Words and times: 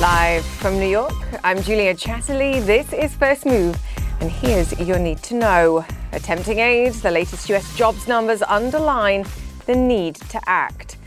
Live 0.00 0.44
from 0.44 0.78
New 0.78 0.88
York, 0.88 1.14
I'm 1.42 1.62
Julia 1.62 1.94
Chatterley. 1.94 2.62
This 2.66 2.92
is 2.92 3.14
First 3.14 3.46
Move, 3.46 3.80
and 4.20 4.30
here's 4.30 4.78
your 4.78 4.98
need 4.98 5.22
to 5.22 5.34
know. 5.34 5.86
Attempting 6.12 6.58
aid, 6.58 6.92
the 6.92 7.10
latest 7.10 7.48
US 7.48 7.74
jobs 7.78 8.06
numbers 8.06 8.42
underline 8.42 9.24
the 9.64 9.74
need 9.74 10.16
to 10.16 10.38
act. 10.46 10.98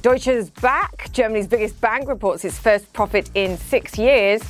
Deutsche's 0.00 0.48
back. 0.48 1.12
Germany's 1.12 1.48
biggest 1.48 1.78
bank 1.82 2.08
reports 2.08 2.46
its 2.46 2.58
first 2.58 2.90
profit 2.94 3.30
in 3.34 3.58
six 3.58 3.98
years. 3.98 4.40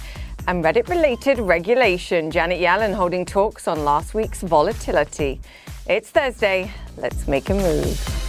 And 0.46 0.62
Reddit 0.62 0.88
related 0.88 1.40
regulation. 1.40 2.30
Janet 2.30 2.60
Yellen 2.60 2.94
holding 2.94 3.24
talks 3.24 3.66
on 3.66 3.84
last 3.84 4.14
week's 4.14 4.42
volatility. 4.42 5.40
It's 5.88 6.10
Thursday. 6.10 6.70
Let's 6.96 7.26
make 7.26 7.50
a 7.50 7.54
move. 7.54 8.19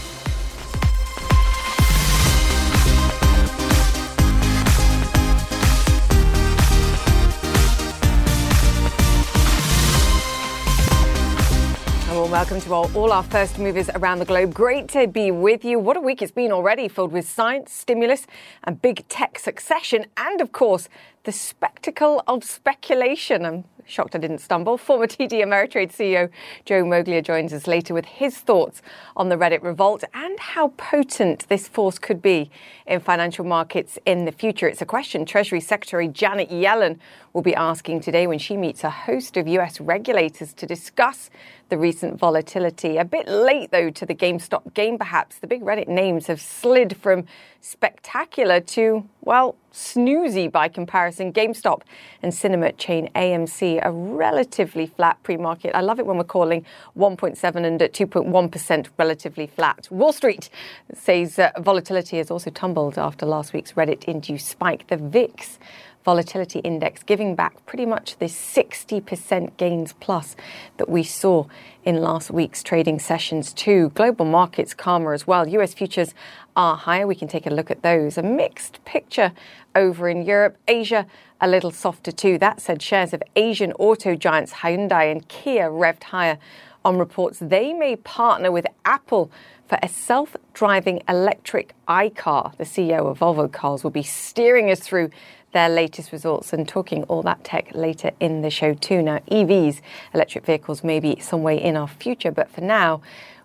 Welcome 12.31 12.61
to 12.61 12.73
all, 12.73 12.89
all 12.95 13.11
our 13.11 13.23
first 13.23 13.59
movers 13.59 13.89
around 13.89 14.19
the 14.19 14.25
globe. 14.25 14.53
Great 14.53 14.87
to 14.87 15.05
be 15.05 15.31
with 15.31 15.65
you. 15.65 15.77
What 15.77 15.97
a 15.97 15.99
week 15.99 16.21
it's 16.21 16.31
been 16.31 16.53
already, 16.53 16.87
filled 16.87 17.11
with 17.11 17.27
science, 17.27 17.73
stimulus, 17.73 18.25
and 18.63 18.81
big 18.81 19.05
tech 19.09 19.37
succession, 19.37 20.05
and 20.15 20.39
of 20.39 20.53
course, 20.53 20.87
the 21.25 21.33
spectacle 21.33 22.23
of 22.27 22.45
speculation. 22.45 23.45
I'm 23.45 23.65
shocked 23.85 24.15
I 24.15 24.17
didn't 24.19 24.39
stumble. 24.39 24.77
Former 24.77 25.07
TD 25.07 25.43
Ameritrade 25.43 25.91
CEO 25.91 26.29
Joe 26.63 26.83
Moglia 26.83 27.21
joins 27.21 27.51
us 27.51 27.67
later 27.67 27.93
with 27.93 28.05
his 28.05 28.37
thoughts 28.37 28.81
on 29.17 29.27
the 29.27 29.35
Reddit 29.35 29.61
revolt 29.61 30.05
and 30.13 30.39
how 30.39 30.69
potent 30.77 31.47
this 31.49 31.67
force 31.67 31.99
could 31.99 32.21
be 32.21 32.49
in 32.87 33.01
financial 33.01 33.43
markets 33.43 33.99
in 34.05 34.23
the 34.23 34.31
future. 34.31 34.67
It's 34.67 34.81
a 34.81 34.85
question 34.85 35.25
Treasury 35.25 35.59
Secretary 35.59 36.07
Janet 36.07 36.49
Yellen 36.49 36.97
will 37.33 37.41
be 37.41 37.55
asking 37.55 38.01
today 38.01 38.25
when 38.27 38.39
she 38.39 38.55
meets 38.55 38.83
a 38.83 38.89
host 38.89 39.35
of 39.37 39.47
US 39.47 39.81
regulators 39.81 40.53
to 40.53 40.65
discuss 40.65 41.29
the 41.71 41.77
recent 41.77 42.19
volatility. 42.19 42.97
A 42.97 43.05
bit 43.05 43.27
late, 43.27 43.71
though, 43.71 43.89
to 43.89 44.05
the 44.05 44.13
GameStop 44.13 44.73
game, 44.73 44.97
perhaps. 44.97 45.37
The 45.37 45.47
big 45.47 45.61
Reddit 45.61 45.87
names 45.87 46.27
have 46.27 46.41
slid 46.41 46.97
from 46.97 47.25
spectacular 47.61 48.59
to, 48.59 49.07
well, 49.21 49.55
snoozy 49.71 50.51
by 50.51 50.67
comparison. 50.67 51.31
GameStop 51.31 51.83
and 52.21 52.33
cinema 52.33 52.73
chain 52.73 53.09
AMC 53.15 53.83
are 53.83 53.93
relatively 53.93 54.85
flat 54.85 55.17
pre 55.23 55.37
market. 55.37 55.73
I 55.73 55.79
love 55.79 55.97
it 55.97 56.05
when 56.05 56.17
we're 56.17 56.25
calling 56.25 56.65
1.7 56.97 57.65
and 57.65 57.81
at 57.81 57.93
2.1% 57.93 58.87
relatively 58.99 59.47
flat. 59.47 59.87
Wall 59.89 60.11
Street 60.11 60.49
says 60.93 61.39
uh, 61.39 61.51
volatility 61.59 62.17
has 62.17 62.29
also 62.29 62.49
tumbled 62.49 62.97
after 62.97 63.25
last 63.25 63.53
week's 63.53 63.71
Reddit 63.73 64.03
induced 64.03 64.49
spike. 64.49 64.87
The 64.87 64.97
VIX 64.97 65.57
volatility 66.03 66.59
index, 66.59 67.03
giving 67.03 67.35
back 67.35 67.65
pretty 67.65 67.85
much 67.85 68.17
the 68.17 68.25
60% 68.25 69.57
gains 69.57 69.93
plus 69.99 70.35
that 70.77 70.89
we 70.89 71.03
saw 71.03 71.45
in 71.83 72.01
last 72.01 72.31
week's 72.31 72.63
trading 72.63 72.99
sessions, 72.99 73.53
too. 73.53 73.91
Global 73.95 74.25
markets 74.25 74.73
calmer 74.73 75.13
as 75.13 75.25
well. 75.25 75.47
US 75.47 75.73
futures 75.73 76.13
are 76.55 76.75
higher. 76.75 77.07
We 77.07 77.15
can 77.15 77.27
take 77.27 77.45
a 77.45 77.49
look 77.51 77.71
at 77.71 77.81
those. 77.81 78.17
A 78.17 78.23
mixed 78.23 78.83
picture 78.85 79.31
over 79.75 80.09
in 80.09 80.23
Europe. 80.23 80.57
Asia, 80.67 81.05
a 81.39 81.47
little 81.47 81.71
softer, 81.71 82.11
too. 82.11 82.37
That 82.37 82.61
said, 82.61 82.81
shares 82.81 83.13
of 83.13 83.23
Asian 83.35 83.71
auto 83.73 84.15
giants 84.15 84.53
Hyundai 84.53 85.11
and 85.11 85.27
Kia 85.27 85.69
revved 85.69 86.03
higher 86.03 86.37
on 86.83 86.97
reports 86.97 87.39
they 87.39 87.73
may 87.73 87.95
partner 87.95 88.51
with 88.51 88.65
Apple 88.85 89.31
for 89.67 89.77
a 89.81 89.87
self 89.87 90.35
driving 90.53 91.01
electric 91.07 91.73
iCar. 91.87 92.55
The 92.57 92.63
CEO 92.63 93.09
of 93.09 93.19
Volvo 93.19 93.51
Cars 93.51 93.83
will 93.83 93.91
be 93.91 94.03
steering 94.03 94.69
us 94.69 94.79
through 94.79 95.09
their 95.53 95.69
latest 95.69 96.11
results 96.11 96.53
and 96.53 96.67
talking 96.67 97.03
all 97.03 97.21
that 97.23 97.43
tech 97.43 97.73
later 97.73 98.11
in 98.19 98.41
the 98.41 98.49
show 98.49 98.73
too. 98.73 99.01
Now, 99.01 99.19
EVs, 99.31 99.81
electric 100.13 100.45
vehicles, 100.45 100.83
may 100.83 100.99
be 100.99 101.19
some 101.19 101.43
way 101.43 101.61
in 101.61 101.75
our 101.75 101.87
future, 101.87 102.31
but 102.31 102.49
for 102.49 102.61
now, 102.61 103.01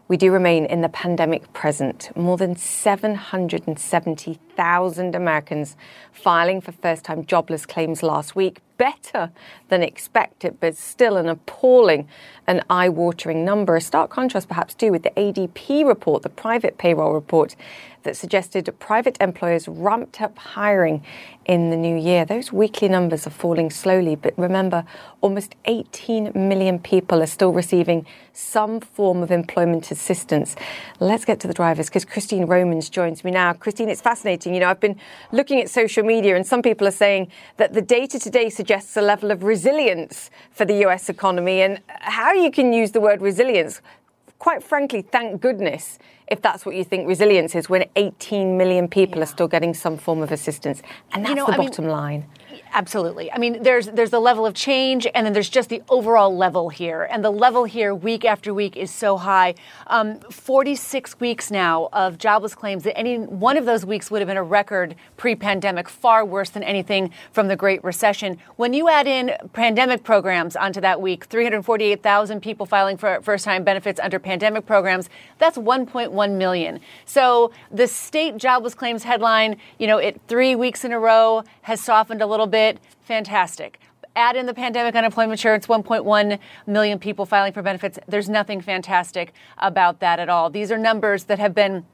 we 0.08 0.16
do 0.16 0.30
remain 0.30 0.66
in 0.66 0.82
the 0.82 0.88
pandemic 0.88 1.52
present. 1.52 2.16
More 2.16 2.36
than 2.36 2.54
770,000 2.54 5.14
Americans 5.16 5.76
filing 6.12 6.60
for 6.60 6.70
first 6.72 7.04
time 7.04 7.26
jobless 7.26 7.66
claims 7.66 8.04
last 8.04 8.36
week. 8.36 8.60
Better 8.78 9.30
than 9.68 9.82
expected, 9.82 10.58
but 10.60 10.76
still 10.76 11.16
an 11.16 11.28
appalling 11.28 12.08
and 12.46 12.62
eye 12.68 12.88
watering 12.88 13.44
number. 13.44 13.76
A 13.76 13.80
stark 13.80 14.10
contrast, 14.10 14.48
perhaps, 14.48 14.74
too, 14.74 14.92
with 14.92 15.02
the 15.02 15.10
ADP 15.10 15.86
report, 15.86 16.22
the 16.22 16.28
private 16.28 16.78
payroll 16.78 17.12
report 17.12 17.56
that 18.06 18.16
suggested 18.16 18.72
private 18.78 19.16
employers 19.20 19.66
ramped 19.66 20.20
up 20.20 20.38
hiring 20.38 21.02
in 21.44 21.70
the 21.70 21.76
new 21.76 21.96
year. 21.96 22.24
Those 22.24 22.52
weekly 22.52 22.88
numbers 22.88 23.26
are 23.26 23.30
falling 23.30 23.68
slowly, 23.70 24.14
but 24.14 24.32
remember, 24.38 24.84
almost 25.20 25.56
18 25.64 26.32
million 26.34 26.78
people 26.78 27.20
are 27.20 27.26
still 27.26 27.52
receiving 27.52 28.06
some 28.32 28.80
form 28.80 29.22
of 29.22 29.30
employment 29.30 29.90
assistance. 29.90 30.54
Let's 31.00 31.24
get 31.24 31.40
to 31.40 31.48
the 31.48 31.54
drivers 31.54 31.88
because 31.88 32.04
Christine 32.04 32.46
Romans 32.46 32.88
joins 32.88 33.24
me 33.24 33.32
now. 33.32 33.52
Christine, 33.52 33.88
it's 33.88 34.00
fascinating. 34.00 34.54
You 34.54 34.60
know, 34.60 34.68
I've 34.68 34.80
been 34.80 34.98
looking 35.32 35.60
at 35.60 35.68
social 35.68 36.04
media, 36.04 36.36
and 36.36 36.46
some 36.46 36.62
people 36.62 36.86
are 36.86 36.92
saying 36.92 37.28
that 37.56 37.72
the 37.72 37.82
data 37.82 38.18
today 38.20 38.50
suggests 38.50 38.65
a 38.96 39.02
level 39.02 39.30
of 39.30 39.42
resilience 39.42 40.30
for 40.50 40.64
the 40.64 40.84
US 40.86 41.08
economy, 41.08 41.62
and 41.62 41.80
how 41.88 42.32
you 42.32 42.50
can 42.50 42.72
use 42.72 42.92
the 42.92 43.00
word 43.00 43.22
resilience 43.22 43.80
quite 44.38 44.62
frankly, 44.62 45.02
thank 45.02 45.40
goodness 45.40 45.98
if 46.28 46.42
that's 46.42 46.66
what 46.66 46.74
you 46.74 46.84
think 46.84 47.06
resilience 47.06 47.54
is 47.54 47.68
when 47.68 47.84
18 47.94 48.56
million 48.56 48.88
people 48.88 49.18
yeah. 49.18 49.22
are 49.22 49.26
still 49.26 49.48
getting 49.48 49.72
some 49.74 49.96
form 49.96 50.22
of 50.22 50.32
assistance. 50.32 50.82
And 51.12 51.24
that's 51.24 51.30
you 51.30 51.36
know, 51.36 51.46
the 51.46 51.52
I 51.52 51.56
bottom 51.56 51.84
mean, 51.84 51.92
line. 51.92 52.26
Absolutely. 52.72 53.32
I 53.32 53.38
mean, 53.38 53.62
there's 53.62 53.86
there's 53.86 54.10
the 54.10 54.20
level 54.20 54.46
of 54.46 54.54
change, 54.54 55.06
and 55.14 55.26
then 55.26 55.32
there's 55.32 55.48
just 55.48 55.68
the 55.68 55.82
overall 55.88 56.36
level 56.36 56.68
here, 56.68 57.08
and 57.10 57.24
the 57.24 57.30
level 57.30 57.64
here 57.64 57.94
week 57.94 58.24
after 58.24 58.52
week 58.52 58.76
is 58.76 58.90
so 58.90 59.16
high. 59.16 59.54
Um, 59.86 60.20
46 60.20 61.18
weeks 61.20 61.50
now 61.50 61.88
of 61.92 62.18
jobless 62.18 62.54
claims. 62.54 62.84
That 62.84 62.96
any 62.98 63.18
one 63.18 63.56
of 63.56 63.64
those 63.64 63.84
weeks 63.84 64.10
would 64.10 64.20
have 64.20 64.28
been 64.28 64.36
a 64.36 64.42
record 64.42 64.94
pre-pandemic, 65.16 65.88
far 65.88 66.24
worse 66.24 66.50
than 66.50 66.62
anything 66.62 67.10
from 67.32 67.48
the 67.48 67.56
Great 67.56 67.82
Recession. 67.82 68.38
When 68.56 68.74
you 68.74 68.88
add 68.88 69.06
in 69.06 69.32
pandemic 69.52 70.04
programs 70.04 70.56
onto 70.56 70.80
that 70.80 71.00
week, 71.00 71.24
348,000 71.24 72.40
people 72.40 72.66
filing 72.66 72.96
for 72.96 73.20
first-time 73.22 73.64
benefits 73.64 74.00
under 74.00 74.18
pandemic 74.18 74.66
programs. 74.66 75.08
That's 75.38 75.58
1.1 75.58 76.36
million. 76.36 76.80
So 77.04 77.52
the 77.70 77.86
state 77.86 78.36
jobless 78.36 78.74
claims 78.74 79.04
headline, 79.04 79.56
you 79.78 79.86
know, 79.86 79.98
it 79.98 80.20
three 80.28 80.54
weeks 80.54 80.84
in 80.84 80.92
a 80.92 80.98
row 80.98 81.44
has 81.62 81.80
softened 81.80 82.22
a 82.22 82.26
little 82.26 82.45
bit 82.46 82.78
fantastic. 83.02 83.80
Add 84.14 84.36
in 84.36 84.46
the 84.46 84.54
pandemic 84.54 84.94
unemployment 84.94 85.38
insurance, 85.38 85.66
1.1 85.66 86.38
million 86.66 86.98
people 86.98 87.26
filing 87.26 87.52
for 87.52 87.62
benefits. 87.62 87.98
There's 88.08 88.28
nothing 88.28 88.60
fantastic 88.60 89.32
about 89.58 90.00
that 90.00 90.18
at 90.18 90.28
all. 90.28 90.48
These 90.48 90.72
are 90.72 90.78
numbers 90.78 91.24
that 91.24 91.38
have 91.38 91.54
been 91.54 91.84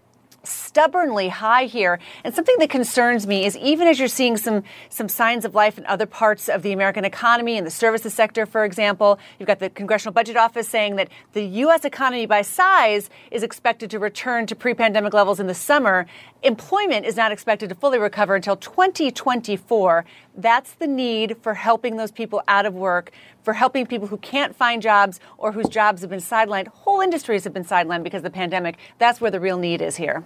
stubbornly 0.44 1.28
high 1.28 1.64
here. 1.64 1.98
And 2.24 2.34
something 2.34 2.56
that 2.58 2.70
concerns 2.70 3.26
me 3.26 3.44
is 3.44 3.56
even 3.56 3.88
as 3.88 3.98
you're 3.98 4.08
seeing 4.08 4.36
some 4.36 4.62
some 4.88 5.08
signs 5.08 5.44
of 5.44 5.54
life 5.54 5.78
in 5.78 5.86
other 5.86 6.06
parts 6.06 6.48
of 6.48 6.62
the 6.62 6.72
American 6.72 7.04
economy 7.04 7.56
in 7.56 7.64
the 7.64 7.70
services 7.70 8.14
sector, 8.14 8.46
for 8.46 8.64
example, 8.64 9.18
you've 9.38 9.46
got 9.46 9.58
the 9.58 9.70
Congressional 9.70 10.12
Budget 10.12 10.36
Office 10.36 10.68
saying 10.68 10.96
that 10.96 11.08
the 11.32 11.44
U.S. 11.44 11.84
economy 11.84 12.26
by 12.26 12.42
size 12.42 13.10
is 13.30 13.42
expected 13.42 13.90
to 13.90 13.98
return 13.98 14.46
to 14.46 14.56
pre-pandemic 14.56 15.14
levels 15.14 15.40
in 15.40 15.46
the 15.46 15.54
summer. 15.54 16.06
Employment 16.44 17.06
is 17.06 17.16
not 17.16 17.30
expected 17.30 17.68
to 17.68 17.74
fully 17.76 18.00
recover 18.00 18.34
until 18.34 18.56
2024. 18.56 20.04
That's 20.36 20.72
the 20.72 20.88
need 20.88 21.36
for 21.40 21.54
helping 21.54 21.96
those 21.96 22.10
people 22.10 22.42
out 22.48 22.66
of 22.66 22.74
work, 22.74 23.12
for 23.44 23.52
helping 23.52 23.86
people 23.86 24.08
who 24.08 24.16
can't 24.16 24.56
find 24.56 24.82
jobs 24.82 25.20
or 25.38 25.52
whose 25.52 25.68
jobs 25.68 26.00
have 26.00 26.10
been 26.10 26.18
sidelined. 26.18 26.66
Whole 26.66 27.00
industries 27.00 27.44
have 27.44 27.52
been 27.52 27.64
sidelined 27.64 28.02
because 28.02 28.18
of 28.18 28.24
the 28.24 28.30
pandemic. 28.30 28.76
That's 28.98 29.20
where 29.20 29.30
the 29.30 29.38
real 29.38 29.56
need 29.56 29.80
is 29.80 29.94
here. 29.94 30.24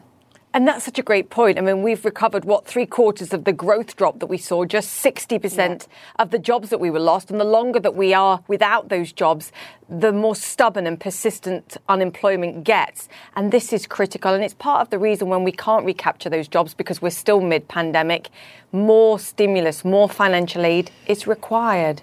And 0.57 0.67
that's 0.67 0.87
such 0.87 0.99
a 0.99 1.03
great 1.03 1.29
point. 1.29 1.59
I 1.59 1.61
mean, 1.61 1.83
we've 1.83 2.03
recovered 2.03 2.47
what 2.47 2.67
three 2.67 2.87
quarters 2.87 3.35
of 3.35 3.45
the 3.45 3.53
growth 3.53 3.95
drop 3.95 4.21
that 4.21 4.27
we 4.29 4.39
saw, 4.39 4.65
just 4.65 5.05
60% 5.05 5.59
yeah. 5.59 5.79
of 6.19 6.31
the 6.31 6.39
jobs 6.39 6.71
that 6.71 6.81
we 6.81 6.89
were 6.89 6.99
lost. 6.99 7.31
And 7.31 7.39
the 7.39 7.45
longer 7.45 7.79
that 7.79 7.95
we 7.95 8.15
are 8.15 8.43
without 8.49 8.89
those 8.89 9.13
jobs, 9.13 9.53
the 9.91 10.15
more 10.15 10.35
stubborn 10.35 10.87
and 10.87 10.99
persistent 10.99 11.77
unemployment 11.91 12.65
gets. 12.65 13.07
And 13.35 13.53
this 13.53 13.71
is 13.71 13.87
critical. 13.87 14.33
And 14.33 14.43
it's 14.43 14.55
part 14.55 14.81
of 14.81 14.89
the 14.89 14.99
reason 14.99 15.29
when 15.29 15.45
we 15.45 15.53
can't 15.53 15.85
recapture 15.85 16.31
those 16.31 16.49
jobs 16.49 16.73
because 16.73 17.03
we're 17.03 17.11
still 17.11 17.43
mid 17.43 17.69
pandemic, 17.69 18.31
more 18.73 19.19
stimulus, 19.19 19.85
more 19.85 20.09
financial 20.09 20.65
aid 20.65 20.91
is 21.07 21.27
required. 21.27 22.01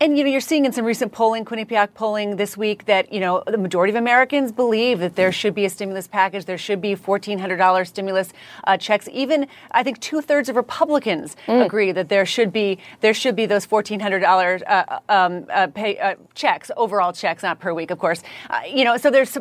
And 0.00 0.18
you 0.18 0.24
know, 0.24 0.30
you're 0.30 0.40
seeing 0.40 0.64
in 0.64 0.72
some 0.72 0.84
recent 0.84 1.12
polling, 1.12 1.44
Quinnipiac 1.44 1.94
polling 1.94 2.36
this 2.36 2.56
week, 2.56 2.86
that 2.86 3.12
you 3.12 3.20
know 3.20 3.44
the 3.46 3.56
majority 3.56 3.90
of 3.90 3.96
Americans 3.96 4.50
believe 4.50 4.98
that 4.98 5.14
there 5.14 5.30
should 5.30 5.54
be 5.54 5.64
a 5.64 5.70
stimulus 5.70 6.08
package. 6.08 6.46
There 6.46 6.58
should 6.58 6.80
be 6.80 6.96
$1,400 6.96 7.86
stimulus 7.86 8.32
uh, 8.64 8.76
checks. 8.76 9.08
Even 9.12 9.46
I 9.70 9.82
think 9.84 10.00
two 10.00 10.20
thirds 10.20 10.48
of 10.48 10.56
Republicans 10.56 11.36
mm. 11.46 11.64
agree 11.64 11.92
that 11.92 12.08
there 12.08 12.26
should 12.26 12.52
be 12.52 12.78
there 13.00 13.14
should 13.14 13.36
be 13.36 13.46
those 13.46 13.66
$1,400 13.66 14.62
uh, 14.66 14.98
um, 15.08 15.46
uh, 15.50 15.68
pay, 15.68 15.96
uh, 15.98 16.16
checks, 16.34 16.72
overall 16.76 17.12
checks, 17.12 17.44
not 17.44 17.60
per 17.60 17.72
week, 17.72 17.92
of 17.92 17.98
course. 18.00 18.22
Uh, 18.50 18.62
you 18.66 18.84
know, 18.84 18.96
so 18.96 19.10
there's 19.10 19.38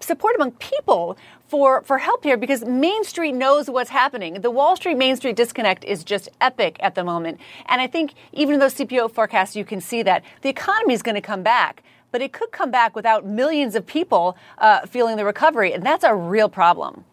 support 0.00 0.34
among 0.36 0.52
people 0.52 1.16
for, 1.48 1.82
for 1.82 1.98
help 1.98 2.24
here 2.24 2.36
because 2.36 2.64
Main 2.64 3.04
Street 3.04 3.32
knows 3.32 3.70
what's 3.70 3.90
happening. 3.90 4.40
The 4.40 4.50
Wall 4.50 4.76
Street 4.76 4.96
Main 4.96 5.16
Street 5.16 5.36
disconnect 5.36 5.84
is 5.84 6.04
just 6.04 6.28
epic 6.40 6.76
at 6.80 6.94
the 6.94 7.04
moment. 7.04 7.40
And 7.66 7.80
I 7.80 7.86
think 7.86 8.14
even 8.32 8.54
in 8.54 8.60
those 8.60 8.74
CBO 8.74 9.10
forecasts, 9.10 9.54
you 9.56 9.64
can 9.64 9.80
see 9.80 10.02
that 10.02 10.24
the 10.42 10.48
economy 10.48 10.94
is 10.94 11.02
going 11.02 11.14
to 11.14 11.20
come 11.20 11.42
back, 11.42 11.82
but 12.10 12.20
it 12.20 12.32
could 12.32 12.50
come 12.52 12.70
back 12.70 12.96
without 12.96 13.24
millions 13.24 13.74
of 13.74 13.86
people 13.86 14.36
uh, 14.58 14.86
feeling 14.86 15.16
the 15.16 15.24
recovery. 15.24 15.72
And 15.72 15.84
that's 15.84 16.04
a 16.04 16.14
real 16.14 16.48
problem. 16.48 17.04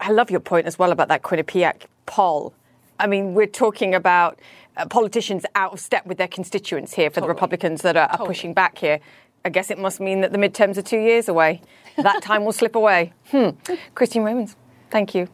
I 0.00 0.10
love 0.10 0.30
your 0.30 0.40
point 0.40 0.66
as 0.66 0.78
well 0.78 0.92
about 0.92 1.08
that 1.08 1.22
Quinnipiac 1.22 1.86
poll. 2.06 2.54
I 2.98 3.06
mean, 3.06 3.34
we're 3.34 3.46
talking 3.46 3.94
about 3.94 4.38
uh, 4.76 4.86
politicians 4.86 5.44
out 5.54 5.72
of 5.72 5.80
step 5.80 6.04
with 6.06 6.18
their 6.18 6.28
constituents 6.28 6.94
here 6.94 7.10
for 7.10 7.16
totally. 7.16 7.28
the 7.28 7.34
Republicans 7.34 7.82
that 7.82 7.96
are, 7.96 8.06
are 8.06 8.10
totally. 8.10 8.28
pushing 8.28 8.54
back 8.54 8.78
here. 8.78 9.00
I 9.44 9.50
guess 9.50 9.70
it 9.70 9.78
must 9.78 10.00
mean 10.00 10.20
that 10.20 10.32
the 10.32 10.38
midterms 10.38 10.76
are 10.76 10.82
two 10.82 10.98
years 10.98 11.28
away. 11.28 11.60
That 11.96 12.22
time 12.22 12.44
will 12.44 12.52
slip 12.52 12.74
away. 12.74 13.12
Hmm. 13.30 13.50
Christine 13.94 14.22
Romans, 14.22 14.56
thank 14.90 15.14
you. 15.14 15.28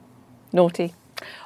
Naughty. 0.52 0.94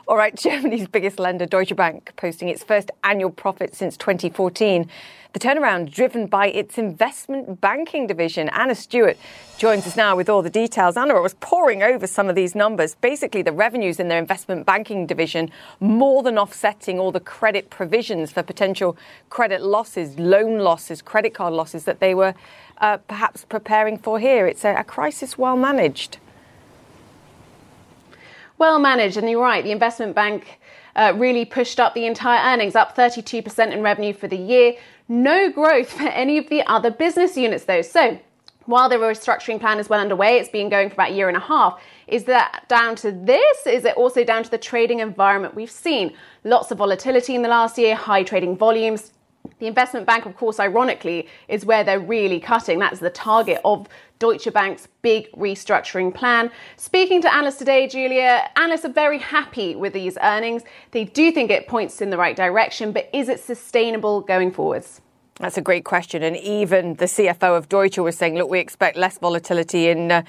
All 0.09 0.17
right, 0.17 0.35
Germany's 0.41 0.89
biggest 0.89 1.19
lender, 1.19 1.45
Deutsche 1.45 1.77
Bank, 1.77 2.15
posting 2.17 2.49
its 2.49 2.65
first 2.65 2.91
annual 3.05 3.29
profit 3.29 3.75
since 3.75 3.95
2014. 3.99 4.89
The 5.35 5.39
turnaround 5.39 5.93
driven 5.93 6.27
by 6.27 6.49
its 6.49 6.79
investment 6.79 7.61
banking 7.61 8.07
division. 8.07 8.49
Anna 8.49 8.75
Stewart 8.75 9.19
joins 9.59 9.87
us 9.87 9.97
now 9.97 10.17
with 10.17 10.31
all 10.31 10.41
the 10.41 10.49
details. 10.49 10.97
Anna, 10.97 11.15
I 11.15 11.21
was 11.21 11.35
poring 11.35 11.83
over 11.83 12.07
some 12.07 12.31
of 12.31 12.35
these 12.35 12.55
numbers. 12.55 12.95
Basically, 12.95 13.43
the 13.43 13.53
revenues 13.53 14.01
in 14.01 14.09
their 14.09 14.19
investment 14.19 14.65
banking 14.65 15.07
division 15.07 15.51
more 15.79 16.23
than 16.23 16.39
offsetting 16.39 16.99
all 16.99 17.13
the 17.13 17.21
credit 17.21 17.69
provisions 17.69 18.33
for 18.33 18.43
potential 18.43 18.97
credit 19.29 19.61
losses, 19.61 20.19
loan 20.19 20.61
losses, 20.61 21.03
credit 21.03 21.35
card 21.35 21.53
losses 21.53 21.85
that 21.85 22.01
they 22.01 22.15
were 22.15 22.35
uh, 22.79 22.97
perhaps 22.97 23.45
preparing 23.45 23.99
for 23.99 24.19
here. 24.19 24.47
It's 24.47 24.65
a, 24.65 24.75
a 24.77 24.85
crisis 24.85 25.37
well 25.37 25.59
managed. 25.59 26.17
Well 28.59 28.81
managed, 28.81 29.17
and 29.17 29.31
you're 29.31 29.41
right. 29.41 29.63
The 29.63 29.71
investment 29.71 30.17
bank 30.17 30.59
uh, 30.97 31.13
really 31.17 31.45
pushed 31.45 31.79
up 31.79 31.95
the 31.95 32.07
entire 32.07 32.53
earnings, 32.53 32.75
up 32.75 32.97
32% 32.97 33.73
in 33.73 33.83
revenue 33.83 34.13
for 34.13 34.27
the 34.27 34.37
year. 34.37 34.75
No 35.09 35.51
growth 35.51 35.91
for 35.99 36.09
any 36.09 36.39
of 36.39 36.49
the 36.49 36.63
other 36.67 36.91
business 36.91 37.37
units, 37.37 37.65
though. 37.65 37.83
So, 37.83 38.19
while 38.67 38.91
the 38.91 38.97
restructuring 38.97 39.61
plan 39.61 39.79
is 39.79 39.89
well 39.89 40.01
underway, 40.01 40.37
it's 40.37 40.51
been 40.51 40.69
going 40.69 40.91
for 40.91 40.95
about 40.95 41.13
a 41.13 41.15
year 41.15 41.29
and 41.29 41.37
a 41.39 41.41
half. 41.41 41.81
Is 42.07 42.25
that 42.25 42.69
down 42.69 42.97
to 42.97 43.13
this? 43.13 43.67
Is 43.67 43.87
it 43.87 43.97
also 43.97 44.25
down 44.25 44.43
to 44.43 44.51
the 44.51 44.59
trading 44.59 45.01
environment 45.01 45.55
we've 45.55 45.71
seen? 45.71 46.15
Lots 46.45 46.71
of 46.71 46.77
volatility 46.77 47.35
in 47.35 47.41
the 47.41 47.49
last 47.49 47.79
year, 47.79 47.95
high 47.95 48.25
trading 48.25 48.59
volumes, 48.59 49.13
the 49.59 49.67
investment 49.67 50.07
bank, 50.07 50.27
of 50.27 50.37
course, 50.37 50.61
ironically, 50.61 51.29
is 51.49 51.65
where 51.65 51.85
they're 51.85 52.01
really 52.01 52.41
cutting. 52.41 52.79
That's 52.79 53.01
the 53.01 53.11
target 53.11 53.61
of 53.65 53.89
Deutsche 54.19 54.53
Bank's 54.53 54.89
big 55.03 55.31
restructuring 55.33 56.15
plan. 56.15 56.51
Speaking 56.77 57.23
to 57.23 57.33
analysts 57.33 57.57
today, 57.57 57.87
Julia, 57.89 58.49
analysts 58.57 58.85
are 58.85 58.93
very 58.93 59.19
happy 59.19 59.77
with 59.77 59.93
these 59.93 60.19
earnings. 60.23 60.63
They 60.91 61.05
do 61.05 61.31
think 61.31 61.51
it 61.51 61.69
points 61.69 62.01
in 62.01 62.11
the 62.11 62.19
right 62.19 62.37
direction, 62.37 62.93
but 62.93 63.09
is 63.13 63.29
it 63.29 63.41
sustainable 63.41 64.21
going 64.21 64.53
forwards? 64.53 65.01
That's 65.39 65.57
a 65.57 65.63
great 65.63 65.85
question. 65.85 66.23
And 66.25 66.37
even 66.37 66.95
the 66.95 67.05
CFO 67.05 67.57
of 67.57 67.69
Deutsche 67.69 67.99
was 67.99 68.17
saying, 68.17 68.35
look, 68.35 68.51
we 68.51 68.59
expect 68.59 68.97
less 68.97 69.19
volatility 69.19 69.89
in, 69.89 70.11
uh, 70.11 70.23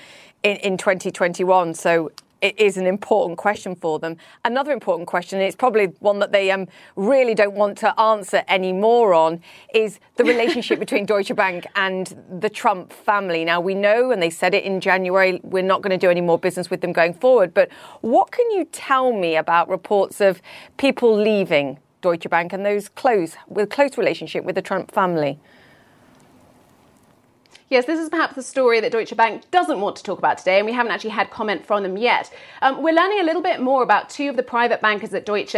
in, 0.43 0.57
in 0.57 0.77
2021. 0.77 1.73
So 1.73 2.11
it 2.41 2.59
is 2.59 2.77
an 2.77 2.85
important 2.85 3.37
question 3.37 3.75
for 3.75 3.99
them. 3.99 4.17
Another 4.45 4.71
important 4.71 5.07
question, 5.07 5.39
and 5.39 5.47
it's 5.47 5.55
probably 5.55 5.87
one 5.99 6.19
that 6.19 6.31
they 6.31 6.51
um, 6.51 6.67
really 6.95 7.35
don't 7.35 7.55
want 7.55 7.77
to 7.79 7.99
answer 7.99 8.43
anymore 8.47 9.13
on, 9.13 9.41
is 9.73 9.99
the 10.15 10.23
relationship 10.23 10.79
between 10.85 11.05
Deutsche 11.05 11.35
Bank 11.35 11.67
and 11.75 12.15
the 12.39 12.49
Trump 12.49 12.93
family. 12.93 13.43
Now, 13.43 13.59
we 13.59 13.75
know, 13.75 14.11
and 14.11 14.21
they 14.21 14.29
said 14.29 14.53
it 14.53 14.63
in 14.63 14.79
January, 14.79 15.39
we're 15.43 15.63
not 15.63 15.81
going 15.81 15.91
to 15.91 15.97
do 15.97 16.09
any 16.09 16.21
more 16.21 16.39
business 16.39 16.69
with 16.69 16.81
them 16.81 16.93
going 16.93 17.13
forward. 17.13 17.53
But 17.53 17.69
what 18.01 18.31
can 18.31 18.49
you 18.51 18.65
tell 18.65 19.11
me 19.11 19.35
about 19.35 19.69
reports 19.69 20.21
of 20.21 20.41
people 20.77 21.15
leaving 21.15 21.79
Deutsche 22.01 22.29
Bank 22.29 22.53
and 22.53 22.65
those 22.65 22.87
close, 22.89 23.35
with 23.47 23.69
close 23.69 23.97
relationship 23.97 24.43
with 24.43 24.55
the 24.55 24.61
Trump 24.61 24.91
family? 24.91 25.39
Yes, 27.69 27.85
this 27.85 27.99
is 27.99 28.09
perhaps 28.09 28.33
the 28.33 28.41
story 28.41 28.79
that 28.79 28.91
Deutsche 28.91 29.15
Bank 29.15 29.43
doesn't 29.51 29.79
want 29.79 29.95
to 29.97 30.03
talk 30.03 30.17
about 30.17 30.39
today, 30.39 30.57
and 30.57 30.65
we 30.65 30.73
haven't 30.73 30.91
actually 30.91 31.11
had 31.11 31.29
comment 31.29 31.63
from 31.63 31.83
them 31.83 31.97
yet. 31.97 32.33
Um, 32.63 32.81
we're 32.81 32.95
learning 32.95 33.19
a 33.19 33.23
little 33.23 33.43
bit 33.43 33.61
more 33.61 33.83
about 33.83 34.09
two 34.09 34.27
of 34.27 34.35
the 34.35 34.41
private 34.41 34.81
bankers 34.81 35.13
at 35.13 35.23
Deutsche 35.23 35.55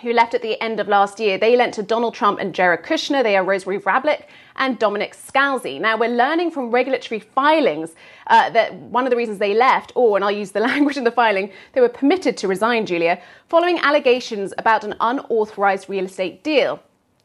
who 0.00 0.12
left 0.12 0.32
at 0.32 0.42
the 0.42 0.62
end 0.62 0.78
of 0.78 0.86
last 0.86 1.18
year. 1.18 1.38
They 1.38 1.56
lent 1.56 1.74
to 1.74 1.82
Donald 1.82 2.14
Trump 2.14 2.38
and 2.38 2.54
Jared 2.54 2.84
Kushner. 2.84 3.24
They 3.24 3.36
are 3.36 3.42
Rosemary 3.42 3.80
Vrablic 3.80 4.26
and 4.54 4.78
Dominic 4.78 5.16
Scalzi. 5.16 5.80
Now, 5.80 5.98
we're 5.98 6.08
learning 6.08 6.52
from 6.52 6.70
regulatory 6.70 7.18
filings 7.18 7.96
uh, 8.28 8.50
that 8.50 8.72
one 8.74 9.04
of 9.04 9.10
the 9.10 9.16
reasons 9.16 9.38
they 9.38 9.52
left, 9.52 9.90
or, 9.96 10.16
and 10.16 10.24
I'll 10.24 10.30
use 10.30 10.52
the 10.52 10.60
language 10.70 10.96
in 10.96 11.02
the 11.02 11.10
filing, 11.10 11.50
they 11.72 11.80
were 11.80 11.88
permitted 11.88 12.36
to 12.36 12.46
resign, 12.46 12.86
Julia, 12.86 13.20
following 13.48 13.80
allegations 13.80 14.54
about 14.56 14.84
an 14.84 14.94
unauthorized 15.00 15.90
real 15.90 16.04
estate 16.04 16.44
deal 16.44 16.80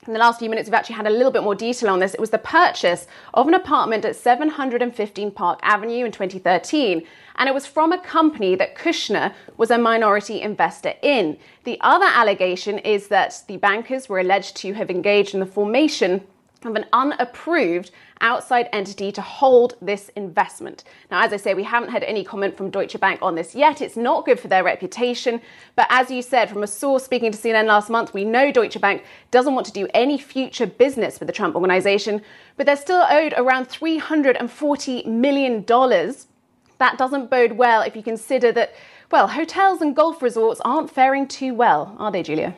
in 0.07 0.13
the 0.13 0.19
last 0.19 0.39
few 0.39 0.49
minutes, 0.49 0.67
we've 0.67 0.73
actually 0.73 0.95
had 0.95 1.07
a 1.07 1.11
little 1.11 1.31
bit 1.31 1.43
more 1.43 1.55
detail 1.55 1.89
on 1.89 1.99
this. 1.99 2.13
It 2.13 2.19
was 2.19 2.29
the 2.29 2.37
purchase 2.37 3.07
of 3.33 3.47
an 3.47 3.53
apartment 3.53 4.05
at 4.05 4.15
715 4.15 5.31
Park 5.31 5.59
Avenue 5.63 6.05
in 6.05 6.11
2013, 6.11 7.05
and 7.37 7.49
it 7.49 7.53
was 7.53 7.65
from 7.65 7.91
a 7.91 7.97
company 7.97 8.55
that 8.55 8.75
Kushner 8.75 9.33
was 9.57 9.71
a 9.71 9.77
minority 9.77 10.41
investor 10.41 10.93
in. 11.01 11.37
The 11.63 11.77
other 11.81 12.05
allegation 12.05 12.77
is 12.79 13.07
that 13.07 13.41
the 13.47 13.57
bankers 13.57 14.07
were 14.07 14.19
alleged 14.19 14.55
to 14.57 14.73
have 14.73 14.89
engaged 14.89 15.33
in 15.33 15.39
the 15.39 15.45
formation 15.45 16.21
of 16.69 16.75
an 16.75 16.85
unapproved 16.93 17.91
outside 18.21 18.69
entity 18.71 19.11
to 19.11 19.21
hold 19.21 19.75
this 19.81 20.09
investment. 20.15 20.83
Now, 21.11 21.23
as 21.23 21.33
I 21.33 21.37
say, 21.37 21.53
we 21.53 21.63
haven't 21.63 21.89
had 21.89 22.03
any 22.03 22.23
comment 22.23 22.55
from 22.55 22.69
Deutsche 22.69 22.99
Bank 22.99 23.19
on 23.21 23.35
this 23.35 23.55
yet. 23.55 23.81
It's 23.81 23.97
not 23.97 24.25
good 24.25 24.39
for 24.39 24.47
their 24.47 24.63
reputation. 24.63 25.41
But 25.75 25.87
as 25.89 26.09
you 26.09 26.21
said, 26.21 26.49
from 26.49 26.63
a 26.63 26.67
source 26.67 27.03
speaking 27.03 27.31
to 27.31 27.37
CNN 27.37 27.65
last 27.65 27.89
month, 27.89 28.13
we 28.13 28.25
know 28.25 28.51
Deutsche 28.51 28.79
Bank 28.79 29.03
doesn't 29.31 29.53
want 29.53 29.65
to 29.67 29.73
do 29.73 29.87
any 29.93 30.17
future 30.17 30.65
business 30.65 31.19
with 31.19 31.27
the 31.27 31.33
Trump 31.33 31.55
organization, 31.55 32.21
but 32.57 32.65
they're 32.65 32.75
still 32.75 33.05
owed 33.09 33.33
around 33.37 33.67
$340 33.69 35.05
million. 35.05 35.65
That 35.65 36.97
doesn't 36.97 37.29
bode 37.29 37.53
well 37.53 37.81
if 37.81 37.95
you 37.95 38.03
consider 38.03 38.51
that, 38.53 38.73
well, 39.11 39.27
hotels 39.27 39.81
and 39.81 39.95
golf 39.95 40.21
resorts 40.21 40.61
aren't 40.65 40.91
faring 40.91 41.27
too 41.27 41.53
well, 41.53 41.95
are 41.99 42.11
they, 42.11 42.23
Julia? 42.23 42.55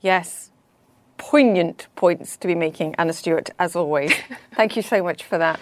Yes, 0.00 0.47
poignant 1.18 1.88
points 1.96 2.36
to 2.38 2.46
be 2.46 2.54
making, 2.54 2.94
Anna 2.96 3.12
Stewart, 3.12 3.50
as 3.58 3.76
always. 3.76 4.12
Thank 4.54 4.76
you 4.76 4.82
so 4.82 5.02
much 5.02 5.24
for 5.24 5.36
that. 5.38 5.60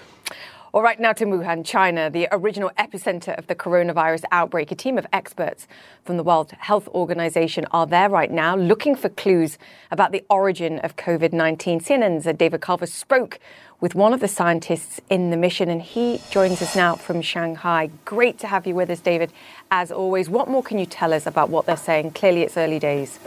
All 0.76 0.82
right, 0.82 1.00
now 1.00 1.14
to 1.14 1.24
Wuhan, 1.24 1.64
China, 1.64 2.10
the 2.10 2.28
original 2.30 2.70
epicenter 2.78 3.34
of 3.38 3.46
the 3.46 3.54
coronavirus 3.54 4.24
outbreak. 4.30 4.70
A 4.70 4.74
team 4.74 4.98
of 4.98 5.06
experts 5.10 5.66
from 6.04 6.18
the 6.18 6.22
World 6.22 6.50
Health 6.58 6.86
Organization 6.88 7.64
are 7.70 7.86
there 7.86 8.10
right 8.10 8.30
now 8.30 8.54
looking 8.54 8.94
for 8.94 9.08
clues 9.08 9.56
about 9.90 10.12
the 10.12 10.22
origin 10.28 10.78
of 10.80 10.96
COVID 10.96 11.32
19. 11.32 11.80
CNN's 11.80 12.36
David 12.36 12.60
Culver 12.60 12.84
spoke 12.84 13.38
with 13.80 13.94
one 13.94 14.12
of 14.12 14.20
the 14.20 14.28
scientists 14.28 15.00
in 15.08 15.30
the 15.30 15.36
mission, 15.38 15.70
and 15.70 15.80
he 15.80 16.20
joins 16.30 16.60
us 16.60 16.76
now 16.76 16.94
from 16.94 17.22
Shanghai. 17.22 17.88
Great 18.04 18.38
to 18.40 18.46
have 18.46 18.66
you 18.66 18.74
with 18.74 18.90
us, 18.90 19.00
David, 19.00 19.32
as 19.70 19.90
always. 19.90 20.28
What 20.28 20.46
more 20.46 20.62
can 20.62 20.78
you 20.78 20.86
tell 20.86 21.14
us 21.14 21.26
about 21.26 21.48
what 21.48 21.64
they're 21.64 21.76
saying? 21.78 22.10
Clearly, 22.10 22.42
it's 22.42 22.58
early 22.58 22.78
days. 22.78 23.18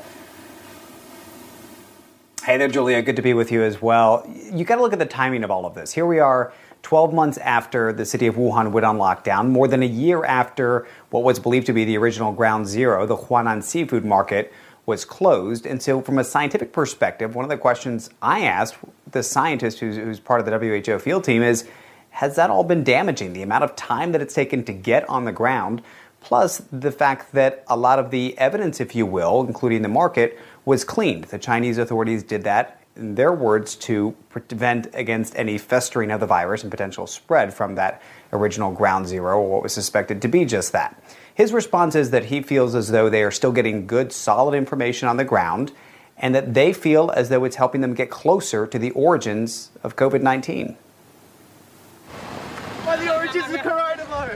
Hey 2.49 2.57
there, 2.57 2.67
Julia. 2.67 2.99
Good 3.03 3.15
to 3.17 3.21
be 3.21 3.35
with 3.35 3.51
you 3.51 3.61
as 3.61 3.79
well. 3.79 4.27
You 4.51 4.65
got 4.65 4.77
to 4.77 4.81
look 4.81 4.91
at 4.91 4.97
the 4.97 5.05
timing 5.05 5.43
of 5.43 5.51
all 5.51 5.67
of 5.67 5.75
this. 5.75 5.93
Here 5.93 6.07
we 6.07 6.17
are. 6.17 6.51
12 6.81 7.13
months 7.13 7.37
after 7.37 7.93
the 7.93 8.03
city 8.03 8.25
of 8.25 8.37
Wuhan 8.37 8.71
went 8.71 8.87
on 8.87 8.97
lockdown, 8.97 9.49
more 9.49 9.67
than 9.67 9.83
a 9.83 9.85
year 9.85 10.25
after 10.25 10.87
what 11.11 11.21
was 11.21 11.39
believed 11.39 11.67
to 11.67 11.73
be 11.73 11.85
the 11.85 11.95
original 11.95 12.31
ground 12.31 12.65
zero, 12.65 13.05
the 13.05 13.15
Huanan 13.15 13.61
seafood 13.61 14.03
market 14.03 14.51
was 14.87 15.05
closed. 15.05 15.67
And 15.67 15.79
so, 15.79 16.01
from 16.01 16.17
a 16.17 16.23
scientific 16.23 16.73
perspective, 16.73 17.35
one 17.35 17.45
of 17.45 17.49
the 17.49 17.57
questions 17.57 18.09
I 18.19 18.45
asked 18.45 18.77
the 19.11 19.21
scientist 19.21 19.77
who's, 19.77 19.97
who's 19.97 20.19
part 20.19 20.39
of 20.39 20.47
the 20.47 20.81
WHO 20.81 20.97
field 20.97 21.25
team 21.25 21.43
is 21.43 21.67
Has 22.09 22.35
that 22.37 22.49
all 22.49 22.63
been 22.63 22.83
damaging? 22.83 23.33
The 23.33 23.43
amount 23.43 23.63
of 23.63 23.75
time 23.75 24.11
that 24.13 24.23
it's 24.23 24.33
taken 24.33 24.63
to 24.63 24.73
get 24.73 25.07
on 25.07 25.25
the 25.25 25.31
ground, 25.31 25.83
plus 26.19 26.63
the 26.71 26.91
fact 26.91 27.31
that 27.33 27.63
a 27.67 27.77
lot 27.77 27.99
of 27.99 28.09
the 28.09 28.35
evidence, 28.39 28.79
if 28.79 28.95
you 28.95 29.05
will, 29.05 29.45
including 29.45 29.83
the 29.83 29.87
market, 29.87 30.39
was 30.69 30.83
cleaned. 30.83 31.23
The 31.25 31.39
Chinese 31.39 31.79
authorities 31.79 32.21
did 32.21 32.43
that, 32.43 32.79
in 32.95 33.15
their 33.15 33.33
words, 33.33 33.75
to 33.75 34.15
prevent 34.29 34.87
against 34.93 35.35
any 35.35 35.57
festering 35.57 36.11
of 36.11 36.19
the 36.19 36.27
virus 36.27 36.61
and 36.61 36.69
potential 36.69 37.07
spread 37.07 37.51
from 37.51 37.73
that 37.73 38.03
original 38.31 38.71
ground 38.71 39.07
zero, 39.07 39.39
or 39.39 39.49
what 39.49 39.63
was 39.63 39.73
suspected 39.73 40.21
to 40.21 40.27
be 40.27 40.45
just 40.45 40.71
that. 40.71 41.01
His 41.33 41.53
response 41.53 41.95
is 41.95 42.11
that 42.11 42.25
he 42.25 42.43
feels 42.43 42.75
as 42.75 42.89
though 42.89 43.09
they 43.09 43.23
are 43.23 43.31
still 43.31 43.51
getting 43.51 43.87
good, 43.87 44.13
solid 44.13 44.55
information 44.55 45.07
on 45.07 45.17
the 45.17 45.23
ground, 45.23 45.71
and 46.17 46.35
that 46.35 46.53
they 46.53 46.71
feel 46.71 47.09
as 47.15 47.29
though 47.29 47.45
it's 47.45 47.55
helping 47.55 47.81
them 47.81 47.95
get 47.95 48.11
closer 48.11 48.67
to 48.67 48.77
the 48.77 48.91
origins 48.91 49.71
of 49.81 49.95
COVID 49.95 50.21
19. 50.21 50.77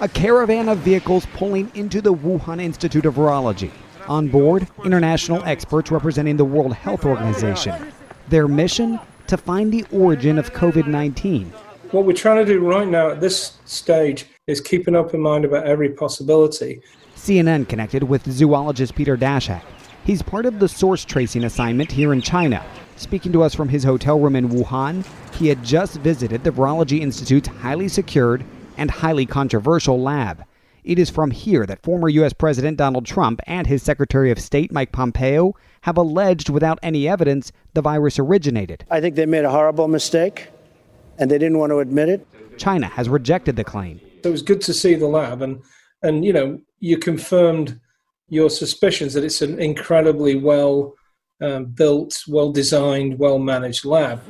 A 0.02 0.10
caravan 0.12 0.68
of 0.68 0.80
vehicles 0.80 1.28
pulling 1.34 1.72
into 1.76 2.02
the 2.02 2.14
Wuhan 2.14 2.60
Institute 2.60 3.06
of 3.06 3.14
Virology. 3.14 3.70
On 4.08 4.28
board, 4.28 4.68
international 4.84 5.44
experts 5.46 5.90
representing 5.90 6.36
the 6.36 6.44
World 6.44 6.74
Health 6.74 7.06
Organization. 7.06 7.94
Their 8.30 8.48
mission? 8.48 9.00
To 9.28 9.38
find 9.38 9.72
the 9.72 9.86
origin 9.92 10.38
of 10.38 10.54
COVID 10.54 10.88
19. 10.88 11.52
What 11.92 12.06
we're 12.06 12.14
trying 12.14 12.46
to 12.46 12.54
do 12.54 12.60
right 12.60 12.88
now 12.88 13.12
at 13.12 13.22
this 13.22 13.58
stage 13.66 14.26
is 14.48 14.60
keep 14.60 14.88
an 14.88 14.96
open 14.96 15.22
mind 15.22 15.46
about 15.46 15.66
every 15.66 15.90
possibility. 15.90 16.82
CNN 17.16 17.70
connected 17.70 18.04
with 18.04 18.30
zoologist 18.30 18.96
Peter 18.96 19.16
Daszak. 19.16 19.64
He's 20.04 20.22
part 20.22 20.46
of 20.46 20.60
the 20.60 20.68
source 20.68 21.06
tracing 21.06 21.46
assignment 21.46 21.90
here 21.90 22.12
in 22.12 22.22
China. 22.22 22.66
Speaking 22.98 23.32
to 23.32 23.44
us 23.44 23.56
from 23.56 23.70
his 23.70 23.86
hotel 23.86 24.20
room 24.20 24.36
in 24.36 24.50
Wuhan, 24.50 25.06
he 25.36 25.48
had 25.48 25.64
just 25.64 25.98
visited 26.00 26.44
the 26.44 26.52
Virology 26.52 27.00
Institute's 27.00 27.48
highly 27.48 27.88
secured 27.88 28.44
and 28.78 28.92
highly 28.92 29.26
controversial 29.26 30.02
lab. 30.02 30.44
It 30.84 31.00
is 31.00 31.10
from 31.10 31.32
here 31.32 31.66
that 31.66 31.82
former 31.82 32.10
U.S. 32.10 32.34
President 32.34 32.78
Donald 32.78 33.06
Trump 33.06 33.40
and 33.48 33.68
his 33.68 33.82
Secretary 33.82 34.32
of 34.32 34.40
State 34.40 34.72
Mike 34.72 34.92
Pompeo 34.92 35.56
have 35.82 35.98
alleged 35.98 36.50
without 36.50 36.78
any 36.84 37.08
evidence 37.08 37.52
the 37.74 37.82
virus 37.82 38.20
originated. 38.20 38.86
I 38.92 39.00
think 39.00 39.16
they 39.16 39.26
made 39.26 39.46
a 39.46 39.52
horrible 39.52 39.88
mistake 39.88 40.50
and 41.18 41.32
they 41.32 41.38
didn't 41.38 41.60
want 41.60 41.72
to 41.72 41.80
admit 41.80 42.10
it. 42.10 42.28
China 42.58 42.88
has 42.88 43.08
rejected 43.08 43.56
the 43.56 43.64
claim. 43.64 44.02
It 44.24 44.30
was 44.30 44.42
good 44.42 44.62
to 44.62 44.74
see 44.74 44.96
the 44.96 45.08
lab 45.08 45.42
and 45.42 45.62
and 46.02 46.26
you 46.26 46.34
know 46.34 46.60
you 46.80 46.98
confirmed 46.98 47.80
your 48.28 48.50
suspicions 48.50 49.14
that 49.14 49.24
it's 49.24 49.42
an 49.42 49.60
incredibly 49.60 50.36
well 50.36 50.94
um, 51.42 51.66
built, 51.66 52.24
well 52.28 52.52
designed, 52.52 53.20
well 53.20 53.40
managed 53.40 53.86
lab. 53.86 54.22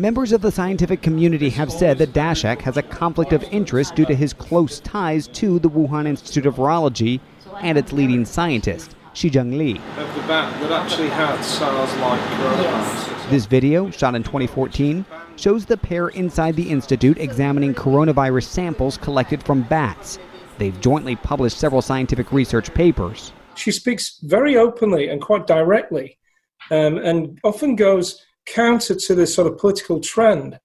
Members 0.00 0.30
of 0.30 0.42
the 0.42 0.52
scientific 0.52 1.02
community 1.02 1.50
have 1.50 1.72
said 1.72 1.98
that 1.98 2.12
Daszak 2.12 2.60
has 2.60 2.76
a 2.76 2.84
conflict 2.84 3.32
of 3.32 3.42
interest 3.50 3.96
due 3.96 4.06
to 4.06 4.14
his 4.14 4.32
close 4.32 4.78
ties 4.78 5.26
to 5.26 5.58
the 5.58 5.68
Wuhan 5.68 6.06
Institute 6.06 6.46
of 6.46 6.54
Virology 6.54 7.18
and 7.62 7.76
its 7.76 7.92
leading 7.92 8.24
scientist, 8.24 8.94
Shi 9.12 9.28
Zhengli. 9.28 9.80
Of 9.96 10.14
the 10.14 10.20
bat 10.28 10.62
that 10.62 10.70
actually 10.70 11.08
had 11.08 11.42
SARS-like 11.42 12.20
coronavirus. 12.20 13.30
This 13.30 13.46
video, 13.46 13.90
shot 13.90 14.14
in 14.14 14.22
2014, 14.22 15.04
shows 15.34 15.66
the 15.66 15.76
pair 15.76 16.10
inside 16.10 16.54
the 16.54 16.70
institute 16.70 17.18
examining 17.18 17.74
coronavirus 17.74 18.44
samples 18.44 18.98
collected 18.98 19.42
from 19.42 19.62
bats. 19.62 20.20
They've 20.58 20.80
jointly 20.80 21.16
published 21.16 21.58
several 21.58 21.82
scientific 21.82 22.30
research 22.30 22.72
papers. 22.72 23.32
She 23.56 23.72
speaks 23.72 24.20
very 24.22 24.56
openly 24.56 25.08
and 25.08 25.20
quite 25.20 25.48
directly, 25.48 26.18
um, 26.70 26.98
and 26.98 27.40
often 27.42 27.74
goes 27.74 28.24
counter 28.52 28.94
to 28.94 29.14
this 29.14 29.34
sort 29.34 29.46
of 29.46 29.58
political 29.58 30.00
trend. 30.00 30.58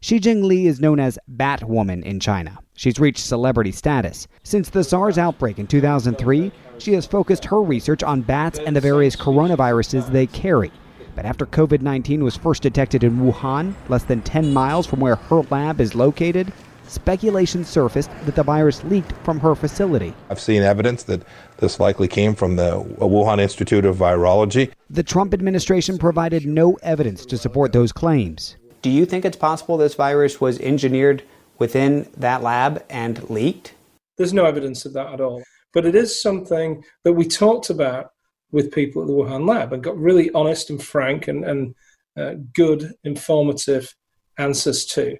Shi 0.00 0.20
Zhengli 0.20 0.66
is 0.66 0.80
known 0.80 1.00
as 1.00 1.18
Batwoman 1.36 2.04
in 2.04 2.20
China. 2.20 2.58
She's 2.76 3.00
reached 3.00 3.24
celebrity 3.24 3.72
status. 3.72 4.28
Since 4.42 4.68
the 4.68 4.84
SARS 4.84 5.18
outbreak 5.18 5.58
in 5.58 5.66
2003, 5.66 6.52
she 6.78 6.92
has 6.92 7.06
focused 7.06 7.44
her 7.46 7.62
research 7.62 8.02
on 8.02 8.20
bats 8.20 8.58
and 8.58 8.76
the 8.76 8.80
various 8.80 9.16
coronaviruses 9.16 10.10
they 10.12 10.26
carry. 10.26 10.70
But 11.14 11.24
after 11.24 11.46
COVID 11.46 11.80
19 11.80 12.22
was 12.22 12.36
first 12.36 12.62
detected 12.62 13.02
in 13.02 13.18
Wuhan, 13.18 13.74
less 13.88 14.04
than 14.04 14.20
10 14.20 14.52
miles 14.52 14.86
from 14.86 15.00
where 15.00 15.16
her 15.16 15.42
lab 15.50 15.80
is 15.80 15.94
located, 15.94 16.52
speculation 16.90 17.64
surfaced 17.64 18.10
that 18.24 18.34
the 18.34 18.42
virus 18.42 18.82
leaked 18.84 19.12
from 19.24 19.40
her 19.40 19.54
facility. 19.54 20.14
I've 20.30 20.40
seen 20.40 20.62
evidence 20.62 21.02
that 21.04 21.22
this 21.58 21.80
likely 21.80 22.08
came 22.08 22.34
from 22.34 22.56
the 22.56 22.82
Wuhan 22.98 23.40
Institute 23.40 23.84
of 23.84 23.96
Virology. 23.96 24.72
The 24.90 25.02
Trump 25.02 25.34
administration 25.34 25.98
provided 25.98 26.46
no 26.46 26.74
evidence 26.82 27.26
to 27.26 27.38
support 27.38 27.72
those 27.72 27.92
claims. 27.92 28.56
Do 28.82 28.90
you 28.90 29.06
think 29.06 29.24
it's 29.24 29.36
possible 29.36 29.76
this 29.76 29.94
virus 29.94 30.40
was 30.40 30.60
engineered 30.60 31.22
within 31.58 32.08
that 32.16 32.42
lab 32.42 32.84
and 32.88 33.28
leaked? 33.30 33.74
There's 34.16 34.32
no 34.32 34.44
evidence 34.44 34.84
of 34.84 34.92
that 34.94 35.12
at 35.12 35.20
all. 35.20 35.42
But 35.72 35.86
it 35.86 35.94
is 35.94 36.22
something 36.22 36.84
that 37.04 37.12
we 37.12 37.26
talked 37.26 37.70
about 37.70 38.10
with 38.52 38.72
people 38.72 39.02
at 39.02 39.08
the 39.08 39.14
Wuhan 39.14 39.46
lab 39.46 39.72
and 39.72 39.82
got 39.82 39.98
really 39.98 40.30
honest 40.30 40.70
and 40.70 40.82
frank 40.82 41.28
and, 41.28 41.44
and 41.44 41.74
uh, 42.16 42.34
good, 42.54 42.92
informative 43.04 43.94
answers 44.38 44.86
to 44.86 45.16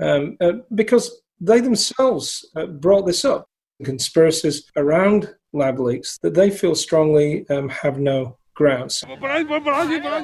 um, 0.00 0.36
uh, 0.40 0.52
because 0.74 1.22
they 1.40 1.60
themselves 1.60 2.48
uh, 2.56 2.66
brought 2.66 3.06
this 3.06 3.24
up. 3.24 3.46
Conspiracies 3.84 4.70
around 4.76 5.34
lab 5.52 5.78
leaks 5.78 6.18
that 6.22 6.34
they 6.34 6.50
feel 6.50 6.74
strongly 6.74 7.48
um, 7.48 7.68
have 7.70 7.98
no 7.98 8.36
grounds. 8.54 9.02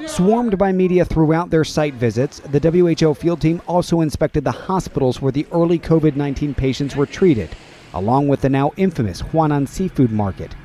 Swarmed 0.05 0.57
by 0.59 0.71
media 0.71 1.03
throughout 1.03 1.49
their 1.49 1.63
site 1.63 1.95
visits, 1.95 2.39
the 2.39 2.59
WHO 2.59 3.15
field 3.15 3.41
team 3.41 3.59
also 3.67 4.01
inspected 4.01 4.43
the 4.43 4.51
hospitals 4.51 5.19
where 5.21 5.31
the 5.31 5.47
early 5.51 5.79
COVID 5.79 6.15
19 6.15 6.53
patients 6.53 6.95
were 6.95 7.07
treated, 7.07 7.49
along 7.95 8.27
with 8.27 8.41
the 8.41 8.49
now 8.49 8.71
infamous 8.77 9.23
Huanan 9.23 9.67
seafood 9.67 10.11
market. 10.11 10.55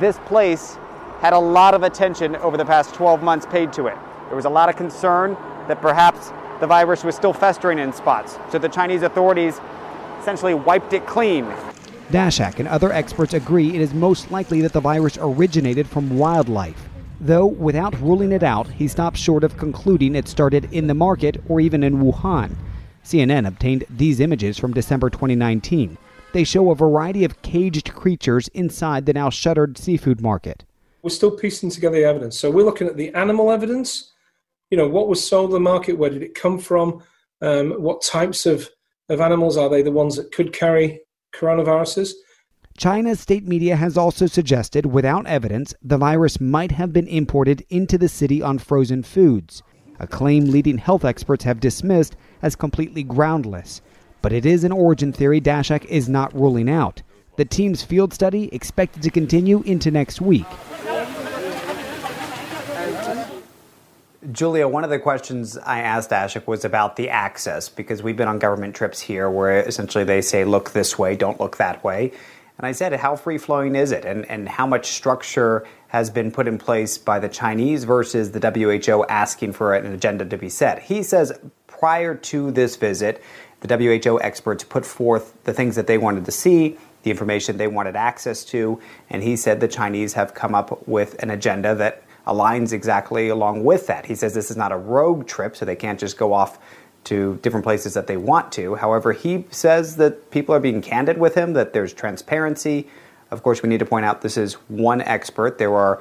This 0.00 0.18
place 0.20 0.78
had 1.20 1.34
a 1.34 1.38
lot 1.38 1.74
of 1.74 1.82
attention 1.82 2.34
over 2.36 2.56
the 2.56 2.64
past 2.64 2.94
12 2.94 3.22
months 3.22 3.44
paid 3.44 3.74
to 3.74 3.88
it. 3.88 3.96
There 4.28 4.36
was 4.36 4.46
a 4.46 4.50
lot 4.50 4.70
of 4.70 4.76
concern 4.76 5.34
that 5.68 5.82
perhaps 5.82 6.32
the 6.62 6.66
virus 6.68 7.02
was 7.02 7.16
still 7.16 7.32
festering 7.32 7.80
in 7.80 7.92
spots. 7.92 8.38
So 8.52 8.56
the 8.56 8.68
Chinese 8.68 9.02
authorities 9.02 9.60
essentially 10.20 10.54
wiped 10.54 10.92
it 10.92 11.04
clean. 11.08 11.44
Daszak 12.10 12.60
and 12.60 12.68
other 12.68 12.92
experts 12.92 13.34
agree 13.34 13.74
it 13.74 13.80
is 13.80 13.92
most 13.92 14.30
likely 14.30 14.60
that 14.60 14.72
the 14.72 14.80
virus 14.80 15.18
originated 15.20 15.88
from 15.88 16.16
wildlife. 16.16 16.88
Though, 17.20 17.46
without 17.46 18.00
ruling 18.00 18.30
it 18.30 18.44
out, 18.44 18.68
he 18.68 18.86
stops 18.86 19.18
short 19.18 19.42
of 19.42 19.56
concluding 19.56 20.14
it 20.14 20.28
started 20.28 20.72
in 20.72 20.86
the 20.86 20.94
market 20.94 21.42
or 21.48 21.60
even 21.60 21.82
in 21.82 21.98
Wuhan. 21.98 22.54
CNN 23.04 23.48
obtained 23.48 23.84
these 23.90 24.20
images 24.20 24.56
from 24.56 24.72
December 24.72 25.10
2019. 25.10 25.98
They 26.32 26.44
show 26.44 26.70
a 26.70 26.76
variety 26.76 27.24
of 27.24 27.42
caged 27.42 27.92
creatures 27.92 28.46
inside 28.54 29.06
the 29.06 29.12
now 29.12 29.30
shuttered 29.30 29.78
seafood 29.78 30.20
market. 30.20 30.62
We're 31.02 31.10
still 31.10 31.32
piecing 31.32 31.70
together 31.70 31.96
the 31.96 32.04
evidence. 32.04 32.38
So 32.38 32.52
we're 32.52 32.64
looking 32.64 32.86
at 32.86 32.96
the 32.96 33.12
animal 33.14 33.50
evidence, 33.50 34.11
you 34.72 34.78
know, 34.78 34.88
what 34.88 35.06
was 35.06 35.22
sold 35.22 35.50
in 35.50 35.52
the 35.52 35.60
market? 35.60 35.98
Where 35.98 36.08
did 36.08 36.22
it 36.22 36.34
come 36.34 36.58
from? 36.58 37.02
Um, 37.42 37.72
what 37.72 38.00
types 38.00 38.46
of, 38.46 38.70
of 39.10 39.20
animals 39.20 39.58
are 39.58 39.68
they 39.68 39.82
the 39.82 39.92
ones 39.92 40.16
that 40.16 40.32
could 40.32 40.54
carry 40.54 41.02
coronaviruses? 41.34 42.12
China's 42.78 43.20
state 43.20 43.46
media 43.46 43.76
has 43.76 43.98
also 43.98 44.24
suggested, 44.24 44.86
without 44.86 45.26
evidence, 45.26 45.74
the 45.82 45.98
virus 45.98 46.40
might 46.40 46.72
have 46.72 46.90
been 46.90 47.06
imported 47.06 47.66
into 47.68 47.98
the 47.98 48.08
city 48.08 48.40
on 48.40 48.58
frozen 48.58 49.02
foods, 49.02 49.62
a 50.00 50.06
claim 50.06 50.46
leading 50.46 50.78
health 50.78 51.04
experts 51.04 51.44
have 51.44 51.60
dismissed 51.60 52.16
as 52.40 52.56
completely 52.56 53.02
groundless. 53.02 53.82
But 54.22 54.32
it 54.32 54.46
is 54.46 54.64
an 54.64 54.72
origin 54.72 55.12
theory 55.12 55.42
Daszak 55.42 55.84
is 55.84 56.08
not 56.08 56.34
ruling 56.34 56.70
out. 56.70 57.02
The 57.36 57.44
team's 57.44 57.82
field 57.82 58.14
study 58.14 58.48
expected 58.54 59.02
to 59.02 59.10
continue 59.10 59.60
into 59.64 59.90
next 59.90 60.22
week. 60.22 60.46
Julia, 64.30 64.68
one 64.68 64.84
of 64.84 64.90
the 64.90 65.00
questions 65.00 65.58
I 65.58 65.80
asked 65.80 66.10
Daszak 66.10 66.46
was 66.46 66.64
about 66.64 66.94
the 66.94 67.08
access 67.08 67.68
because 67.68 68.04
we've 68.04 68.16
been 68.16 68.28
on 68.28 68.38
government 68.38 68.76
trips 68.76 69.00
here 69.00 69.28
where 69.28 69.60
essentially 69.62 70.04
they 70.04 70.20
say, 70.20 70.44
look 70.44 70.70
this 70.70 70.96
way, 70.96 71.16
don't 71.16 71.40
look 71.40 71.56
that 71.56 71.82
way. 71.82 72.12
And 72.56 72.64
I 72.64 72.70
said, 72.70 72.92
how 72.92 73.16
free 73.16 73.36
flowing 73.36 73.74
is 73.74 73.90
it? 73.90 74.04
And, 74.04 74.24
and 74.26 74.48
how 74.48 74.64
much 74.64 74.86
structure 74.86 75.66
has 75.88 76.08
been 76.08 76.30
put 76.30 76.46
in 76.46 76.56
place 76.56 76.98
by 76.98 77.18
the 77.18 77.28
Chinese 77.28 77.82
versus 77.82 78.30
the 78.30 78.38
WHO 78.38 79.04
asking 79.06 79.54
for 79.54 79.74
an 79.74 79.92
agenda 79.92 80.24
to 80.24 80.36
be 80.36 80.48
set? 80.48 80.84
He 80.84 81.02
says, 81.02 81.32
prior 81.66 82.14
to 82.14 82.52
this 82.52 82.76
visit, 82.76 83.20
the 83.60 83.76
WHO 83.76 84.20
experts 84.20 84.62
put 84.62 84.86
forth 84.86 85.34
the 85.42 85.52
things 85.52 85.74
that 85.74 85.88
they 85.88 85.98
wanted 85.98 86.26
to 86.26 86.32
see, 86.32 86.78
the 87.02 87.10
information 87.10 87.56
they 87.56 87.66
wanted 87.66 87.96
access 87.96 88.44
to, 88.44 88.80
and 89.10 89.24
he 89.24 89.34
said 89.34 89.58
the 89.58 89.66
Chinese 89.66 90.12
have 90.12 90.32
come 90.32 90.54
up 90.54 90.86
with 90.86 91.20
an 91.20 91.30
agenda 91.30 91.74
that 91.74 92.04
aligns 92.26 92.72
exactly 92.72 93.28
along 93.28 93.64
with 93.64 93.86
that. 93.88 94.06
He 94.06 94.14
says 94.14 94.34
this 94.34 94.50
is 94.50 94.56
not 94.56 94.72
a 94.72 94.76
rogue 94.76 95.26
trip, 95.26 95.56
so 95.56 95.64
they 95.64 95.76
can't 95.76 95.98
just 95.98 96.16
go 96.16 96.32
off 96.32 96.58
to 97.04 97.38
different 97.42 97.64
places 97.64 97.94
that 97.94 98.06
they 98.06 98.16
want 98.16 98.52
to. 98.52 98.76
However, 98.76 99.12
he 99.12 99.44
says 99.50 99.96
that 99.96 100.30
people 100.30 100.54
are 100.54 100.60
being 100.60 100.80
candid 100.80 101.18
with 101.18 101.34
him, 101.34 101.52
that 101.54 101.72
there's 101.72 101.92
transparency. 101.92 102.88
Of 103.32 103.42
course, 103.42 103.62
we 103.62 103.68
need 103.68 103.78
to 103.78 103.86
point 103.86 104.04
out 104.04 104.22
this 104.22 104.36
is 104.36 104.54
one 104.68 105.00
expert. 105.00 105.58
There 105.58 105.74
are 105.74 106.00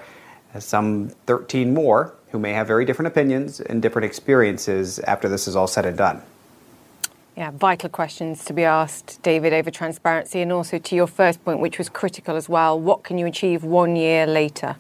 some 0.60 1.10
13 1.26 1.74
more 1.74 2.14
who 2.30 2.38
may 2.40 2.54
have 2.54 2.68
very 2.68 2.86
different 2.86 3.08
opinions 3.08 3.60
and 3.60 3.82
different 3.82 4.06
experiences 4.06 5.00
after 5.00 5.28
this 5.28 5.48
is 5.48 5.56
all 5.56 5.68
said 5.68 5.86
and 5.86 5.98
done. 5.98 6.22
Yeah, 7.36 7.52
vital 7.52 7.90
questions 7.90 8.46
to 8.46 8.54
be 8.54 8.66
asked, 8.66 9.22
David, 9.24 9.54
over 9.54 9.72
transparency, 9.72 10.42
and 10.42 10.52
also 10.52 10.78
to 10.78 10.96
your 10.96 11.08
first 11.08 11.44
point, 11.44 11.60
which 11.60 11.78
was 11.78 11.90
critical 11.90 12.36
as 12.36 12.48
well. 12.48 12.80
What 12.80 13.04
can 13.04 13.18
you 13.18 13.26
achieve 13.26 13.64
one 13.64 13.96
year 13.96 14.28
later? 14.28 14.76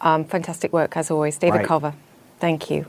Um, 0.00 0.24
fantastic 0.24 0.72
work 0.72 0.96
as 0.96 1.10
always, 1.10 1.38
David 1.38 1.58
right. 1.58 1.66
Culver. 1.66 1.94
Thank 2.38 2.70
you. 2.70 2.86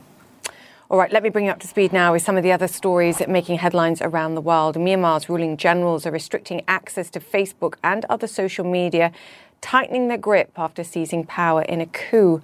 All 0.90 0.98
right, 0.98 1.12
let 1.12 1.22
me 1.22 1.28
bring 1.28 1.44
you 1.44 1.50
up 1.50 1.58
to 1.60 1.68
speed 1.68 1.92
now 1.92 2.12
with 2.12 2.22
some 2.22 2.38
of 2.38 2.42
the 2.42 2.52
other 2.52 2.66
stories 2.66 3.20
making 3.28 3.58
headlines 3.58 4.00
around 4.00 4.34
the 4.34 4.40
world. 4.40 4.76
Myanmar's 4.76 5.28
ruling 5.28 5.58
generals 5.58 6.06
are 6.06 6.10
restricting 6.10 6.62
access 6.66 7.10
to 7.10 7.20
Facebook 7.20 7.74
and 7.84 8.06
other 8.06 8.26
social 8.26 8.64
media, 8.64 9.12
tightening 9.60 10.08
their 10.08 10.16
grip 10.16 10.50
after 10.56 10.82
seizing 10.82 11.24
power 11.26 11.60
in 11.60 11.82
a 11.82 11.86
coup. 11.86 12.40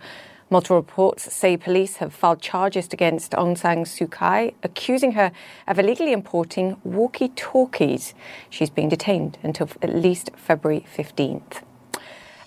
Multiple 0.50 0.76
reports 0.76 1.32
say 1.32 1.56
police 1.56 1.96
have 1.96 2.12
filed 2.12 2.42
charges 2.42 2.88
against 2.92 3.32
Aung 3.32 3.56
San 3.56 3.84
Suu 3.84 4.10
Kyi, 4.10 4.54
accusing 4.62 5.12
her 5.12 5.32
of 5.66 5.78
illegally 5.78 6.12
importing 6.12 6.76
walkie 6.84 7.28
talkies. 7.28 8.12
She's 8.50 8.68
being 8.68 8.90
detained 8.90 9.38
until 9.42 9.70
at 9.80 9.94
least 9.94 10.30
February 10.36 10.84
15th. 10.94 11.62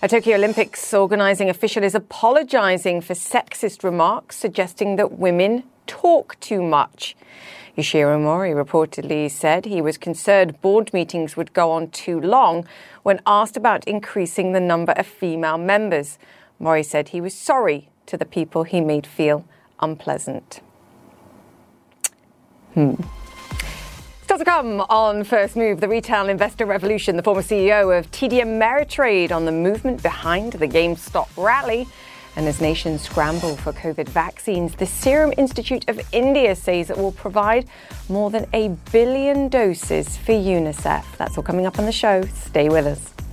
A 0.00 0.06
Tokyo 0.06 0.36
Olympics 0.36 0.94
organising 0.94 1.50
official 1.50 1.82
is 1.82 1.92
apologising 1.92 3.00
for 3.00 3.14
sexist 3.14 3.82
remarks 3.82 4.36
suggesting 4.36 4.94
that 4.94 5.18
women 5.18 5.64
talk 5.88 6.38
too 6.38 6.62
much. 6.62 7.16
Yoshiro 7.76 8.22
Mori 8.22 8.52
reportedly 8.52 9.28
said 9.28 9.64
he 9.64 9.82
was 9.82 9.98
concerned 9.98 10.60
board 10.60 10.94
meetings 10.94 11.36
would 11.36 11.52
go 11.52 11.72
on 11.72 11.90
too 11.90 12.20
long 12.20 12.64
when 13.02 13.20
asked 13.26 13.56
about 13.56 13.82
increasing 13.88 14.52
the 14.52 14.60
number 14.60 14.92
of 14.92 15.04
female 15.04 15.58
members. 15.58 16.16
Mori 16.60 16.84
said 16.84 17.08
he 17.08 17.20
was 17.20 17.34
sorry 17.34 17.88
to 18.06 18.16
the 18.16 18.24
people 18.24 18.62
he 18.62 18.80
made 18.80 19.04
feel 19.04 19.44
unpleasant. 19.80 20.60
Hmm. 22.74 22.94
Still 24.38 24.44
to 24.44 24.50
come 24.52 24.80
on 24.82 25.24
First 25.24 25.56
Move, 25.56 25.80
the 25.80 25.88
retail 25.88 26.28
investor 26.28 26.64
revolution, 26.64 27.16
the 27.16 27.24
former 27.24 27.42
CEO 27.42 27.98
of 27.98 28.08
TD 28.12 28.40
Ameritrade 28.40 29.32
on 29.32 29.44
the 29.44 29.50
movement 29.50 30.00
behind 30.00 30.52
the 30.52 30.68
GameStop 30.68 31.28
rally. 31.36 31.88
And 32.36 32.46
as 32.46 32.60
nations 32.60 33.02
scramble 33.02 33.56
for 33.56 33.72
COVID 33.72 34.08
vaccines, 34.08 34.76
the 34.76 34.86
Serum 34.86 35.34
Institute 35.36 35.88
of 35.88 36.00
India 36.12 36.54
says 36.54 36.88
it 36.88 36.96
will 36.96 37.10
provide 37.10 37.66
more 38.08 38.30
than 38.30 38.46
a 38.52 38.68
billion 38.92 39.48
doses 39.48 40.16
for 40.18 40.30
UNICEF. 40.30 41.04
That's 41.16 41.36
all 41.36 41.42
coming 41.42 41.66
up 41.66 41.80
on 41.80 41.86
the 41.86 41.90
show. 41.90 42.22
Stay 42.22 42.68
with 42.68 42.86
us. 42.86 43.27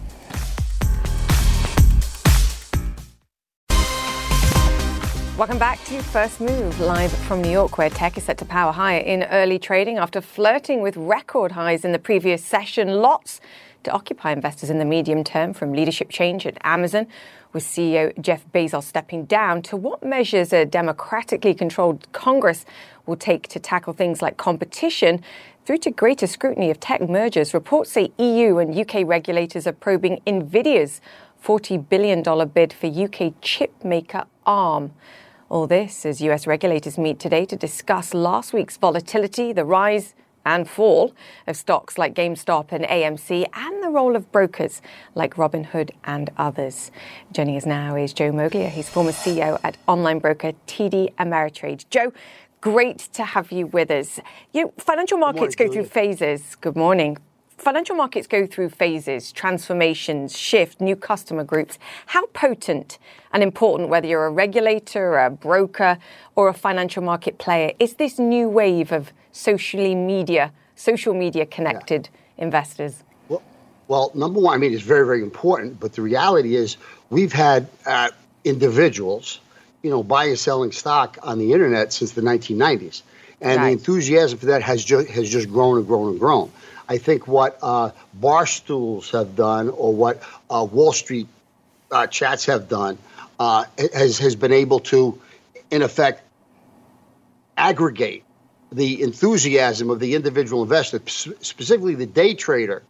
Welcome 5.38 5.60
back 5.60 5.84
to 5.88 6.02
First 6.02 6.40
Move, 6.40 6.80
live 6.80 7.12
from 7.12 7.42
New 7.42 7.52
York, 7.52 7.78
where 7.78 7.90
tech 7.90 8.18
is 8.18 8.24
set 8.24 8.38
to 8.38 8.46
power 8.46 8.72
higher 8.72 9.02
in 9.02 9.24
early 9.24 9.60
trading 9.60 9.98
after 9.98 10.22
flirting 10.22 10.80
with 10.80 10.96
record 10.96 11.52
highs 11.52 11.84
in 11.84 11.92
the 11.92 12.00
previous 12.00 12.42
session. 12.42 12.88
Lots 13.02 13.42
to 13.84 13.92
occupy 13.92 14.32
investors 14.32 14.70
in 14.70 14.80
the 14.80 14.86
medium 14.86 15.26
term, 15.26 15.52
from 15.54 15.74
leadership 15.74 16.10
change 16.10 16.48
at 16.48 16.58
Amazon, 16.64 17.08
with 17.52 17.66
CEO 17.66 18.18
Jeff 18.22 18.46
Bezos 18.54 18.84
stepping 18.84 19.26
down, 19.26 19.62
to 19.64 19.76
what 19.76 20.02
measures 20.02 20.54
a 20.54 20.64
democratically 20.64 21.54
controlled 21.54 22.10
Congress 22.14 22.64
will 23.06 23.18
take 23.18 23.50
to 23.50 23.60
tackle 23.60 23.92
things 23.92 24.22
like 24.22 24.38
competition, 24.38 25.22
through 25.66 25.80
to 25.80 25.92
greater 25.92 26.28
scrutiny 26.28 26.72
of 26.72 26.80
tech 26.80 27.02
mergers. 27.10 27.54
Reports 27.54 27.92
say 27.92 28.10
EU 28.18 28.58
and 28.60 28.74
UK 28.74 29.06
regulators 29.06 29.68
are 29.68 29.74
probing 29.74 30.22
Nvidia's 30.26 31.02
$40 31.44 31.90
billion 31.90 32.24
bid 32.48 32.72
for 32.72 32.88
UK 32.88 33.34
chip 33.42 33.84
maker 33.84 34.24
ARM. 34.46 34.94
All 35.56 35.68
this 35.68 36.06
as 36.06 36.20
US 36.20 36.46
regulators 36.48 36.98
meet 36.98 37.18
today 37.18 37.46
to 37.46 37.56
discuss 37.56 38.14
last 38.14 38.52
week's 38.52 38.76
volatility, 38.76 39.54
the 39.54 39.64
rise 39.64 40.14
and 40.46 40.70
fall 40.70 41.14
of 41.48 41.56
stocks 41.56 41.98
like 41.98 42.14
GameStop 42.14 42.74
and 42.74 42.84
AMC, 42.84 43.46
and 43.54 43.82
the 43.82 43.88
role 43.88 44.18
of 44.18 44.30
brokers 44.34 44.82
like 45.14 45.36
Robinhood 45.36 45.92
and 46.04 46.30
others. 46.36 46.92
Joining 47.32 47.56
us 47.56 47.66
now 47.66 47.96
is 47.96 48.12
Joe 48.12 48.34
Moglia. 48.34 48.68
He's 48.68 48.90
former 48.90 49.14
CEO 49.14 49.58
at 49.64 49.78
online 49.88 50.20
broker 50.20 50.52
TD 50.68 51.14
Ameritrade. 51.16 51.86
Joe, 51.90 52.12
great 52.60 53.08
to 53.14 53.24
have 53.24 53.54
you 53.54 53.68
with 53.68 53.90
us. 53.92 54.20
You 54.52 54.66
know, 54.66 54.74
financial 54.78 55.18
markets 55.18 55.58
morning, 55.58 55.68
go 55.70 55.74
through 55.74 55.86
phases. 55.86 56.56
Good 56.56 56.76
morning 56.76 57.18
financial 57.58 57.96
markets 57.96 58.28
go 58.28 58.46
through 58.46 58.70
phases, 58.70 59.32
transformations, 59.32 60.38
shift, 60.38 60.82
new 60.82 60.96
customer 60.96 61.44
groups. 61.44 61.78
How 62.08 62.26
potent 62.28 62.98
and 63.32 63.44
important, 63.44 63.90
whether 63.90 64.08
you're 64.08 64.26
a 64.26 64.32
regulator, 64.32 65.18
a 65.18 65.30
broker, 65.30 65.98
or 66.36 66.48
a 66.50 66.54
financial 66.54 67.04
market 67.04 67.38
player, 67.38 67.72
is 67.80 67.96
this 67.96 68.20
new 68.20 68.50
wave 68.50 68.92
of 68.92 69.12
socially 69.32 69.96
media, 69.96 70.52
social 70.76 71.14
media 71.14 71.46
connected 71.46 72.10
yeah. 72.12 72.44
investors? 72.44 73.04
Well, 73.30 73.44
well, 73.88 74.12
number 74.14 74.40
one, 74.40 74.54
I 74.54 74.58
mean, 74.58 74.74
it's 74.74 74.84
very, 74.84 75.06
very 75.06 75.22
important. 75.22 75.80
But 75.80 75.94
the 75.94 76.02
reality 76.02 76.56
is, 76.56 76.78
we've 77.10 77.34
had 77.34 77.68
uh, 77.86 78.10
individuals, 78.44 79.40
you 79.82 79.90
know, 79.90 80.04
buying 80.04 80.32
and 80.32 80.40
selling 80.40 80.72
stock 80.72 81.18
on 81.24 81.40
the 81.40 81.54
internet 81.54 81.94
since 81.94 82.12
the 82.12 82.22
1990s, 82.22 83.02
and 83.42 83.58
right. 83.58 83.66
the 83.66 83.72
enthusiasm 83.74 84.40
for 84.40 84.48
that 84.48 84.62
has 84.62 84.84
just 84.84 85.10
has 85.10 85.30
just 85.30 85.50
grown 85.50 85.78
and 85.78 85.88
grown 85.88 86.12
and 86.12 86.20
grown. 86.20 86.52
I 86.88 86.98
think 86.98 87.28
what 87.28 87.58
uh, 87.62 87.92
barstools 88.20 89.12
have 89.12 89.36
done 89.36 89.70
or 89.70 89.94
what 89.94 90.22
uh, 90.50 90.68
Wall 90.70 90.94
Street 90.94 91.28
uh, 91.92 92.08
chats 92.08 92.46
have 92.46 92.68
done 92.68 92.98
uh, 93.40 93.66
has 93.94 94.18
has 94.20 94.36
been 94.36 94.54
able 94.54 94.80
to, 94.80 95.20
in 95.72 95.82
effect, 95.82 96.22
aggregate 97.58 98.24
the 98.72 99.02
enthusiasm 99.02 99.90
of 99.90 100.00
the 100.00 100.16
individual 100.16 100.64
investor, 100.64 101.02
specifically 101.08 101.96
the 101.96 102.06
day 102.06 102.34
trader, 102.34 102.84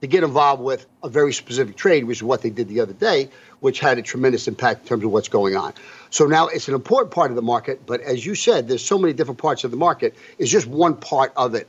to 0.00 0.06
get 0.06 0.24
involved 0.24 0.62
with 0.62 0.86
a 1.02 1.08
very 1.08 1.32
specific 1.32 1.76
trade, 1.76 2.04
which 2.04 2.18
is 2.18 2.22
what 2.22 2.42
they 2.42 2.50
did 2.50 2.68
the 2.68 2.80
other 2.80 2.92
day, 2.92 3.28
which 3.60 3.80
had 3.80 3.98
a 3.98 4.02
tremendous 4.02 4.48
impact 4.48 4.82
in 4.82 4.88
terms 4.88 5.04
of 5.04 5.10
what's 5.10 5.28
going 5.28 5.56
on. 5.56 5.72
So 6.10 6.26
now 6.26 6.48
it's 6.48 6.68
an 6.68 6.74
important 6.74 7.12
part 7.12 7.30
of 7.30 7.36
the 7.36 7.42
market, 7.42 7.86
but 7.86 8.00
as 8.00 8.26
you 8.26 8.34
said, 8.34 8.68
there's 8.68 8.84
so 8.84 8.98
many 8.98 9.12
different 9.12 9.38
parts 9.38 9.64
of 9.64 9.70
the 9.70 9.76
market. 9.76 10.14
It's 10.38 10.50
just 10.50 10.66
one 10.66 10.96
part 10.96 11.32
of 11.36 11.54
it 11.54 11.68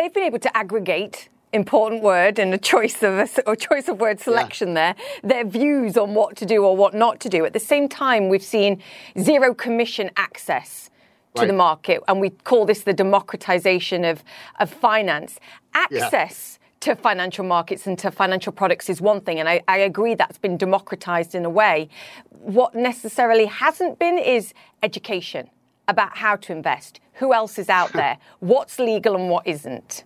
they've 0.00 0.14
been 0.14 0.24
able 0.24 0.38
to 0.38 0.56
aggregate 0.56 1.28
important 1.52 2.02
word 2.02 2.38
and 2.38 2.54
a 2.54 2.58
choice 2.58 3.02
of 3.02 3.28
a, 3.46 3.56
choice 3.56 3.88
of 3.88 4.00
word 4.00 4.20
selection 4.20 4.68
yeah. 4.68 4.94
there 5.22 5.34
their 5.34 5.44
views 5.44 5.96
on 5.96 6.14
what 6.14 6.36
to 6.36 6.46
do 6.46 6.64
or 6.64 6.76
what 6.76 6.94
not 6.94 7.20
to 7.20 7.28
do 7.28 7.44
at 7.44 7.52
the 7.52 7.60
same 7.60 7.88
time 7.88 8.28
we've 8.28 8.42
seen 8.42 8.80
zero 9.18 9.52
commission 9.52 10.10
access 10.16 10.90
to 11.34 11.42
right. 11.42 11.48
the 11.48 11.52
market 11.52 12.00
and 12.08 12.20
we 12.20 12.30
call 12.30 12.64
this 12.64 12.82
the 12.84 12.92
democratization 12.92 14.04
of 14.04 14.22
of 14.60 14.70
finance 14.70 15.38
access 15.74 16.58
yeah. 16.62 16.94
to 16.94 17.00
financial 17.02 17.44
markets 17.44 17.86
and 17.86 17.98
to 17.98 18.10
financial 18.12 18.52
products 18.52 18.88
is 18.88 19.00
one 19.00 19.20
thing 19.20 19.40
and 19.40 19.48
I, 19.48 19.60
I 19.66 19.78
agree 19.78 20.14
that's 20.14 20.38
been 20.38 20.56
democratized 20.56 21.34
in 21.34 21.44
a 21.44 21.50
way 21.50 21.88
what 22.30 22.74
necessarily 22.74 23.46
hasn't 23.46 23.98
been 23.98 24.18
is 24.18 24.54
education 24.84 25.50
about 25.90 26.16
how 26.16 26.36
to 26.36 26.52
invest 26.52 27.00
who 27.20 27.34
else 27.34 27.58
is 27.58 27.68
out 27.68 27.92
there? 27.92 28.18
What's 28.40 28.78
legal 28.78 29.14
and 29.14 29.28
what 29.28 29.46
isn't? 29.46 30.04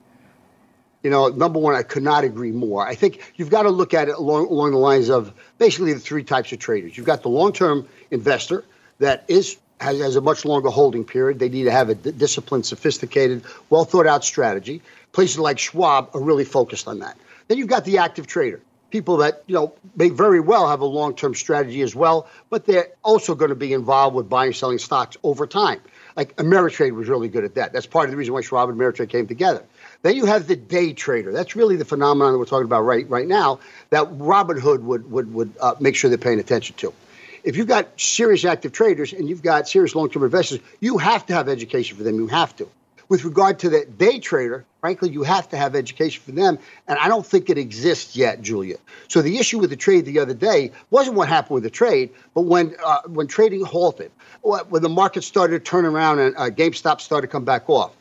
You 1.05 1.11
know, 1.11 1.29
number 1.29 1.59
one, 1.59 1.75
I 1.75 1.83
could 1.83 2.03
not 2.03 2.25
agree 2.25 2.51
more. 2.51 2.87
I 2.87 2.95
think 2.95 3.33
you've 3.37 3.51
got 3.51 3.63
to 3.63 3.71
look 3.71 3.95
at 3.95 4.09
it 4.09 4.17
along, 4.17 4.47
along 4.47 4.73
the 4.73 4.79
lines 4.79 5.11
of 5.11 5.33
basically 5.59 5.93
the 5.93 6.01
three 6.01 6.25
types 6.25 6.51
of 6.51 6.59
traders. 6.59 6.97
You've 6.97 7.07
got 7.07 7.23
the 7.23 7.29
long 7.29 7.53
term 7.53 7.87
investor 8.11 8.65
that 8.99 9.25
is 9.29 9.59
has, 9.81 10.01
has, 10.01 10.17
a 10.17 10.21
much 10.21 10.45
longer 10.45 10.71
holding 10.71 11.05
period. 11.05 11.39
They 11.39 11.51
need 11.51 11.65
to 11.65 11.71
have 11.71 11.91
a 11.91 11.95
d- 11.95 12.13
disciplined, 12.13 12.65
sophisticated, 12.65 13.45
well 13.69 13.85
thought 13.85 14.07
out 14.07 14.25
strategy. 14.25 14.81
Places 15.13 15.39
like 15.39 15.59
Schwab 15.59 16.11
are 16.15 16.21
really 16.21 16.45
focused 16.45 16.89
on 16.89 17.01
that. 17.01 17.19
Then 17.49 17.59
you've 17.59 17.69
got 17.69 17.85
the 17.85 17.99
active 17.99 18.27
trader, 18.27 18.61
people 18.95 19.17
that 19.17 19.43
you 19.49 19.55
know 19.57 19.75
may 19.97 20.09
very 20.09 20.39
well 20.39 20.69
have 20.69 20.81
a 20.81 20.85
long 20.87 21.17
term 21.17 21.35
strategy 21.35 21.83
as 21.83 21.97
well, 21.97 22.29
but 22.49 22.65
they're 22.65 22.87
also 23.03 23.35
going 23.35 23.49
to 23.49 23.57
be 23.57 23.73
involved 23.73 24.15
with 24.15 24.29
buying 24.29 24.47
and 24.51 24.57
selling 24.57 24.79
stocks 24.79 25.17
over 25.25 25.49
time. 25.49 25.81
Like 26.15 26.37
Ameritrade 26.37 26.93
was 26.93 27.09
really 27.09 27.29
good 27.29 27.43
at 27.43 27.57
that. 27.57 27.73
That's 27.73 27.87
part 27.87 28.05
of 28.05 28.13
the 28.13 28.17
reason 28.17 28.35
why 28.35 28.43
Schwab 28.43 28.69
and 28.69 28.79
Ameritrade 28.79 29.09
came 29.09 29.27
together. 29.27 29.65
Then 30.03 30.15
you 30.15 30.27
have 30.27 30.47
the 30.47 30.55
day 30.55 30.93
trader. 30.93 31.33
That's 31.33 31.57
really 31.57 31.75
the 31.75 31.85
phenomenon 31.85 32.35
that 32.35 32.39
we're 32.39 32.45
talking 32.45 32.67
about 32.67 32.83
right 32.83 33.11
right 33.11 33.27
now. 33.27 33.59
That 33.91 34.05
Robinhood 34.13 34.83
would 34.83 35.11
would 35.11 35.35
would 35.35 35.53
uh, 35.61 35.75
make 35.81 35.97
sure 35.97 36.09
they're 36.09 36.17
paying 36.17 36.39
attention 36.39 36.77
to. 36.77 36.95
If 37.43 37.57
you've 37.57 37.67
got 37.67 38.01
serious 38.01 38.45
active 38.45 38.71
traders 38.71 39.13
and 39.13 39.29
you've 39.29 39.43
got 39.43 39.69
serious 39.69 39.97
long 39.97 40.09
term 40.09 40.23
investors, 40.23 40.61
you 40.79 40.99
have 40.99 41.27
to 41.27 41.35
have 41.35 41.49
education 41.49 41.97
for 41.97 42.05
them. 42.05 42.15
You 42.15 42.29
have 42.29 42.55
to. 42.59 42.69
With 43.09 43.25
regard 43.25 43.59
to 43.61 43.69
the 43.69 43.85
day 43.85 44.19
trader, 44.19 44.65
frankly, 44.81 45.11
you 45.11 45.23
have 45.23 45.49
to 45.51 45.57
have 45.57 45.75
education 45.75 46.23
for 46.25 46.33
them, 46.33 46.59
and 46.89 46.99
I 46.99 47.09
don't 47.09 47.25
think 47.25 47.51
it 47.51 47.59
exists 47.59 48.17
yet, 48.17 48.41
Julia. 48.41 48.77
So 49.09 49.23
the 49.23 49.39
issue 49.39 49.59
with 49.59 49.71
the 49.71 49.77
trade 49.77 50.07
the 50.07 50.19
other 50.19 50.35
day 50.35 50.73
wasn't 50.91 51.17
what 51.17 51.29
happened 51.29 51.55
with 51.55 51.65
the 51.65 51.71
trade, 51.71 52.11
but 52.35 52.43
when 52.43 52.75
uh, 52.85 53.03
when 53.07 53.27
trading 53.27 53.65
halted, 53.65 54.11
when 54.43 54.83
the 54.83 54.89
market 54.89 55.25
started 55.25 55.65
to 55.65 55.71
turn 55.71 55.85
around 55.85 56.19
and 56.19 56.37
uh, 56.37 56.51
GameStop 56.51 57.01
started 57.01 57.27
to 57.27 57.33
come 57.33 57.45
back 57.45 57.69
off. 57.69 57.95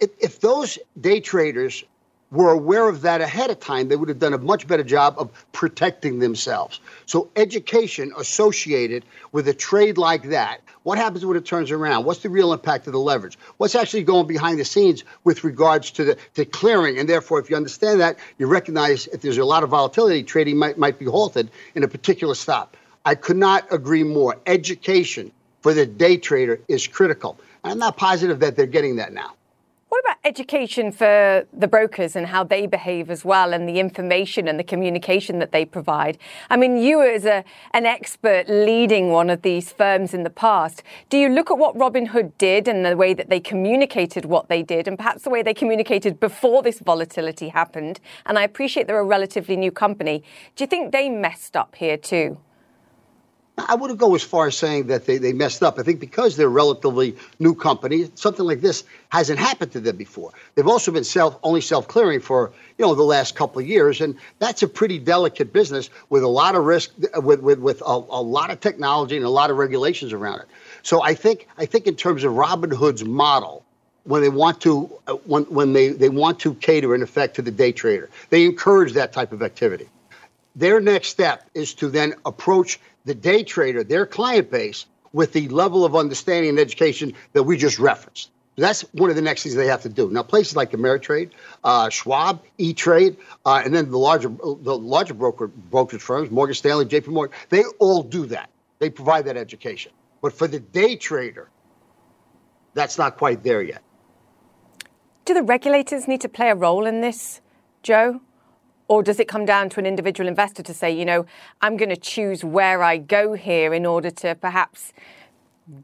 If, 0.00 0.10
if 0.18 0.40
those 0.40 0.78
day 1.00 1.20
traders 1.20 1.84
were 2.34 2.50
aware 2.50 2.88
of 2.88 3.02
that 3.02 3.20
ahead 3.20 3.50
of 3.50 3.60
time, 3.60 3.88
they 3.88 3.96
would 3.96 4.08
have 4.08 4.18
done 4.18 4.34
a 4.34 4.38
much 4.38 4.66
better 4.66 4.82
job 4.82 5.14
of 5.18 5.30
protecting 5.52 6.18
themselves. 6.18 6.80
So, 7.06 7.30
education 7.36 8.12
associated 8.18 9.04
with 9.32 9.46
a 9.48 9.54
trade 9.54 9.98
like 9.98 10.24
that 10.30 10.60
what 10.84 10.98
happens 10.98 11.26
when 11.26 11.36
it 11.36 11.44
turns 11.44 11.70
around? 11.70 12.04
What's 12.04 12.20
the 12.20 12.28
real 12.28 12.52
impact 12.52 12.86
of 12.86 12.92
the 12.92 13.00
leverage? 13.00 13.36
What's 13.56 13.74
actually 13.74 14.04
going 14.04 14.26
behind 14.26 14.60
the 14.60 14.64
scenes 14.64 15.02
with 15.24 15.42
regards 15.42 15.90
to 15.92 16.04
the 16.04 16.18
to 16.34 16.44
clearing? 16.44 16.98
And 16.98 17.08
therefore, 17.08 17.40
if 17.40 17.50
you 17.50 17.56
understand 17.56 18.00
that, 18.00 18.18
you 18.38 18.46
recognize 18.46 19.06
if 19.08 19.22
there's 19.22 19.38
a 19.38 19.44
lot 19.44 19.64
of 19.64 19.70
volatility, 19.70 20.22
trading 20.22 20.58
might, 20.58 20.78
might 20.78 20.98
be 20.98 21.06
halted 21.06 21.50
in 21.74 21.82
a 21.82 21.88
particular 21.88 22.34
stop. 22.34 22.76
I 23.04 23.14
could 23.14 23.36
not 23.36 23.66
agree 23.72 24.04
more. 24.04 24.38
Education 24.46 25.32
for 25.62 25.74
the 25.74 25.86
day 25.86 26.18
trader 26.18 26.60
is 26.68 26.86
critical. 26.86 27.38
I'm 27.64 27.78
not 27.78 27.96
positive 27.96 28.40
that 28.40 28.54
they're 28.54 28.66
getting 28.66 28.96
that 28.96 29.12
now. 29.12 29.34
What 29.94 30.06
about 30.06 30.16
education 30.24 30.90
for 30.90 31.46
the 31.52 31.68
brokers 31.68 32.16
and 32.16 32.26
how 32.26 32.42
they 32.42 32.66
behave 32.66 33.12
as 33.12 33.24
well, 33.24 33.54
and 33.54 33.68
the 33.68 33.78
information 33.78 34.48
and 34.48 34.58
the 34.58 34.64
communication 34.64 35.38
that 35.38 35.52
they 35.52 35.64
provide? 35.64 36.18
I 36.50 36.56
mean, 36.56 36.76
you 36.78 37.00
as 37.00 37.24
a, 37.24 37.44
an 37.74 37.86
expert 37.86 38.48
leading 38.48 39.10
one 39.10 39.30
of 39.30 39.42
these 39.42 39.70
firms 39.70 40.12
in 40.12 40.24
the 40.24 40.30
past, 40.30 40.82
do 41.10 41.16
you 41.16 41.28
look 41.28 41.48
at 41.48 41.58
what 41.58 41.76
Robinhood 41.76 42.32
did 42.38 42.66
and 42.66 42.84
the 42.84 42.96
way 42.96 43.14
that 43.14 43.28
they 43.28 43.38
communicated 43.38 44.24
what 44.24 44.48
they 44.48 44.64
did, 44.64 44.88
and 44.88 44.98
perhaps 44.98 45.22
the 45.22 45.30
way 45.30 45.44
they 45.44 45.54
communicated 45.54 46.18
before 46.18 46.60
this 46.60 46.80
volatility 46.80 47.50
happened? 47.50 48.00
And 48.26 48.36
I 48.36 48.42
appreciate 48.42 48.88
they're 48.88 48.98
a 48.98 49.04
relatively 49.04 49.54
new 49.54 49.70
company. 49.70 50.24
Do 50.56 50.64
you 50.64 50.66
think 50.66 50.90
they 50.90 51.08
messed 51.08 51.56
up 51.56 51.76
here 51.76 51.96
too? 51.96 52.38
I 53.56 53.76
wouldn't 53.76 54.00
go 54.00 54.14
as 54.16 54.22
far 54.22 54.48
as 54.48 54.56
saying 54.56 54.88
that 54.88 55.06
they, 55.06 55.18
they 55.18 55.32
messed 55.32 55.62
up. 55.62 55.78
I 55.78 55.82
think 55.82 56.00
because 56.00 56.36
they're 56.36 56.48
relatively 56.48 57.16
new 57.38 57.54
company, 57.54 58.10
something 58.16 58.44
like 58.44 58.60
this 58.60 58.82
hasn't 59.10 59.38
happened 59.38 59.70
to 59.72 59.80
them 59.80 59.96
before. 59.96 60.32
They've 60.54 60.66
also 60.66 60.90
been 60.90 61.04
self 61.04 61.38
only 61.44 61.60
self 61.60 61.86
clearing 61.86 62.20
for 62.20 62.52
you 62.78 62.84
know 62.84 62.94
the 62.96 63.04
last 63.04 63.36
couple 63.36 63.60
of 63.60 63.68
years, 63.68 64.00
and 64.00 64.16
that's 64.40 64.62
a 64.64 64.68
pretty 64.68 64.98
delicate 64.98 65.52
business 65.52 65.88
with 66.10 66.24
a 66.24 66.28
lot 66.28 66.56
of 66.56 66.64
risk, 66.64 66.90
with 67.16 67.40
with, 67.40 67.60
with 67.60 67.80
a, 67.82 67.84
a 67.84 68.22
lot 68.22 68.50
of 68.50 68.60
technology 68.60 69.16
and 69.16 69.24
a 69.24 69.30
lot 69.30 69.50
of 69.50 69.56
regulations 69.56 70.12
around 70.12 70.40
it. 70.40 70.46
So 70.82 71.02
I 71.02 71.14
think 71.14 71.46
I 71.56 71.66
think 71.66 71.86
in 71.86 71.94
terms 71.94 72.24
of 72.24 72.32
Robinhood's 72.32 73.04
model, 73.04 73.64
when 74.02 74.20
they 74.20 74.30
want 74.30 74.60
to 74.62 74.90
uh, 75.06 75.14
when 75.26 75.44
when 75.44 75.74
they, 75.74 75.90
they 75.90 76.08
want 76.08 76.40
to 76.40 76.54
cater 76.54 76.92
in 76.92 77.02
effect 77.02 77.36
to 77.36 77.42
the 77.42 77.52
day 77.52 77.70
trader, 77.70 78.10
they 78.30 78.44
encourage 78.44 78.94
that 78.94 79.12
type 79.12 79.32
of 79.32 79.42
activity. 79.42 79.88
Their 80.56 80.80
next 80.80 81.08
step 81.08 81.48
is 81.54 81.74
to 81.74 81.88
then 81.88 82.14
approach 82.24 82.78
the 83.04 83.14
day 83.14 83.42
trader, 83.42 83.84
their 83.84 84.06
client 84.06 84.50
base, 84.50 84.86
with 85.12 85.32
the 85.32 85.48
level 85.48 85.84
of 85.84 85.94
understanding 85.94 86.50
and 86.50 86.58
education 86.58 87.12
that 87.32 87.44
we 87.44 87.56
just 87.56 87.78
referenced. 87.78 88.30
That's 88.56 88.82
one 88.92 89.10
of 89.10 89.16
the 89.16 89.22
next 89.22 89.42
things 89.42 89.54
they 89.54 89.66
have 89.66 89.82
to 89.82 89.88
do. 89.88 90.10
Now, 90.10 90.22
places 90.22 90.54
like 90.54 90.70
Ameritrade, 90.72 91.30
uh, 91.64 91.88
Schwab, 91.88 92.42
E 92.58 92.72
Trade, 92.72 93.16
uh, 93.44 93.62
and 93.64 93.74
then 93.74 93.90
the 93.90 93.98
larger 93.98 94.28
the 94.28 94.78
larger 94.78 95.14
broker 95.14 95.48
brokerage 95.48 96.02
firms, 96.02 96.30
Morgan 96.30 96.54
Stanley, 96.54 96.84
J.P. 96.84 97.10
Morgan, 97.10 97.36
they 97.48 97.64
all 97.80 98.02
do 98.02 98.26
that. 98.26 98.50
They 98.78 98.90
provide 98.90 99.24
that 99.26 99.36
education. 99.36 99.92
But 100.22 100.32
for 100.32 100.46
the 100.46 100.60
day 100.60 100.94
trader, 100.94 101.48
that's 102.74 102.96
not 102.96 103.16
quite 103.16 103.42
there 103.42 103.62
yet. 103.62 103.82
Do 105.24 105.34
the 105.34 105.42
regulators 105.42 106.06
need 106.06 106.20
to 106.20 106.28
play 106.28 106.50
a 106.50 106.54
role 106.54 106.86
in 106.86 107.00
this, 107.00 107.40
Joe? 107.82 108.20
Or 108.88 109.02
does 109.02 109.18
it 109.18 109.28
come 109.28 109.44
down 109.46 109.70
to 109.70 109.80
an 109.80 109.86
individual 109.86 110.28
investor 110.28 110.62
to 110.62 110.74
say, 110.74 110.90
you 110.90 111.04
know, 111.04 111.24
I'm 111.62 111.76
going 111.76 111.88
to 111.88 111.96
choose 111.96 112.44
where 112.44 112.82
I 112.82 112.98
go 112.98 113.32
here 113.32 113.72
in 113.72 113.86
order 113.86 114.10
to 114.10 114.34
perhaps 114.34 114.92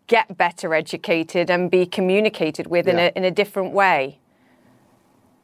get 0.07 0.37
better 0.37 0.75
educated 0.75 1.51
and 1.51 1.71
be 1.71 1.87
communicated 1.87 2.67
with 2.67 2.87
yeah. 2.87 2.93
in, 2.93 2.99
a, 2.99 3.13
in 3.17 3.25
a 3.25 3.31
different 3.31 3.73
way? 3.73 4.19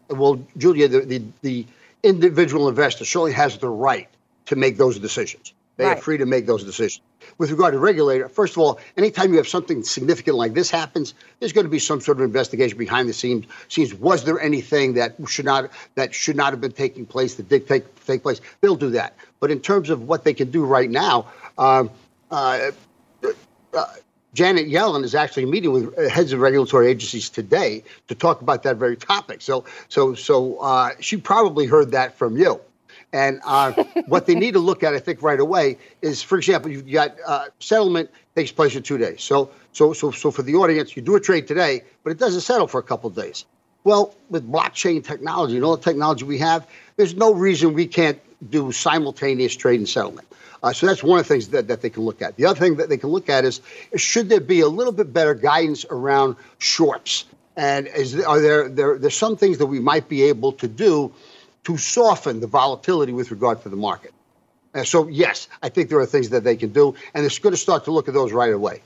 Well, 0.08 0.44
Julia, 0.56 0.88
the, 0.88 1.00
the, 1.00 1.22
the 1.42 1.66
individual 2.02 2.68
investor 2.68 3.04
certainly 3.04 3.32
has 3.32 3.58
the 3.58 3.68
right 3.68 4.08
to 4.46 4.56
make 4.56 4.76
those 4.76 4.98
decisions. 4.98 5.52
They 5.76 5.84
right. 5.84 5.98
are 5.98 6.00
free 6.00 6.18
to 6.18 6.26
make 6.26 6.46
those 6.46 6.64
decisions. 6.64 7.02
With 7.38 7.50
regard 7.50 7.72
to 7.74 7.78
regulator, 7.78 8.28
first 8.28 8.54
of 8.54 8.58
all, 8.58 8.80
anytime 8.96 9.30
you 9.30 9.36
have 9.36 9.48
something 9.48 9.82
significant 9.82 10.36
like 10.36 10.54
this 10.54 10.70
happens, 10.70 11.12
there's 11.38 11.52
going 11.52 11.66
to 11.66 11.70
be 11.70 11.78
some 11.78 12.00
sort 12.00 12.18
of 12.18 12.24
investigation 12.24 12.78
behind 12.78 13.08
the 13.08 13.12
scenes. 13.12 13.46
Scenes, 13.68 13.92
was 13.92 14.24
there 14.24 14.40
anything 14.40 14.94
that 14.94 15.16
should 15.26 15.44
not 15.44 15.70
that 15.96 16.14
should 16.14 16.36
not 16.36 16.52
have 16.52 16.60
been 16.60 16.72
taking 16.72 17.04
place 17.04 17.34
that 17.34 17.48
did 17.48 17.66
take 17.68 18.04
take 18.06 18.22
place? 18.22 18.40
They'll 18.60 18.76
do 18.76 18.90
that. 18.90 19.16
But 19.40 19.50
in 19.50 19.60
terms 19.60 19.90
of 19.90 20.02
what 20.08 20.24
they 20.24 20.32
can 20.32 20.50
do 20.50 20.64
right 20.64 20.90
now, 20.90 21.26
um, 21.58 21.90
uh, 22.30 22.70
uh, 23.74 23.84
Janet 24.36 24.66
Yellen 24.68 25.02
is 25.02 25.14
actually 25.14 25.46
meeting 25.46 25.72
with 25.72 26.10
heads 26.10 26.32
of 26.32 26.40
regulatory 26.40 26.88
agencies 26.88 27.30
today 27.30 27.82
to 28.08 28.14
talk 28.14 28.42
about 28.42 28.62
that 28.64 28.76
very 28.76 28.96
topic. 28.96 29.40
So, 29.40 29.64
so, 29.88 30.14
so 30.14 30.58
uh, 30.58 30.90
she 31.00 31.16
probably 31.16 31.64
heard 31.64 31.92
that 31.92 32.16
from 32.18 32.36
you. 32.36 32.60
And 33.16 33.40
uh, 33.46 33.72
what 34.08 34.26
they 34.26 34.34
need 34.34 34.52
to 34.52 34.58
look 34.58 34.82
at, 34.82 34.92
I 34.92 34.98
think, 34.98 35.22
right 35.22 35.40
away 35.40 35.78
is, 36.02 36.22
for 36.22 36.36
example, 36.36 36.70
you've 36.70 36.90
got 36.90 37.16
uh, 37.26 37.46
settlement 37.60 38.10
takes 38.34 38.52
place 38.52 38.76
in 38.76 38.82
two 38.82 38.98
days. 38.98 39.22
So, 39.22 39.50
so, 39.72 39.94
so, 39.94 40.10
so 40.10 40.30
for 40.30 40.42
the 40.42 40.56
audience, 40.56 40.94
you 40.94 41.00
do 41.00 41.16
a 41.16 41.20
trade 41.20 41.48
today, 41.48 41.82
but 42.04 42.10
it 42.10 42.18
doesn't 42.18 42.42
settle 42.42 42.66
for 42.66 42.78
a 42.78 42.82
couple 42.82 43.08
of 43.08 43.16
days. 43.16 43.46
Well, 43.84 44.14
with 44.28 44.46
blockchain 44.46 45.02
technology 45.02 45.56
and 45.56 45.64
all 45.64 45.78
the 45.78 45.82
technology 45.82 46.26
we 46.26 46.36
have, 46.40 46.68
there's 46.96 47.14
no 47.14 47.32
reason 47.32 47.72
we 47.72 47.86
can't 47.86 48.20
do 48.50 48.70
simultaneous 48.70 49.56
trade 49.56 49.80
and 49.80 49.88
settlement. 49.88 50.28
Uh, 50.62 50.74
so 50.74 50.86
that's 50.86 51.02
one 51.02 51.18
of 51.18 51.26
the 51.26 51.32
things 51.32 51.48
that, 51.48 51.68
that 51.68 51.80
they 51.80 51.88
can 51.88 52.02
look 52.02 52.20
at. 52.20 52.36
The 52.36 52.44
other 52.44 52.60
thing 52.60 52.76
that 52.76 52.90
they 52.90 52.98
can 52.98 53.08
look 53.08 53.30
at 53.30 53.46
is 53.46 53.62
should 53.96 54.28
there 54.28 54.40
be 54.40 54.60
a 54.60 54.68
little 54.68 54.92
bit 54.92 55.10
better 55.14 55.32
guidance 55.32 55.86
around 55.88 56.36
shorts? 56.58 57.24
And 57.56 57.86
is 57.86 58.22
are 58.22 58.40
there 58.40 58.68
there 58.68 58.98
there's 58.98 59.16
some 59.16 59.38
things 59.38 59.56
that 59.56 59.66
we 59.66 59.80
might 59.80 60.06
be 60.06 60.24
able 60.24 60.52
to 60.52 60.68
do 60.68 61.14
to 61.66 61.76
soften 61.76 62.38
the 62.38 62.46
volatility 62.46 63.12
with 63.12 63.32
regard 63.32 63.60
to 63.60 63.68
the 63.68 63.76
market. 63.76 64.14
And 64.72 64.86
so, 64.86 65.08
yes, 65.08 65.48
I 65.64 65.68
think 65.68 65.88
there 65.88 65.98
are 65.98 66.06
things 66.06 66.30
that 66.30 66.44
they 66.44 66.54
can 66.54 66.72
do, 66.72 66.94
and 67.12 67.26
it's 67.26 67.40
going 67.40 67.54
to 67.54 67.60
start 67.60 67.84
to 67.86 67.90
look 67.90 68.06
at 68.06 68.14
those 68.14 68.30
right 68.30 68.52
away. 68.52 68.82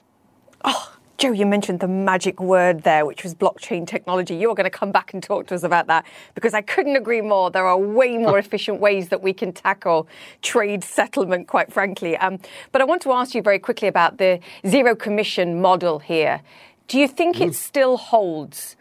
Oh, 0.64 0.90
Joe, 1.19 1.33
you 1.33 1.45
mentioned 1.45 1.81
the 1.81 1.88
magic 1.88 2.40
word 2.40 2.83
there, 2.83 3.05
which 3.05 3.23
was 3.23 3.35
blockchain 3.35 3.87
technology. 3.87 4.35
You're 4.35 4.55
going 4.55 4.64
to 4.64 4.71
come 4.71 4.93
back 4.93 5.12
and 5.12 5.23
talk 5.23 5.47
to 5.49 5.55
us 5.55 5.62
about 5.62 5.88
that 5.88 6.07
because 6.35 6.55
I 6.55 6.62
couldn't 6.62 6.97
agree 6.97 7.21
more. 7.21 7.51
There 7.51 7.66
are 7.66 7.77
way 7.77 8.16
more 8.16 8.38
efficient 8.45 8.81
ways 8.81 9.11
that 9.11 9.21
we 9.23 9.35
can 9.35 9.53
tackle 9.53 10.09
trade 10.40 10.83
settlement, 10.83 11.49
quite 11.49 11.71
frankly. 11.71 12.16
Um, 12.16 12.38
but 12.73 12.81
I 12.81 12.85
want 12.85 13.03
to 13.03 13.12
ask 13.12 13.35
you 13.35 13.43
very 13.43 13.59
quickly 13.59 13.88
about 13.88 14.16
the 14.16 14.40
zero 14.66 14.97
commission 14.97 15.61
model 15.61 15.99
here. 15.99 16.40
Do 16.88 16.99
you 16.99 17.07
think 17.07 17.37
mm. 17.37 17.49
it 17.49 17.55
still 17.55 17.99
holds? 17.99 18.77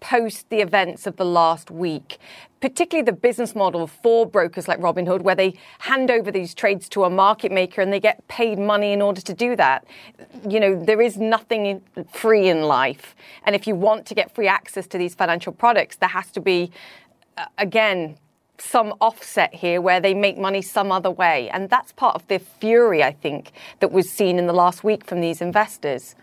post 0.00 0.48
the 0.50 0.60
events 0.60 1.06
of 1.06 1.16
the 1.16 1.24
last 1.24 1.70
week, 1.70 2.18
particularly 2.60 3.04
the 3.04 3.12
business 3.12 3.54
model 3.54 3.86
for 3.86 4.26
brokers 4.26 4.66
like 4.66 4.78
Robinhood, 4.80 5.22
where 5.22 5.34
they 5.34 5.54
hand 5.80 6.10
over 6.10 6.30
these 6.30 6.54
trades 6.54 6.88
to 6.90 7.04
a 7.04 7.10
market 7.10 7.52
maker 7.52 7.80
and 7.80 7.92
they 7.92 8.00
get 8.00 8.26
paid 8.28 8.58
money 8.58 8.92
in 8.92 9.02
order 9.02 9.20
to 9.20 9.34
do 9.34 9.56
that. 9.56 9.84
You 10.48 10.60
know, 10.60 10.82
there 10.82 11.00
is 11.00 11.16
nothing 11.16 11.82
free 12.12 12.48
in 12.48 12.62
life. 12.62 13.14
And 13.44 13.54
if 13.54 13.66
you 13.66 13.74
want 13.74 14.06
to 14.06 14.14
get 14.14 14.34
free 14.34 14.48
access 14.48 14.86
to 14.88 14.98
these 14.98 15.14
financial 15.14 15.52
products, 15.52 15.96
there 15.96 16.08
has 16.08 16.30
to 16.32 16.40
be, 16.40 16.70
again, 17.58 18.18
some 18.58 18.94
offset 19.00 19.54
here 19.54 19.80
where 19.82 20.00
they 20.00 20.14
make 20.14 20.38
money 20.38 20.62
some 20.62 20.90
other 20.90 21.10
way. 21.10 21.50
And 21.50 21.68
that's 21.68 21.92
part 21.92 22.14
of 22.14 22.26
the 22.28 22.38
fury, 22.38 23.02
I 23.02 23.12
think, 23.12 23.52
that 23.80 23.92
was 23.92 24.10
seen 24.10 24.38
in 24.38 24.46
the 24.46 24.54
last 24.54 24.82
week 24.82 25.04
from 25.04 25.20
these 25.20 25.42
investors. 25.42 26.14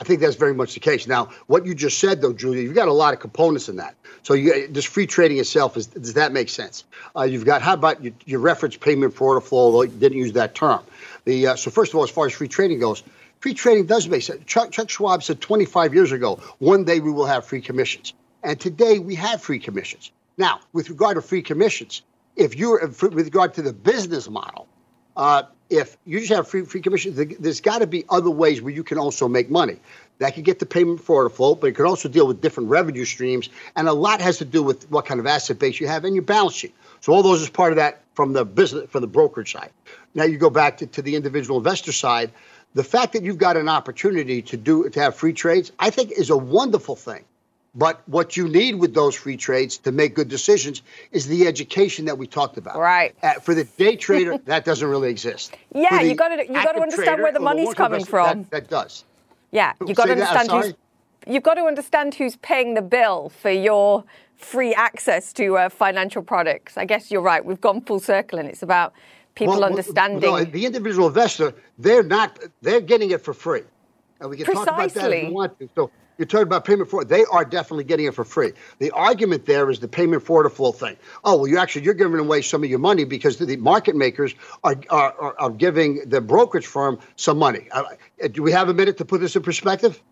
I 0.00 0.04
think 0.04 0.20
that's 0.20 0.36
very 0.36 0.54
much 0.54 0.74
the 0.74 0.80
case. 0.80 1.06
Now, 1.06 1.30
what 1.48 1.66
you 1.66 1.74
just 1.74 1.98
said, 1.98 2.20
though, 2.20 2.32
Julia, 2.32 2.62
you've 2.62 2.74
got 2.74 2.88
a 2.88 2.92
lot 2.92 3.14
of 3.14 3.20
components 3.20 3.68
in 3.68 3.76
that. 3.76 3.96
So, 4.22 4.34
you, 4.34 4.68
just 4.68 4.88
free 4.88 5.06
trading 5.06 5.38
itself 5.38 5.76
is 5.76 5.86
does 5.88 6.14
that 6.14 6.32
make 6.32 6.48
sense? 6.48 6.84
Uh, 7.16 7.22
you've 7.22 7.44
got 7.44 7.62
how 7.62 7.74
about 7.74 8.02
you, 8.02 8.14
your 8.24 8.40
reference 8.40 8.76
payment 8.76 9.14
for 9.14 9.28
order 9.28 9.40
flow? 9.40 9.58
Although 9.58 9.82
you 9.82 9.98
didn't 9.98 10.18
use 10.18 10.32
that 10.32 10.54
term. 10.54 10.80
The 11.24 11.48
uh, 11.48 11.56
so 11.56 11.70
first 11.70 11.92
of 11.92 11.96
all, 11.96 12.04
as 12.04 12.10
far 12.10 12.26
as 12.26 12.32
free 12.32 12.48
trading 12.48 12.78
goes, 12.78 13.02
free 13.40 13.54
trading 13.54 13.86
does 13.86 14.08
make 14.08 14.22
sense. 14.22 14.42
Chuck, 14.46 14.70
Chuck 14.70 14.88
Schwab 14.88 15.22
said 15.22 15.40
25 15.40 15.94
years 15.94 16.12
ago, 16.12 16.36
one 16.58 16.84
day 16.84 17.00
we 17.00 17.10
will 17.10 17.26
have 17.26 17.44
free 17.44 17.60
commissions, 17.60 18.14
and 18.42 18.58
today 18.60 18.98
we 18.98 19.14
have 19.16 19.42
free 19.42 19.58
commissions. 19.58 20.12
Now, 20.36 20.60
with 20.72 20.90
regard 20.90 21.16
to 21.16 21.22
free 21.22 21.42
commissions, 21.42 22.02
if 22.36 22.54
you're 22.54 22.86
with 22.86 23.14
regard 23.14 23.54
to 23.54 23.62
the 23.62 23.72
business 23.72 24.30
model, 24.30 24.68
uh, 25.16 25.42
if 25.70 25.96
you 26.04 26.18
just 26.20 26.32
have 26.32 26.48
free 26.48 26.64
free 26.64 26.80
commission, 26.80 27.14
there's 27.38 27.60
got 27.60 27.80
to 27.80 27.86
be 27.86 28.04
other 28.08 28.30
ways 28.30 28.62
where 28.62 28.72
you 28.72 28.82
can 28.82 28.98
also 28.98 29.28
make 29.28 29.50
money. 29.50 29.76
That 30.18 30.34
could 30.34 30.44
get 30.44 30.58
the 30.58 30.66
payment 30.66 31.00
for 31.00 31.16
order 31.16 31.28
flow, 31.28 31.54
but 31.54 31.68
it 31.68 31.72
can 31.76 31.84
also 31.84 32.08
deal 32.08 32.26
with 32.26 32.40
different 32.40 32.70
revenue 32.70 33.04
streams, 33.04 33.48
and 33.76 33.88
a 33.88 33.92
lot 33.92 34.20
has 34.20 34.38
to 34.38 34.44
do 34.44 34.62
with 34.62 34.90
what 34.90 35.06
kind 35.06 35.20
of 35.20 35.26
asset 35.26 35.58
base 35.58 35.78
you 35.78 35.86
have 35.86 36.04
in 36.04 36.14
your 36.14 36.24
balance 36.24 36.54
sheet. 36.54 36.74
So 37.00 37.12
all 37.12 37.22
those 37.22 37.42
is 37.42 37.50
part 37.50 37.72
of 37.72 37.76
that 37.76 38.02
from 38.14 38.32
the 38.32 38.44
business 38.44 38.88
from 38.90 39.02
the 39.02 39.06
brokerage 39.06 39.52
side. 39.52 39.70
Now 40.14 40.24
you 40.24 40.38
go 40.38 40.50
back 40.50 40.78
to, 40.78 40.86
to 40.86 41.02
the 41.02 41.14
individual 41.14 41.58
investor 41.58 41.92
side. 41.92 42.32
The 42.74 42.84
fact 42.84 43.12
that 43.12 43.22
you've 43.22 43.38
got 43.38 43.56
an 43.56 43.68
opportunity 43.68 44.42
to 44.42 44.56
do 44.56 44.88
to 44.88 45.00
have 45.00 45.14
free 45.14 45.32
trades, 45.32 45.72
I 45.78 45.90
think, 45.90 46.12
is 46.12 46.30
a 46.30 46.36
wonderful 46.36 46.96
thing. 46.96 47.24
But 47.78 48.02
what 48.08 48.36
you 48.36 48.48
need 48.48 48.74
with 48.74 48.92
those 48.92 49.14
free 49.14 49.36
trades 49.36 49.78
to 49.78 49.92
make 49.92 50.16
good 50.16 50.28
decisions 50.28 50.82
is 51.12 51.28
the 51.28 51.46
education 51.46 52.06
that 52.06 52.18
we 52.18 52.26
talked 52.26 52.58
about. 52.58 52.76
Right. 52.76 53.14
Uh, 53.22 53.34
for 53.34 53.54
the 53.54 53.62
day 53.62 53.94
trader, 54.06 54.36
that 54.46 54.64
doesn't 54.64 54.88
really 54.88 55.10
exist. 55.10 55.56
Yeah, 55.72 56.00
you 56.00 56.16
got 56.16 56.28
to 56.28 56.44
you 56.44 56.52
got 56.52 56.72
to 56.72 56.80
understand 56.80 57.06
trader, 57.06 57.22
where 57.22 57.32
the 57.32 57.40
money's 57.40 57.72
coming 57.74 58.04
from. 58.04 58.42
That, 58.50 58.50
that, 58.50 58.68
does. 58.68 59.04
Yeah, 59.52 59.74
you 59.86 59.94
got 59.94 60.06
to 60.06 60.12
understand 60.12 60.50
who's 60.50 60.74
you've 61.28 61.44
got 61.44 61.54
to 61.54 61.64
understand 61.64 62.16
who's 62.16 62.34
paying 62.36 62.74
the 62.74 62.82
bill 62.82 63.28
for 63.28 63.50
your 63.50 64.02
free 64.36 64.74
access 64.74 65.32
to 65.34 65.56
uh, 65.56 65.68
financial 65.68 66.22
products. 66.22 66.76
I 66.76 66.84
guess 66.84 67.12
you're 67.12 67.22
right. 67.22 67.44
We've 67.44 67.60
gone 67.60 67.80
full 67.82 68.00
circle, 68.00 68.40
and 68.40 68.48
it's 68.48 68.62
about 68.62 68.92
people 69.36 69.54
well, 69.54 69.64
understanding. 69.64 70.20
Well, 70.20 70.44
no, 70.44 70.50
the 70.50 70.66
individual 70.66 71.06
investor, 71.06 71.54
they're 71.78 72.02
not. 72.02 72.40
They're 72.60 72.80
getting 72.80 73.12
it 73.12 73.20
for 73.20 73.34
free, 73.34 73.62
and 74.20 74.30
we 74.30 74.36
can 74.36 74.46
Precisely. 74.46 74.66
talk 74.66 74.78
about 74.78 74.94
that 74.94 75.12
if 75.12 75.28
you 75.28 75.32
want 75.32 75.58
to. 75.60 75.68
So 75.76 75.92
you're 76.18 76.26
talking 76.26 76.42
about 76.42 76.64
payment 76.64 76.90
for 76.90 77.02
it. 77.02 77.08
they 77.08 77.24
are 77.26 77.44
definitely 77.44 77.84
getting 77.84 78.06
it 78.06 78.14
for 78.14 78.24
free. 78.24 78.52
The 78.80 78.90
argument 78.90 79.46
there 79.46 79.70
is 79.70 79.78
the 79.78 79.88
payment 79.88 80.22
for 80.22 80.38
order 80.38 80.50
flow 80.50 80.72
thing. 80.72 80.96
Oh 81.24 81.36
well, 81.36 81.46
you 81.46 81.58
actually 81.58 81.84
you're 81.84 81.94
giving 81.94 82.18
away 82.18 82.42
some 82.42 82.62
of 82.64 82.68
your 82.68 82.80
money 82.80 83.04
because 83.04 83.38
the 83.38 83.56
market 83.56 83.96
makers 83.96 84.34
are 84.64 84.76
are, 84.90 85.38
are 85.38 85.50
giving 85.50 86.08
the 86.08 86.20
brokerage 86.20 86.66
firm 86.66 86.98
some 87.16 87.38
money. 87.38 87.68
Uh, 87.70 87.84
do 88.32 88.42
we 88.42 88.52
have 88.52 88.68
a 88.68 88.74
minute 88.74 88.98
to 88.98 89.04
put 89.04 89.20
this 89.20 89.36
in 89.36 89.42
perspective? 89.42 90.02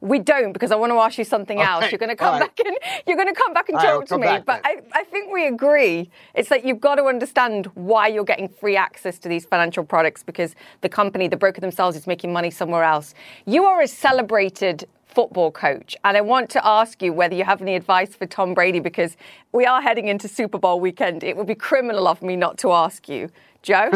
We 0.00 0.18
don't 0.18 0.52
because 0.52 0.70
I 0.70 0.76
want 0.76 0.92
to 0.92 0.96
ask 0.96 1.16
you 1.16 1.24
something 1.24 1.58
okay. 1.58 1.66
else. 1.66 1.90
You're 1.90 1.98
going 1.98 2.10
to 2.10 2.16
come 2.16 2.38
right. 2.38 2.54
back 2.54 2.66
and 2.66 2.76
you're 3.06 3.16
going 3.16 3.32
to 3.32 3.40
come 3.40 3.54
back 3.54 3.70
and 3.70 3.78
talk 3.78 4.00
right, 4.00 4.08
to 4.08 4.18
me. 4.18 4.38
But 4.44 4.60
I, 4.62 4.82
I 4.92 5.04
think 5.04 5.32
we 5.32 5.46
agree. 5.46 6.10
It's 6.34 6.50
that 6.50 6.66
you've 6.66 6.80
got 6.80 6.96
to 6.96 7.04
understand 7.04 7.66
why 7.74 8.08
you're 8.08 8.24
getting 8.24 8.48
free 8.48 8.76
access 8.76 9.18
to 9.20 9.30
these 9.30 9.46
financial 9.46 9.82
products 9.82 10.22
because 10.22 10.54
the 10.82 10.90
company, 10.90 11.26
the 11.26 11.38
broker 11.38 11.62
themselves, 11.62 11.96
is 11.96 12.06
making 12.06 12.34
money 12.34 12.50
somewhere 12.50 12.84
else. 12.84 13.14
You 13.46 13.64
are 13.64 13.80
a 13.80 13.88
celebrated 13.88 14.86
football 15.14 15.50
coach. 15.50 15.96
And 16.04 16.16
I 16.16 16.20
want 16.20 16.50
to 16.50 16.66
ask 16.66 17.02
you 17.02 17.12
whether 17.12 17.34
you 17.34 17.44
have 17.44 17.62
any 17.62 17.76
advice 17.76 18.14
for 18.14 18.26
Tom 18.26 18.54
Brady 18.54 18.80
because 18.80 19.16
we 19.52 19.64
are 19.66 19.80
heading 19.80 20.08
into 20.08 20.28
Super 20.28 20.58
Bowl 20.58 20.80
weekend. 20.80 21.22
It 21.22 21.36
would 21.36 21.46
be 21.46 21.54
criminal 21.54 22.08
of 22.08 22.22
me 22.22 22.36
not 22.36 22.58
to 22.58 22.72
ask 22.72 23.08
you. 23.08 23.30
Joe? 23.62 23.92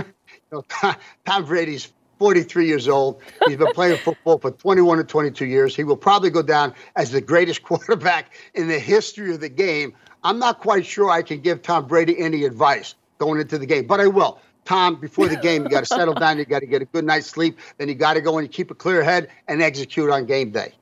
Tom 1.26 1.44
Brady's 1.44 1.92
43 2.18 2.66
years 2.66 2.88
old. 2.88 3.20
He's 3.46 3.56
been 3.56 3.72
playing 3.72 3.98
football 4.04 4.38
for 4.38 4.50
21 4.50 4.98
or 4.98 5.04
22 5.04 5.46
years. 5.46 5.76
He 5.76 5.84
will 5.84 5.96
probably 5.96 6.30
go 6.30 6.42
down 6.42 6.74
as 6.96 7.10
the 7.10 7.20
greatest 7.20 7.62
quarterback 7.64 8.32
in 8.54 8.68
the 8.68 8.78
history 8.78 9.32
of 9.32 9.40
the 9.40 9.48
game. 9.48 9.94
I'm 10.24 10.38
not 10.38 10.60
quite 10.60 10.84
sure 10.84 11.10
I 11.10 11.22
can 11.22 11.40
give 11.40 11.62
Tom 11.62 11.86
Brady 11.86 12.18
any 12.18 12.44
advice 12.44 12.94
going 13.18 13.40
into 13.40 13.58
the 13.58 13.66
game, 13.66 13.86
but 13.86 14.00
I 14.00 14.06
will. 14.06 14.40
Tom, 14.64 14.96
before 14.96 15.28
the 15.28 15.36
game, 15.36 15.62
you 15.62 15.70
got 15.70 15.80
to 15.80 15.86
settle 15.86 16.12
down. 16.12 16.36
You 16.36 16.44
got 16.44 16.60
to 16.60 16.66
get 16.66 16.82
a 16.82 16.84
good 16.84 17.04
night's 17.04 17.26
sleep. 17.26 17.58
Then 17.78 17.88
you 17.88 17.94
got 17.94 18.14
to 18.14 18.20
go 18.20 18.36
and 18.36 18.50
keep 18.50 18.70
a 18.70 18.74
clear 18.74 19.02
head 19.02 19.30
and 19.46 19.62
execute 19.62 20.10
on 20.10 20.26
game 20.26 20.50
day. 20.50 20.74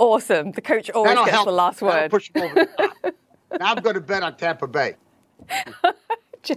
Awesome. 0.00 0.52
The 0.52 0.62
coach 0.62 0.88
always 0.90 1.10
That'll 1.10 1.24
gets 1.26 1.34
help. 1.34 1.46
the 1.46 1.52
last 1.52 1.82
word. 1.82 2.10
push 2.10 2.30
him 2.34 2.42
over 2.42 2.54
the 2.54 3.14
now 3.58 3.72
I'm 3.74 3.82
going 3.82 3.94
to 3.96 4.00
bet 4.00 4.22
on 4.22 4.34
Tampa 4.34 4.66
Bay. 4.66 4.96
Joe, 6.42 6.54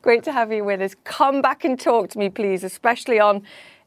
great 0.00 0.22
to 0.22 0.32
have 0.32 0.52
you 0.52 0.62
with 0.62 0.80
us. 0.80 0.94
Come 1.02 1.42
back 1.42 1.64
and 1.64 1.78
talk 1.78 2.08
to 2.10 2.18
me, 2.20 2.28
please, 2.28 2.62
especially 2.62 3.18
on 3.18 3.42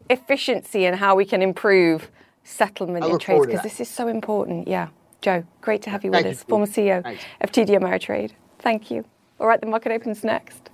efficiency 0.10 0.84
and 0.86 0.98
how 0.98 1.16
we 1.16 1.24
can 1.24 1.42
improve 1.42 2.12
settlement 2.44 3.06
in 3.06 3.18
trades 3.18 3.46
because 3.46 3.64
this 3.64 3.80
is 3.80 3.88
so 3.88 4.10
important. 4.10 4.68
Yeah. 4.68 4.90
Joe, 5.22 5.46
great 5.62 5.82
to 5.84 5.90
have 5.90 6.04
you 6.04 6.12
with 6.12 6.26
you, 6.26 6.32
us, 6.32 6.44
former 6.44 6.66
CEO 6.66 7.02
Thanks. 7.02 7.24
of 7.40 7.52
TD 7.54 7.70
Ameritrade. 7.80 8.32
Thank 8.60 8.92
you. 8.92 9.06
All 9.40 9.48
right, 9.48 9.62
the 9.62 9.68
market 9.68 9.94
opens 9.94 10.24
next. 10.26 10.70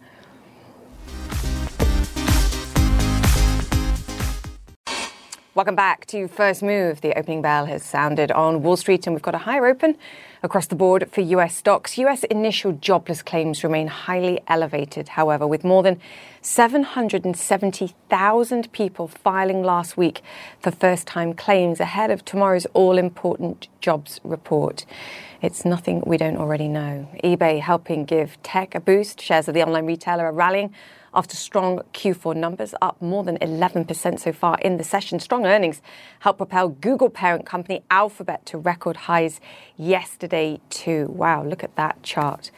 Welcome 5.57 5.73
back 5.73 6.05
to 6.13 6.27
First 6.27 6.61
Move. 6.61 7.01
The 7.01 7.17
opening 7.17 7.41
bell 7.41 7.65
has 7.65 7.83
sounded 7.83 8.31
on 8.31 8.61
Wall 8.61 8.77
Street, 8.77 9.07
and 9.07 9.15
we've 9.15 9.23
got 9.23 9.33
a 9.33 9.39
higher 9.39 9.65
open 9.65 9.97
across 10.43 10.67
the 10.67 10.75
board 10.75 11.09
for 11.11 11.21
US 11.21 11.55
stocks. 11.55 11.97
US 11.97 12.23
initial 12.25 12.73
jobless 12.73 13.23
claims 13.23 13.63
remain 13.63 13.87
highly 13.87 14.39
elevated, 14.47 15.09
however, 15.09 15.47
with 15.47 15.63
more 15.63 15.81
than 15.81 15.99
770,000 16.43 18.71
people 18.71 19.07
filing 19.07 19.63
last 19.63 19.97
week 19.97 20.21
for 20.59 20.69
first 20.69 21.07
time 21.07 21.33
claims 21.33 21.79
ahead 21.79 22.11
of 22.11 22.23
tomorrow's 22.23 22.67
all 22.75 22.99
important 22.99 23.67
jobs 23.81 24.21
report. 24.23 24.85
It's 25.41 25.65
nothing 25.65 26.03
we 26.05 26.17
don't 26.17 26.37
already 26.37 26.67
know. 26.67 27.09
eBay 27.23 27.61
helping 27.61 28.05
give 28.05 28.39
tech 28.43 28.75
a 28.75 28.79
boost. 28.79 29.19
Shares 29.19 29.47
of 29.47 29.55
the 29.55 29.63
online 29.63 29.87
retailer 29.87 30.27
are 30.27 30.31
rallying 30.31 30.71
after 31.13 31.35
strong 31.35 31.81
Q4 31.93 32.35
numbers, 32.35 32.73
up 32.81 33.01
more 33.01 33.23
than 33.23 33.37
11% 33.37 34.19
so 34.19 34.31
far 34.31 34.57
in 34.59 34.77
the 34.77 34.83
session. 34.83 35.19
Strong 35.19 35.45
earnings 35.45 35.81
helped 36.19 36.37
propel 36.37 36.69
Google 36.69 37.09
parent 37.09 37.45
company 37.45 37.83
Alphabet 37.89 38.45
to 38.47 38.57
record 38.57 38.97
highs 38.97 39.39
yesterday, 39.75 40.59
too. 40.69 41.07
Wow, 41.09 41.43
look 41.43 41.63
at 41.63 41.75
that 41.75 42.03
chart. 42.03 42.51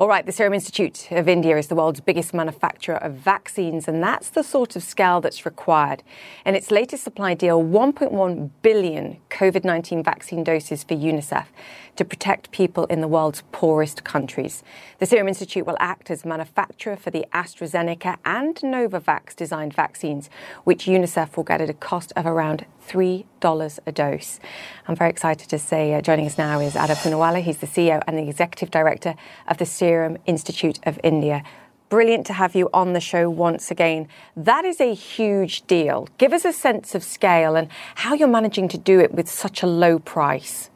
All 0.00 0.08
right, 0.08 0.24
the 0.24 0.32
Serum 0.32 0.54
Institute 0.54 1.08
of 1.10 1.28
India 1.28 1.58
is 1.58 1.66
the 1.66 1.74
world's 1.74 2.00
biggest 2.00 2.32
manufacturer 2.32 2.96
of 2.96 3.16
vaccines, 3.16 3.86
and 3.86 4.02
that's 4.02 4.30
the 4.30 4.42
sort 4.42 4.74
of 4.74 4.82
scale 4.82 5.20
that's 5.20 5.44
required. 5.44 6.02
In 6.46 6.54
its 6.54 6.70
latest 6.70 7.04
supply 7.04 7.34
deal, 7.34 7.62
1.1 7.62 8.48
billion 8.62 9.18
COVID 9.28 9.62
19 9.62 10.02
vaccine 10.02 10.42
doses 10.42 10.84
for 10.84 10.94
UNICEF 10.94 11.48
to 11.96 12.04
protect 12.06 12.50
people 12.50 12.86
in 12.86 13.02
the 13.02 13.08
world's 13.08 13.42
poorest 13.52 14.02
countries. 14.02 14.62
The 15.00 15.04
Serum 15.04 15.28
Institute 15.28 15.66
will 15.66 15.76
act 15.78 16.10
as 16.10 16.24
manufacturer 16.24 16.96
for 16.96 17.10
the 17.10 17.26
AstraZeneca 17.34 18.16
and 18.24 18.56
Novavax 18.56 19.36
designed 19.36 19.74
vaccines, 19.74 20.30
which 20.64 20.86
UNICEF 20.86 21.36
will 21.36 21.44
get 21.44 21.60
at 21.60 21.68
a 21.68 21.74
cost 21.74 22.10
of 22.16 22.24
around 22.24 22.64
$3 22.90 23.78
a 23.86 23.92
dose. 23.92 24.40
I'm 24.88 24.96
very 24.96 25.10
excited 25.10 25.48
to 25.48 25.58
say 25.58 25.94
uh, 25.94 26.00
joining 26.00 26.26
us 26.26 26.36
now 26.36 26.58
is 26.58 26.74
Adar 26.74 26.96
Poonawalla. 26.96 27.40
He's 27.40 27.58
the 27.58 27.68
CEO 27.68 28.02
and 28.06 28.18
the 28.18 28.28
Executive 28.28 28.70
Director 28.70 29.14
of 29.46 29.58
the 29.58 29.66
Serum 29.66 30.18
Institute 30.26 30.80
of 30.84 30.98
India. 31.04 31.44
Brilliant 31.88 32.26
to 32.26 32.32
have 32.32 32.56
you 32.56 32.68
on 32.74 32.92
the 32.92 33.00
show 33.00 33.30
once 33.30 33.70
again. 33.70 34.08
That 34.36 34.64
is 34.64 34.80
a 34.80 34.92
huge 34.94 35.62
deal. 35.68 36.08
Give 36.18 36.32
us 36.32 36.44
a 36.44 36.52
sense 36.52 36.94
of 36.94 37.04
scale 37.04 37.54
and 37.54 37.68
how 37.96 38.14
you're 38.14 38.28
managing 38.28 38.68
to 38.68 38.78
do 38.78 38.98
it 38.98 39.12
with 39.12 39.28
such 39.28 39.62
a 39.62 39.66
low 39.66 39.98
price. 39.98 40.70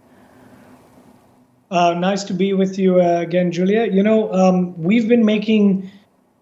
Uh, 1.71 1.95
nice 1.95 2.23
to 2.25 2.35
be 2.35 2.53
with 2.53 2.79
you 2.79 3.01
uh, 3.01 3.21
again, 3.21 3.51
Julia. 3.51 3.87
You 3.87 4.03
know, 4.03 4.33
um, 4.33 4.81
we've 4.81 5.09
been 5.09 5.25
making 5.25 5.91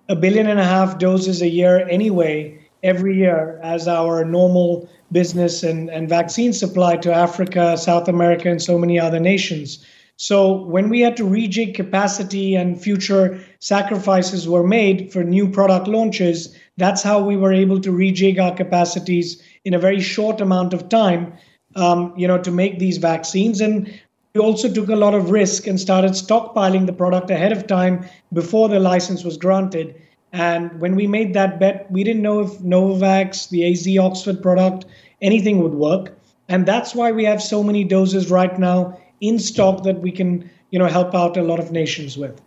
a 0.08 0.16
billion 0.16 0.46
and 0.46 0.60
a 0.60 0.64
half 0.64 0.98
doses 0.98 1.40
a 1.40 1.48
year 1.48 1.88
anyway, 1.88 2.61
every 2.82 3.16
year, 3.16 3.60
as 3.62 3.86
our 3.86 4.24
normal 4.24 4.88
business 5.12 5.62
and, 5.62 5.88
and 5.90 6.08
vaccine 6.08 6.52
supply 6.52 6.96
to 6.96 7.12
Africa, 7.12 7.76
South 7.76 8.08
America, 8.08 8.50
and 8.50 8.62
so 8.62 8.78
many 8.78 8.98
other 8.98 9.20
nations. 9.20 9.84
So 10.16 10.62
when 10.64 10.88
we 10.88 11.00
had 11.00 11.16
to 11.16 11.24
rejig 11.24 11.74
capacity 11.74 12.54
and 12.54 12.80
future 12.80 13.40
sacrifices 13.58 14.48
were 14.48 14.66
made 14.66 15.12
for 15.12 15.24
new 15.24 15.48
product 15.48 15.88
launches, 15.88 16.56
that's 16.76 17.02
how 17.02 17.20
we 17.20 17.36
were 17.36 17.52
able 17.52 17.80
to 17.80 17.90
rejig 17.90 18.40
our 18.40 18.54
capacities 18.54 19.42
in 19.64 19.74
a 19.74 19.78
very 19.78 20.00
short 20.00 20.40
amount 20.40 20.74
of 20.74 20.88
time, 20.88 21.32
um, 21.76 22.14
you 22.16 22.28
know, 22.28 22.38
to 22.38 22.50
make 22.50 22.78
these 22.78 22.98
vaccines. 22.98 23.60
And 23.60 23.92
we 24.34 24.40
also 24.40 24.72
took 24.72 24.88
a 24.88 24.96
lot 24.96 25.14
of 25.14 25.30
risk 25.30 25.66
and 25.66 25.78
started 25.80 26.12
stockpiling 26.12 26.86
the 26.86 26.92
product 26.92 27.30
ahead 27.30 27.52
of 27.52 27.66
time 27.66 28.06
before 28.32 28.68
the 28.68 28.80
license 28.80 29.24
was 29.24 29.36
granted. 29.36 29.94
And 30.32 30.80
when 30.80 30.96
we 30.96 31.06
made 31.06 31.34
that 31.34 31.60
bet, 31.60 31.90
we 31.90 32.02
didn't 32.04 32.22
know 32.22 32.40
if 32.40 32.58
Novavax, 32.60 33.50
the 33.50 33.70
AZ 33.70 33.86
Oxford 33.98 34.42
product, 34.42 34.86
anything 35.20 35.62
would 35.62 35.74
work. 35.74 36.18
And 36.48 36.66
that's 36.66 36.94
why 36.94 37.12
we 37.12 37.24
have 37.24 37.42
so 37.42 37.62
many 37.62 37.84
doses 37.84 38.30
right 38.30 38.58
now 38.58 38.98
in 39.20 39.38
stock 39.38 39.84
that 39.84 40.00
we 40.00 40.10
can, 40.10 40.50
you 40.70 40.78
know, 40.78 40.86
help 40.86 41.14
out 41.14 41.36
a 41.36 41.42
lot 41.42 41.60
of 41.60 41.70
nations 41.70 42.16
with. 42.16 42.40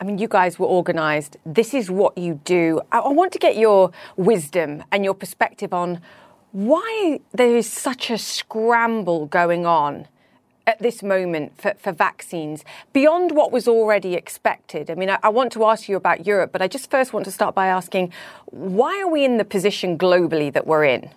I 0.00 0.04
mean, 0.04 0.18
you 0.18 0.26
guys 0.26 0.58
were 0.58 0.66
organized. 0.66 1.36
This 1.46 1.72
is 1.72 1.88
what 1.88 2.18
you 2.18 2.40
do. 2.44 2.80
I, 2.90 2.98
I 2.98 3.08
want 3.08 3.32
to 3.32 3.38
get 3.38 3.56
your 3.56 3.92
wisdom 4.16 4.82
and 4.90 5.04
your 5.04 5.14
perspective 5.14 5.72
on 5.72 6.00
why 6.50 7.20
there 7.32 7.56
is 7.56 7.70
such 7.70 8.10
a 8.10 8.18
scramble 8.18 9.26
going 9.26 9.64
on 9.64 10.08
at 10.66 10.78
this 10.78 11.02
moment 11.02 11.60
for, 11.60 11.74
for 11.74 11.92
vaccines 11.92 12.64
beyond 12.92 13.32
what 13.32 13.50
was 13.50 13.66
already 13.66 14.14
expected? 14.14 14.90
I 14.90 14.94
mean, 14.94 15.10
I, 15.10 15.18
I, 15.22 15.28
want 15.28 15.52
to 15.52 15.64
ask 15.64 15.88
you 15.88 15.96
about 15.96 16.26
Europe, 16.26 16.52
but 16.52 16.62
I 16.62 16.68
just 16.68 16.90
first 16.90 17.12
want 17.12 17.24
to 17.24 17.32
start 17.32 17.54
by 17.54 17.66
asking 17.66 18.12
why 18.46 19.00
are 19.00 19.08
we 19.08 19.24
in 19.24 19.38
the 19.38 19.44
position 19.44 19.98
globally 19.98 20.52
that 20.52 20.66
we're 20.66 20.84
in? 20.84 21.10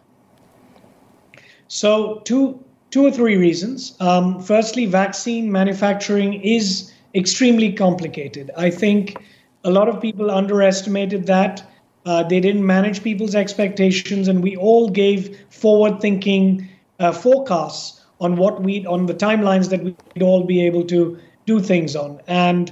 So, 1.68 2.22
two, 2.26 2.64
two 2.92 3.06
or 3.06 3.12
three 3.12 3.38
reasons. 3.38 3.96
Um, 4.00 4.42
firstly, 4.42 4.86
vaccine 4.86 5.52
manufacturing 5.52 6.36
is 6.42 6.92
extremely 7.14 7.74
complicated. 7.74 8.52
I 8.58 8.70
think 8.70 9.18
a 9.64 9.72
lot 9.72 9.90
of 9.90 10.02
people 10.02 10.30
underestimated 10.30 11.26
that. 11.28 11.64
Uh, 12.06 12.22
they 12.22 12.40
didn't 12.40 12.66
manage 12.66 13.02
people's 13.02 13.34
expectations, 13.34 14.28
and 14.28 14.44
we 14.44 14.56
all 14.56 14.90
gave 14.90 15.40
forward 15.50 16.00
thinking 16.00 16.70
uh, 17.00 17.12
forecasts 17.12 18.05
on 18.20 18.36
what 18.36 18.62
we 18.62 18.86
on 18.86 19.06
the 19.06 19.14
timelines 19.14 19.70
that 19.70 19.84
we'd 19.84 20.24
all 20.24 20.44
be 20.44 20.66
able 20.66 20.84
to 20.86 21.20
do 21.46 21.60
things 21.60 21.96
on. 21.96 22.22
And 22.28 22.72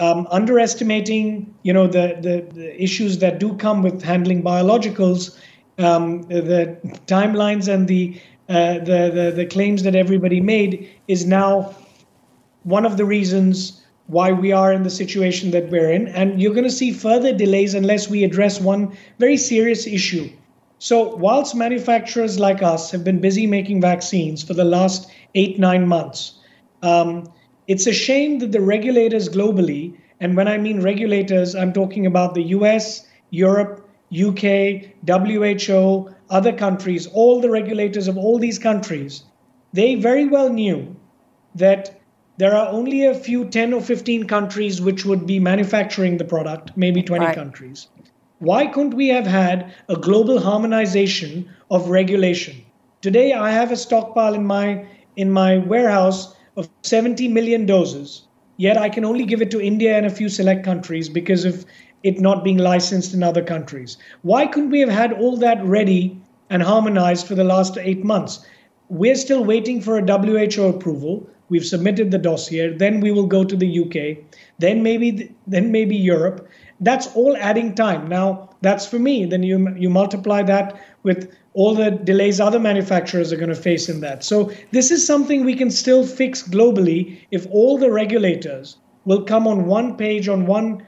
um, 0.00 0.26
underestimating 0.30 1.54
you 1.62 1.72
know 1.72 1.86
the, 1.86 2.18
the, 2.20 2.46
the 2.54 2.82
issues 2.82 3.18
that 3.18 3.38
do 3.38 3.54
come 3.56 3.82
with 3.82 4.02
handling 4.02 4.42
biologicals 4.42 5.38
um, 5.78 6.22
the 6.22 6.78
timelines 7.06 7.72
and 7.72 7.88
the, 7.88 8.20
uh, 8.48 8.74
the, 8.74 9.10
the 9.12 9.32
the 9.34 9.46
claims 9.46 9.82
that 9.82 9.94
everybody 9.94 10.40
made 10.40 10.88
is 11.08 11.26
now 11.26 11.74
one 12.62 12.86
of 12.86 12.96
the 12.96 13.04
reasons 13.04 13.82
why 14.06 14.30
we 14.32 14.52
are 14.52 14.72
in 14.72 14.82
the 14.82 14.90
situation 14.90 15.50
that 15.50 15.70
we're 15.70 15.90
in. 15.90 16.08
And 16.08 16.40
you're 16.40 16.52
going 16.52 16.64
to 16.64 16.70
see 16.70 16.92
further 16.92 17.32
delays 17.32 17.74
unless 17.74 18.08
we 18.08 18.22
address 18.22 18.60
one 18.60 18.94
very 19.18 19.36
serious 19.36 19.86
issue 19.86 20.30
so, 20.84 21.16
whilst 21.16 21.54
manufacturers 21.54 22.38
like 22.38 22.62
us 22.62 22.90
have 22.90 23.04
been 23.04 23.18
busy 23.18 23.46
making 23.46 23.80
vaccines 23.80 24.42
for 24.42 24.52
the 24.52 24.66
last 24.66 25.10
eight, 25.34 25.58
nine 25.58 25.88
months, 25.88 26.34
um, 26.82 27.24
it's 27.66 27.86
a 27.86 27.92
shame 27.94 28.40
that 28.40 28.52
the 28.52 28.60
regulators 28.60 29.30
globally, 29.30 29.96
and 30.20 30.36
when 30.36 30.46
I 30.46 30.58
mean 30.58 30.82
regulators, 30.82 31.54
I'm 31.54 31.72
talking 31.72 32.04
about 32.04 32.34
the 32.34 32.42
US, 32.58 33.06
Europe, 33.30 33.88
UK, 34.12 34.92
WHO, 35.08 36.14
other 36.28 36.52
countries, 36.52 37.06
all 37.06 37.40
the 37.40 37.48
regulators 37.48 38.06
of 38.06 38.18
all 38.18 38.38
these 38.38 38.58
countries, 38.58 39.24
they 39.72 39.94
very 39.94 40.26
well 40.26 40.50
knew 40.50 40.94
that 41.54 41.98
there 42.36 42.54
are 42.54 42.68
only 42.68 43.06
a 43.06 43.14
few 43.14 43.46
10 43.46 43.72
or 43.72 43.80
15 43.80 44.26
countries 44.26 44.82
which 44.82 45.06
would 45.06 45.26
be 45.26 45.40
manufacturing 45.40 46.18
the 46.18 46.26
product, 46.26 46.72
maybe 46.76 47.02
20 47.02 47.24
right. 47.24 47.34
countries. 47.34 47.88
Why 48.44 48.66
couldn't 48.66 48.92
we 48.94 49.08
have 49.08 49.26
had 49.26 49.72
a 49.88 49.96
global 49.96 50.38
harmonization 50.38 51.48
of 51.70 51.88
regulation? 51.88 52.56
Today, 53.00 53.32
I 53.32 53.50
have 53.50 53.72
a 53.72 53.76
stockpile 53.76 54.34
in 54.34 54.44
my 54.44 54.84
in 55.16 55.30
my 55.30 55.56
warehouse 55.56 56.36
of 56.54 56.68
70 56.82 57.28
million 57.28 57.64
doses. 57.64 58.26
Yet, 58.58 58.76
I 58.76 58.90
can 58.90 59.02
only 59.02 59.24
give 59.24 59.40
it 59.40 59.50
to 59.52 59.62
India 59.62 59.96
and 59.96 60.04
a 60.04 60.10
few 60.10 60.28
select 60.28 60.62
countries 60.62 61.08
because 61.08 61.46
of 61.46 61.64
it 62.02 62.20
not 62.20 62.44
being 62.44 62.58
licensed 62.58 63.14
in 63.14 63.22
other 63.22 63.42
countries. 63.42 63.96
Why 64.20 64.46
couldn't 64.46 64.72
we 64.72 64.80
have 64.80 64.90
had 64.90 65.14
all 65.14 65.38
that 65.38 65.64
ready 65.64 66.20
and 66.50 66.62
harmonized 66.62 67.26
for 67.26 67.34
the 67.34 67.44
last 67.44 67.78
eight 67.78 68.04
months? 68.04 68.44
We're 68.90 69.16
still 69.16 69.42
waiting 69.42 69.80
for 69.80 69.96
a 69.96 70.04
WHO 70.04 70.64
approval. 70.64 71.26
We've 71.48 71.64
submitted 71.64 72.10
the 72.10 72.18
dossier. 72.18 72.76
Then 72.76 73.00
we 73.00 73.10
will 73.10 73.26
go 73.26 73.42
to 73.42 73.56
the 73.56 73.80
UK. 73.84 74.18
Then 74.58 74.82
maybe 74.82 75.34
then 75.46 75.72
maybe 75.72 75.96
Europe 75.96 76.46
that's 76.80 77.06
all 77.14 77.36
adding 77.36 77.74
time 77.74 78.08
now 78.08 78.50
that's 78.60 78.86
for 78.86 78.98
me 78.98 79.24
then 79.24 79.42
you 79.42 79.74
you 79.76 79.88
multiply 79.88 80.42
that 80.42 80.80
with 81.02 81.32
all 81.54 81.74
the 81.74 81.90
delays 81.90 82.40
other 82.40 82.58
manufacturers 82.58 83.32
are 83.32 83.36
going 83.36 83.48
to 83.48 83.54
face 83.54 83.88
in 83.88 84.00
that. 84.00 84.24
So, 84.24 84.50
this 84.72 84.90
is 84.90 85.06
something 85.06 85.44
we 85.44 85.54
can 85.54 85.70
still 85.70 86.04
fix 86.04 86.42
globally 86.42 87.20
if 87.30 87.46
all 87.50 87.78
the 87.78 87.90
regulators 87.90 88.76
will 89.04 89.22
come 89.22 89.46
on 89.46 89.66
one 89.66 89.96
page, 89.96 90.28
on 90.28 90.46
one 90.46 90.84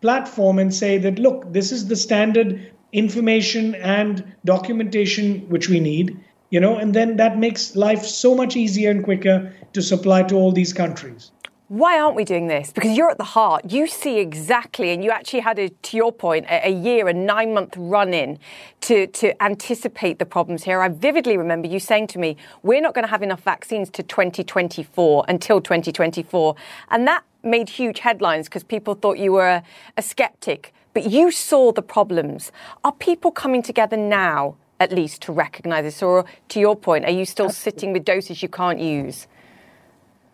platform, 0.00 0.58
and 0.58 0.74
say 0.74 0.98
that, 0.98 1.18
look, 1.18 1.52
this 1.52 1.70
is 1.70 1.86
the 1.86 1.96
standard 1.96 2.72
information 2.92 3.74
and 3.76 4.24
documentation 4.44 5.48
which 5.48 5.68
we 5.68 5.78
need, 5.78 6.18
you 6.50 6.58
know, 6.58 6.76
and 6.76 6.94
then 6.94 7.16
that 7.16 7.38
makes 7.38 7.76
life 7.76 8.04
so 8.04 8.34
much 8.34 8.56
easier 8.56 8.90
and 8.90 9.04
quicker 9.04 9.52
to 9.72 9.82
supply 9.82 10.22
to 10.22 10.34
all 10.34 10.50
these 10.50 10.72
countries. 10.72 11.30
Why 11.68 12.00
aren't 12.00 12.16
we 12.16 12.24
doing 12.24 12.46
this? 12.46 12.72
Because 12.72 12.96
you're 12.96 13.10
at 13.10 13.18
the 13.18 13.24
heart. 13.24 13.70
You 13.70 13.86
see 13.86 14.18
exactly, 14.20 14.88
and 14.90 15.04
you 15.04 15.10
actually 15.10 15.40
had, 15.40 15.58
a, 15.58 15.68
to 15.68 15.98
your 15.98 16.12
point, 16.12 16.46
a, 16.46 16.68
a 16.68 16.70
year, 16.70 17.08
a 17.08 17.12
nine 17.12 17.52
month 17.52 17.74
run 17.76 18.14
in 18.14 18.38
to, 18.82 19.06
to 19.08 19.42
anticipate 19.42 20.18
the 20.18 20.24
problems 20.24 20.64
here. 20.64 20.80
I 20.80 20.88
vividly 20.88 21.36
remember 21.36 21.68
you 21.68 21.78
saying 21.78 22.06
to 22.08 22.18
me, 22.18 22.38
we're 22.62 22.80
not 22.80 22.94
going 22.94 23.04
to 23.04 23.10
have 23.10 23.22
enough 23.22 23.42
vaccines 23.42 23.90
to 23.90 24.02
2024 24.02 25.26
until 25.28 25.60
2024. 25.60 26.54
And 26.90 27.06
that 27.06 27.24
made 27.42 27.68
huge 27.68 27.98
headlines 27.98 28.48
because 28.48 28.64
people 28.64 28.94
thought 28.94 29.18
you 29.18 29.32
were 29.32 29.48
a, 29.48 29.62
a 29.98 30.00
skeptic. 30.00 30.72
But 30.94 31.10
you 31.10 31.30
saw 31.30 31.72
the 31.72 31.82
problems. 31.82 32.50
Are 32.82 32.92
people 32.92 33.30
coming 33.30 33.62
together 33.62 33.98
now, 33.98 34.56
at 34.80 34.90
least, 34.90 35.20
to 35.22 35.32
recognize 35.32 35.84
this? 35.84 36.02
Or 36.02 36.24
to 36.48 36.60
your 36.60 36.76
point, 36.76 37.04
are 37.04 37.10
you 37.10 37.26
still 37.26 37.50
sitting 37.50 37.92
with 37.92 38.06
doses 38.06 38.42
you 38.42 38.48
can't 38.48 38.80
use? 38.80 39.26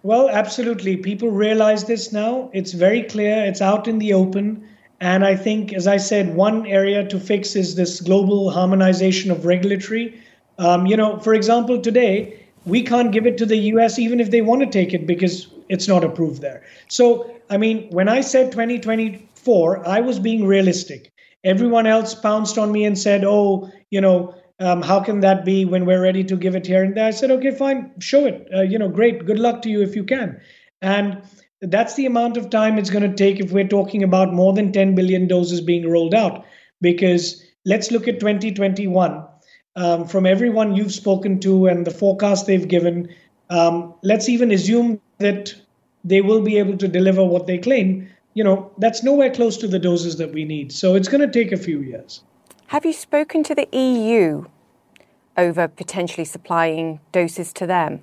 Well, 0.05 0.29
absolutely. 0.29 0.99
People 0.99 1.31
realize 1.31 1.85
this 1.85 2.13
now. 2.13 2.51
It's 2.53 2.73
very 2.73 3.03
clear, 3.03 3.45
it's 3.45 3.63
out 3.63 3.89
in 3.89 3.99
the 3.99 4.13
open. 4.13 4.69
And 5.01 5.25
I 5.25 5.35
think, 5.35 5.73
as 5.73 5.87
I 5.87 5.97
said, 5.97 6.37
one 6.37 6.67
area 6.67 7.05
to 7.09 7.19
fix 7.19 7.57
is 7.57 7.75
this 7.75 8.01
global 8.03 8.51
harmonization 8.51 9.31
of 9.31 9.47
regulatory. 9.47 10.15
Um, 10.59 10.87
you 10.87 10.97
know, 10.97 11.19
for 11.19 11.35
example, 11.35 11.81
today, 11.81 12.39
we 12.67 12.83
can't 12.83 13.13
give 13.13 13.27
it 13.27 13.39
to 13.39 13.47
the 13.47 13.57
US 13.73 13.99
even 13.99 14.21
if 14.21 14.31
they 14.31 14.43
want 14.43 14.61
to 14.61 14.67
take 14.71 14.93
it 14.95 15.07
because 15.07 15.49
it's 15.71 15.89
not 15.89 16.05
approved 16.05 16.43
there. 16.43 16.63
So, 16.89 17.35
I 17.51 17.57
mean, 17.57 17.89
when 17.91 18.09
I 18.09 18.21
said 18.21 18.53
2024, 18.53 19.89
I 19.89 20.01
was 20.01 20.19
being 20.19 20.47
realistic. 20.47 21.13
Everyone 21.45 21.87
else 21.87 22.15
pounced 22.15 22.59
on 22.59 22.73
me 22.73 22.85
and 22.85 22.99
said, 22.99 23.25
oh, 23.25 23.71
you 23.91 24.03
know, 24.03 24.35
um, 24.61 24.83
how 24.83 25.01
can 25.01 25.21
that 25.21 25.45
be 25.45 25.65
when 25.65 25.85
we're 25.85 26.03
ready 26.03 26.23
to 26.25 26.37
give 26.37 26.55
it 26.55 26.67
here 26.67 26.85
and 26.85 26.97
there? 26.97 27.07
I 27.07 27.11
said, 27.11 27.31
okay, 27.33 27.51
fine, 27.51 27.93
show 27.99 28.25
it. 28.27 28.49
Uh, 28.55 28.63
you 28.63 28.79
know, 28.79 28.89
great. 28.89 29.27
Good 29.27 29.39
luck 29.39 29.63
to 29.63 29.71
you 29.71 29.83
if 29.83 29.97
you 29.97 30.05
can. 30.05 30.41
And 30.81 31.23
that's 31.61 31.95
the 31.95 32.07
amount 32.07 32.37
of 32.37 32.51
time 32.51 32.79
it's 32.79 32.91
going 32.91 33.09
to 33.09 33.17
take 33.17 33.41
if 33.41 33.53
we're 33.53 33.67
talking 33.67 34.03
about 34.03 34.33
more 34.33 34.53
than 34.53 34.73
10 34.73 34.95
billion 34.95 35.27
doses 35.27 35.61
being 35.61 35.89
rolled 35.89 36.15
out. 36.15 36.45
Because 36.81 37.45
let's 37.65 37.91
look 37.91 38.07
at 38.07 38.21
2021. 38.21 39.25
Um, 39.77 40.07
from 40.07 40.25
everyone 40.25 40.77
you've 40.77 40.93
spoken 40.93 41.41
to 41.41 41.67
and 41.67 41.85
the 41.85 41.91
forecast 41.91 42.47
they've 42.47 42.69
given, 42.69 43.13
um, 43.51 43.95
let's 44.05 44.29
even 44.29 44.53
assume 44.53 45.01
that 45.19 45.53
they 46.05 46.21
will 46.21 46.43
be 46.43 46.59
able 46.59 46.77
to 46.79 46.87
deliver 46.87 47.25
what 47.25 47.49
they 47.49 47.59
claim. 47.59 48.09
You 48.35 48.45
know, 48.45 48.71
that's 48.79 49.03
nowhere 49.03 49.33
close 49.33 49.57
to 49.59 49.67
the 49.67 49.81
doses 49.81 50.17
that 50.19 50.33
we 50.33 50.45
need. 50.45 50.71
So 50.71 50.95
it's 50.95 51.09
going 51.09 51.23
to 51.23 51.33
take 51.33 51.51
a 51.51 51.57
few 51.57 51.81
years. 51.81 52.23
Have 52.75 52.85
you 52.85 52.93
spoken 52.93 53.45
to 53.45 53.55
the 53.55 53.69
EU 53.71 54.47
over 55.37 55.69
potentially 55.69 56.25
supplying 56.25 56.99
doses 57.13 57.53
to 57.53 57.69
them? 57.69 58.03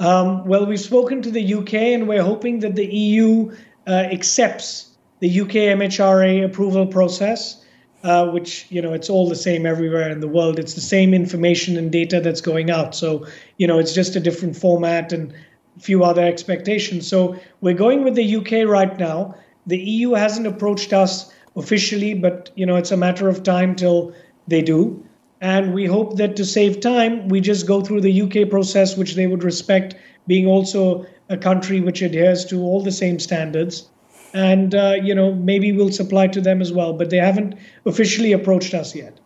Um, 0.00 0.46
well, 0.46 0.64
we've 0.64 0.80
spoken 0.80 1.20
to 1.20 1.30
the 1.30 1.54
UK, 1.56 1.74
and 1.74 2.08
we're 2.08 2.22
hoping 2.22 2.60
that 2.60 2.74
the 2.74 2.86
EU 2.86 3.54
uh, 3.86 3.90
accepts 3.90 4.96
the 5.20 5.42
UK 5.42 5.76
MHRA 5.76 6.42
approval 6.42 6.86
process, 6.86 7.62
uh, 8.02 8.28
which 8.28 8.66
you 8.70 8.80
know 8.80 8.94
it's 8.94 9.10
all 9.10 9.28
the 9.28 9.36
same 9.36 9.66
everywhere 9.66 10.08
in 10.08 10.20
the 10.20 10.28
world. 10.28 10.58
It's 10.58 10.72
the 10.72 10.80
same 10.80 11.12
information 11.12 11.76
and 11.76 11.92
data 11.92 12.18
that's 12.18 12.40
going 12.40 12.70
out. 12.70 12.94
So 12.94 13.26
you 13.58 13.66
know 13.66 13.78
it's 13.78 13.92
just 13.92 14.16
a 14.16 14.20
different 14.20 14.56
format 14.56 15.12
and 15.12 15.34
a 15.76 15.80
few 15.80 16.02
other 16.02 16.24
expectations. 16.24 17.08
So 17.08 17.38
we're 17.60 17.74
going 17.74 18.04
with 18.04 18.14
the 18.14 18.36
UK 18.36 18.66
right 18.66 18.98
now. 18.98 19.34
The 19.66 19.78
EU 19.78 20.12
hasn't 20.12 20.46
approached 20.46 20.94
us 20.94 21.30
officially, 21.56 22.14
but 22.14 22.50
you 22.54 22.66
know 22.66 22.76
it's 22.76 22.92
a 22.92 22.96
matter 22.96 23.28
of 23.28 23.42
time 23.42 23.74
till 23.74 24.12
they 24.46 24.62
do. 24.62 25.04
And 25.40 25.74
we 25.74 25.86
hope 25.86 26.18
that 26.18 26.36
to 26.36 26.44
save 26.44 26.78
time, 26.80 27.28
we 27.28 27.40
just 27.40 27.66
go 27.66 27.80
through 27.80 28.02
the 28.02 28.22
UK 28.22 28.48
process, 28.48 28.96
which 28.96 29.16
they 29.16 29.26
would 29.26 29.42
respect, 29.42 29.96
being 30.28 30.46
also 30.46 31.04
a 31.28 31.36
country 31.36 31.80
which 31.80 32.00
adheres 32.00 32.44
to 32.44 32.60
all 32.60 32.80
the 32.80 32.92
same 32.92 33.18
standards. 33.18 33.88
And, 34.34 34.72
uh, 34.72 34.94
you 35.02 35.14
know, 35.14 35.34
maybe 35.34 35.72
we'll 35.72 35.90
supply 35.90 36.28
to 36.28 36.40
them 36.40 36.60
as 36.60 36.72
well, 36.72 36.92
but 36.92 37.10
they 37.10 37.16
haven't 37.16 37.56
officially 37.84 38.32
approached 38.32 38.72
us 38.72 38.94
yet. 38.94 39.18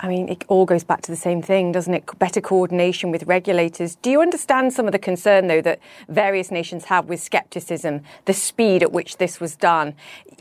I 0.00 0.06
mean, 0.06 0.28
it 0.28 0.44
all 0.46 0.64
goes 0.64 0.84
back 0.84 1.02
to 1.02 1.10
the 1.10 1.16
same 1.16 1.42
thing, 1.42 1.72
doesn't 1.72 1.92
it? 1.92 2.18
Better 2.18 2.40
coordination 2.40 3.10
with 3.10 3.24
regulators. 3.24 3.96
Do 3.96 4.10
you 4.10 4.20
understand 4.20 4.72
some 4.72 4.86
of 4.86 4.92
the 4.92 4.98
concern, 4.98 5.48
though, 5.48 5.60
that 5.62 5.80
various 6.08 6.52
nations 6.52 6.84
have 6.84 7.06
with 7.06 7.20
scepticism, 7.20 8.02
the 8.26 8.32
speed 8.32 8.82
at 8.84 8.92
which 8.92 9.16
this 9.16 9.40
was 9.40 9.56
done? 9.56 9.94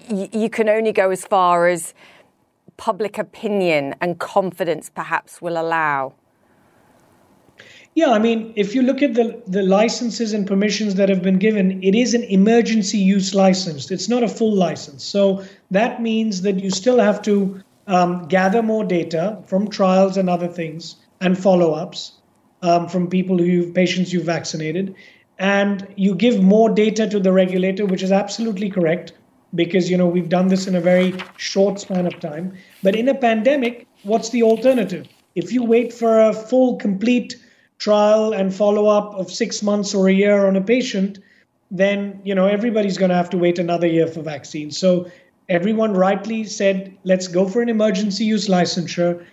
Y- 0.10 0.30
you 0.32 0.50
can 0.50 0.70
only 0.70 0.92
go 0.92 1.10
as 1.10 1.26
far 1.26 1.68
as 1.68 1.96
public 2.78 3.18
opinion 3.18 3.96
and 4.00 4.20
confidence 4.20 4.92
perhaps 4.94 5.42
will 5.42 5.60
allow? 5.60 6.14
Yeah, 7.96 8.12
I 8.12 8.20
mean, 8.20 8.54
if 8.56 8.76
you 8.76 8.84
look 8.84 9.02
at 9.02 9.16
the, 9.16 9.42
the 9.48 9.64
licenses 9.64 10.34
and 10.34 10.46
permissions 10.46 10.94
that 10.96 11.10
have 11.10 11.24
been 11.24 11.40
given, 11.40 11.82
it 11.82 11.96
is 11.96 12.14
an 12.14 12.24
emergency 12.26 13.00
use 13.00 13.34
license. 13.34 13.90
It's 13.90 14.08
not 14.08 14.22
a 14.22 14.28
full 14.28 14.54
license. 14.54 15.04
So 15.04 15.44
that 15.72 16.00
means 16.00 16.44
that 16.44 16.60
you 16.60 16.70
still 16.70 17.00
have 17.00 17.24
to 17.24 17.64
um, 17.88 18.28
gather 18.28 18.62
more 18.62 18.84
data 18.84 19.42
from 19.46 19.70
trials 19.70 20.18
and 20.18 20.30
other 20.30 20.48
things 20.48 20.98
and 21.22 21.38
follow 21.38 21.72
ups 21.74 22.14
um, 22.62 22.88
from 22.88 23.10
people 23.10 23.38
who 23.38 23.72
patients 23.72 24.14
you've 24.14 24.26
vaccinated. 24.26 24.96
And 25.40 25.88
you 25.96 26.16
give 26.16 26.42
more 26.42 26.70
data 26.70 27.08
to 27.10 27.20
the 27.20 27.32
regulator, 27.32 27.86
which 27.86 28.04
is 28.04 28.12
absolutely 28.12 28.70
correct 28.70 29.14
because 29.56 29.90
you 29.90 29.98
know 29.98 30.08
we've 30.08 30.30
done 30.30 30.50
this 30.50 30.68
in 30.68 30.76
a 30.76 30.82
very 30.82 31.16
short 31.38 31.80
span 31.80 32.06
of 32.06 32.20
time. 32.20 32.54
But 32.84 32.96
in 32.96 33.08
a 33.08 33.16
pandemic 33.16 33.88
what's 34.04 34.30
the 34.30 34.44
alternative? 34.44 35.08
If 35.36 35.52
you 35.52 35.64
wait 35.64 35.94
for 35.94 36.20
a 36.20 36.34
full 36.34 36.78
complete 36.78 37.36
trial 37.78 38.34
and 38.34 38.54
follow 38.54 38.88
up 38.88 39.14
of 39.16 39.32
6 39.32 39.64
months 39.64 39.94
or 39.94 40.08
a 40.08 40.14
year 40.14 40.48
on 40.48 40.56
a 40.56 40.62
patient 40.62 41.20
then 41.70 42.20
you 42.24 42.34
know 42.34 42.48
everybody's 42.48 42.98
going 42.98 43.10
to 43.10 43.16
have 43.16 43.30
to 43.30 43.38
wait 43.38 43.60
another 43.60 43.88
year 43.88 44.08
for 44.08 44.22
vaccines 44.22 44.78
so 44.78 45.06
everyone 45.50 45.94
rightly 45.94 46.44
said 46.44 46.96
let's 47.04 47.28
go 47.28 47.48
for 47.48 47.62
an 47.62 47.70
emergency 47.70 48.26
use 48.26 48.48
licensure 48.48 49.26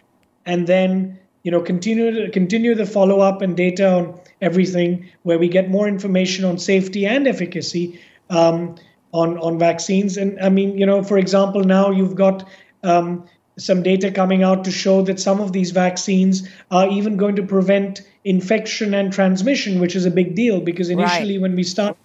and 0.47 0.67
then 0.67 1.19
you 1.43 1.51
know 1.51 1.61
continue 1.61 2.31
continue 2.31 2.75
the 2.75 2.87
follow 2.87 3.21
up 3.21 3.43
and 3.43 3.57
data 3.57 3.89
on 3.89 4.21
everything 4.41 5.09
where 5.23 5.39
we 5.39 5.49
get 5.49 5.71
more 5.71 5.89
information 5.89 6.45
on 6.45 6.59
safety 6.59 7.07
and 7.07 7.27
efficacy 7.27 8.01
um, 8.31 8.77
on 9.13 9.39
on 9.39 9.59
vaccines. 9.59 10.17
And 10.17 10.39
I 10.41 10.49
mean, 10.49 10.77
you 10.77 10.85
know, 10.85 11.03
for 11.03 11.19
example, 11.19 11.63
now 11.63 11.91
you've 11.91 12.17
got 12.17 12.47
um, 12.83 13.25
some 13.57 13.83
data 13.83 14.11
coming 14.11 14.43
out 14.43 14.65
to 14.65 14.71
show 14.71 15.03
that 15.03 15.21
some 15.21 15.41
of 15.41 15.53
these 15.53 15.71
vaccines 15.71 16.49
are 16.71 16.89
even 16.89 17.17
going 17.17 17.37
to 17.37 17.43
prevent 17.43 18.03
infection 18.25 18.93
and 18.95 19.13
transmission, 19.13 19.81
which 19.81 19.95
is 19.95 20.05
a 20.05 20.11
big 20.11 20.35
deal 20.35 20.61
because 20.61 20.91
initially, 20.91 21.35
right. 21.39 21.43
when 21.43 21.55
we 21.55 21.63
start, 21.63 21.97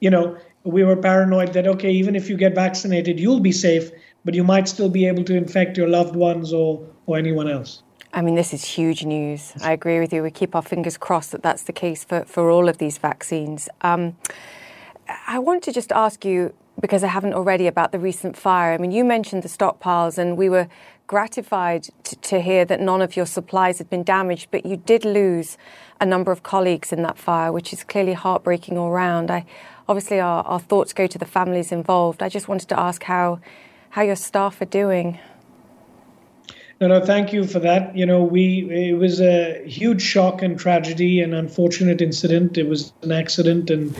you 0.00 0.10
know, 0.10 0.36
we 0.64 0.84
were 0.84 0.96
paranoid 0.96 1.52
that 1.54 1.66
okay, 1.66 1.90
even 1.90 2.14
if 2.16 2.28
you 2.28 2.36
get 2.36 2.54
vaccinated, 2.54 3.18
you'll 3.18 3.40
be 3.40 3.52
safe, 3.52 3.90
but 4.24 4.34
you 4.34 4.44
might 4.44 4.68
still 4.68 4.88
be 4.88 5.06
able 5.06 5.24
to 5.24 5.34
infect 5.34 5.76
your 5.76 5.88
loved 5.88 6.16
ones 6.16 6.52
or 6.52 6.86
or 7.06 7.18
anyone 7.18 7.48
else. 7.48 7.82
I 8.14 8.20
mean, 8.20 8.34
this 8.34 8.52
is 8.52 8.64
huge 8.64 9.04
news. 9.04 9.52
I 9.62 9.72
agree 9.72 9.98
with 9.98 10.12
you. 10.12 10.22
We 10.22 10.30
keep 10.30 10.54
our 10.54 10.62
fingers 10.62 10.98
crossed 10.98 11.32
that 11.32 11.42
that's 11.42 11.62
the 11.62 11.72
case 11.72 12.04
for, 12.04 12.24
for 12.26 12.50
all 12.50 12.68
of 12.68 12.78
these 12.78 12.98
vaccines. 12.98 13.68
Um, 13.80 14.16
I 15.26 15.38
want 15.38 15.62
to 15.64 15.72
just 15.72 15.90
ask 15.92 16.24
you, 16.24 16.52
because 16.80 17.02
I 17.02 17.08
haven't 17.08 17.32
already, 17.32 17.66
about 17.66 17.90
the 17.90 17.98
recent 17.98 18.36
fire. 18.36 18.74
I 18.74 18.78
mean, 18.78 18.92
you 18.92 19.04
mentioned 19.04 19.42
the 19.42 19.48
stockpiles, 19.48 20.18
and 20.18 20.36
we 20.36 20.50
were 20.50 20.68
gratified 21.06 21.88
to, 22.04 22.16
to, 22.16 22.40
hear 22.40 22.64
that 22.64 22.80
none 22.80 23.02
of 23.02 23.16
your 23.16 23.26
supplies 23.26 23.78
had 23.78 23.90
been 23.90 24.02
damaged, 24.02 24.48
but 24.50 24.64
you 24.64 24.76
did 24.76 25.04
lose 25.04 25.58
a 26.00 26.06
number 26.06 26.32
of 26.32 26.42
colleagues 26.42 26.92
in 26.92 27.02
that 27.02 27.18
fire, 27.18 27.52
which 27.52 27.72
is 27.72 27.82
clearly 27.82 28.14
heartbreaking 28.14 28.78
all 28.78 28.90
round. 28.90 29.30
I, 29.30 29.44
obviously, 29.88 30.20
our, 30.20 30.42
our 30.44 30.60
thoughts 30.60 30.92
go 30.92 31.06
to 31.06 31.18
the 31.18 31.24
families 31.24 31.72
involved. 31.72 32.22
I 32.22 32.28
just 32.28 32.48
wanted 32.48 32.68
to 32.68 32.78
ask 32.78 33.02
how, 33.04 33.40
how 33.90 34.02
your 34.02 34.16
staff 34.16 34.60
are 34.60 34.66
doing. 34.66 35.18
No, 36.80 36.88
no, 36.88 37.04
thank 37.04 37.32
you 37.32 37.46
for 37.46 37.60
that. 37.60 37.96
You 37.96 38.04
know, 38.04 38.24
we 38.24 38.68
it 38.70 38.98
was 38.98 39.20
a 39.20 39.62
huge 39.68 40.02
shock 40.02 40.42
and 40.42 40.58
tragedy 40.58 41.20
and 41.20 41.32
unfortunate 41.32 42.00
incident. 42.00 42.58
It 42.58 42.68
was 42.68 42.92
an 43.02 43.12
accident, 43.12 43.70
and 43.70 43.96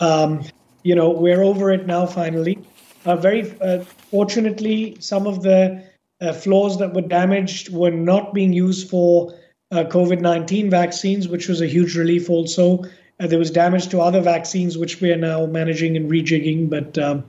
um, 0.00 0.42
you 0.84 0.94
know, 0.94 1.10
we're 1.10 1.42
over 1.42 1.70
it 1.70 1.86
now 1.86 2.06
finally. 2.06 2.58
Uh, 3.04 3.16
very 3.16 3.54
uh, 3.60 3.80
fortunately, 4.10 4.96
some 5.00 5.26
of 5.26 5.42
the 5.42 5.84
uh, 6.22 6.32
floors 6.32 6.78
that 6.78 6.94
were 6.94 7.02
damaged 7.02 7.70
were 7.70 7.90
not 7.90 8.32
being 8.32 8.54
used 8.54 8.88
for 8.88 9.34
uh, 9.70 9.84
COVID 9.84 10.22
19 10.22 10.70
vaccines, 10.70 11.28
which 11.28 11.46
was 11.46 11.60
a 11.60 11.66
huge 11.66 11.94
relief 11.94 12.30
also. 12.30 12.84
Uh, 13.20 13.26
there 13.26 13.38
was 13.38 13.50
damage 13.50 13.88
to 13.88 14.00
other 14.00 14.20
vaccines, 14.20 14.76
which 14.76 15.00
we 15.00 15.12
are 15.12 15.16
now 15.16 15.46
managing 15.46 15.96
and 15.96 16.10
rejigging, 16.10 16.68
but 16.68 16.98
um, 16.98 17.24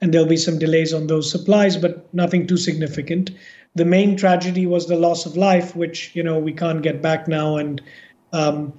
and 0.00 0.12
there'll 0.12 0.26
be 0.26 0.36
some 0.36 0.58
delays 0.58 0.92
on 0.92 1.06
those 1.06 1.30
supplies, 1.30 1.76
but 1.76 2.12
nothing 2.14 2.46
too 2.46 2.56
significant. 2.56 3.30
the 3.74 3.84
main 3.84 4.16
tragedy 4.16 4.66
was 4.66 4.86
the 4.86 4.96
loss 4.96 5.26
of 5.26 5.36
life, 5.36 5.76
which 5.76 6.14
you 6.14 6.22
know 6.22 6.38
we 6.38 6.52
can't 6.52 6.82
get 6.82 7.00
back 7.00 7.28
now. 7.28 7.56
And 7.56 7.80
um, 8.32 8.72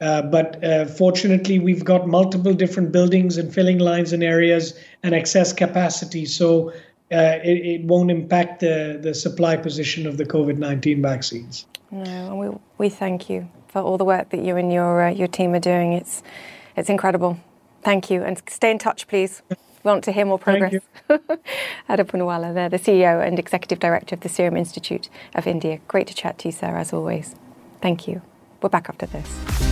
uh, 0.00 0.22
but 0.22 0.62
uh, 0.62 0.86
fortunately, 0.86 1.58
we've 1.58 1.84
got 1.84 2.06
multiple 2.06 2.52
different 2.52 2.92
buildings 2.92 3.36
and 3.36 3.52
filling 3.52 3.78
lines 3.78 4.12
and 4.12 4.22
areas 4.22 4.78
and 5.02 5.14
excess 5.14 5.52
capacity, 5.52 6.26
so 6.26 6.70
uh, 7.12 7.38
it, 7.42 7.66
it, 7.66 7.84
won't 7.84 8.10
impact 8.10 8.60
the 8.60 8.98
the 9.00 9.14
supply 9.14 9.56
position 9.56 10.06
of 10.06 10.16
the 10.16 10.24
COVID 10.24 10.58
nineteen 10.58 11.02
vaccines. 11.02 11.66
No, 12.04 12.36
we 12.36 12.58
we 12.78 12.88
thank 12.88 13.30
you 13.30 13.48
for 13.68 13.80
all 13.80 13.96
the 13.96 14.04
work 14.04 14.30
that 14.30 14.42
you 14.42 14.56
and 14.56 14.72
your 14.72 15.02
uh, 15.06 15.10
your 15.10 15.28
team 15.28 15.54
are 15.54 15.60
doing. 15.60 15.92
It's 15.92 16.22
it's 16.76 16.90
incredible. 16.90 17.38
Thank 17.82 18.10
you, 18.10 18.22
and 18.22 18.40
stay 18.48 18.70
in 18.70 18.78
touch, 18.78 19.06
please. 19.06 19.42
We 19.48 19.56
want 19.84 20.04
to 20.04 20.12
hear 20.12 20.26
more 20.26 20.38
progress. 20.38 20.82
Adar 21.88 22.04
Poonawalla, 22.04 22.52
there, 22.52 22.68
the 22.68 22.78
CEO 22.78 23.24
and 23.24 23.38
Executive 23.38 23.78
Director 23.78 24.16
of 24.16 24.20
the 24.22 24.28
Serum 24.28 24.56
Institute 24.56 25.08
of 25.34 25.46
India. 25.46 25.78
Great 25.86 26.08
to 26.08 26.14
chat 26.14 26.38
to 26.38 26.48
you, 26.48 26.52
sir, 26.52 26.76
as 26.76 26.92
always. 26.92 27.36
Thank 27.80 28.08
you. 28.08 28.22
We're 28.60 28.68
back 28.68 28.88
after 28.88 29.06
this. 29.06 29.65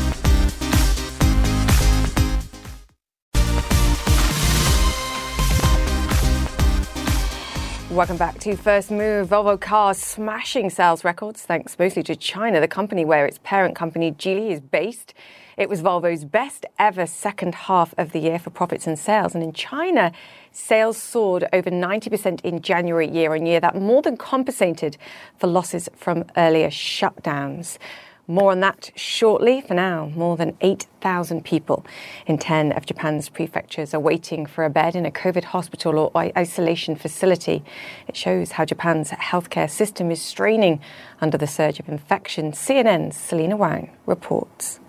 Welcome 7.95 8.17
back 8.17 8.41
to 8.41 8.57
First 8.57 8.91
Move. 8.91 9.29
Volvo 9.29 9.59
Cars 9.59 9.99
smashing 9.99 10.69
sales 10.69 11.05
records 11.05 11.43
thanks 11.43 11.79
mostly 11.79 12.03
to 12.03 12.17
China, 12.17 12.59
the 12.59 12.67
company 12.67 13.05
where 13.05 13.25
its 13.25 13.39
parent 13.45 13.77
company 13.77 14.11
Geely 14.11 14.51
is 14.51 14.61
based. 14.61 15.15
It 15.57 15.69
was 15.69 15.81
Volvo's 15.81 16.25
best 16.25 16.67
ever 16.77 17.07
second 17.07 17.55
half 17.55 17.95
of 17.97 18.11
the 18.11 18.19
year 18.19 18.41
for 18.41 18.51
profits 18.51 18.89
and 18.89 18.99
sales. 18.99 19.33
And 19.37 19.45
in 19.45 19.53
China, 19.53 20.11
sales 20.51 20.97
soared 20.97 21.45
over 21.53 21.71
90% 21.71 22.41
in 22.41 22.63
January 22.63 23.09
year 23.09 23.33
on 23.33 23.47
year. 23.47 23.61
That 23.61 23.81
more 23.81 24.03
than 24.03 24.17
compensated 24.17 24.97
for 25.39 25.47
losses 25.47 25.89
from 25.95 26.25
earlier 26.37 26.71
shutdowns. 26.71 27.79
More 28.27 28.53
on 28.53 28.61
that 28.61 28.91
shortly. 28.97 29.61
For 29.61 29.75
now, 29.75 30.11
more 30.15 30.37
than 30.37 30.57
8,000 30.63 31.45
people 31.45 31.85
in 32.27 32.39
10 32.39 32.73
of 32.73 32.87
Japan's 32.87 33.29
prefectures 33.29 33.93
are 33.93 34.01
waiting 34.01 34.47
for 34.47 34.65
a 34.65 34.71
bed 34.71 34.97
in 34.97 35.05
a 35.05 35.11
COVID 35.11 35.45
hospital 35.45 35.99
or 35.99 36.11
isolation 36.37 36.97
facility. 36.97 37.63
It 38.09 38.17
shows 38.17 38.53
how 38.53 38.65
Japan's 38.65 39.11
healthcare 39.11 39.71
system 39.71 40.11
is 40.11 40.23
straining 40.23 40.81
under 41.21 41.37
the 41.37 41.47
surge 41.47 41.79
of 41.81 41.89
infection. 41.89 42.53
CNN's 42.53 43.17
Selena 43.17 43.57
Wang 43.57 43.91
reports. 44.07 44.81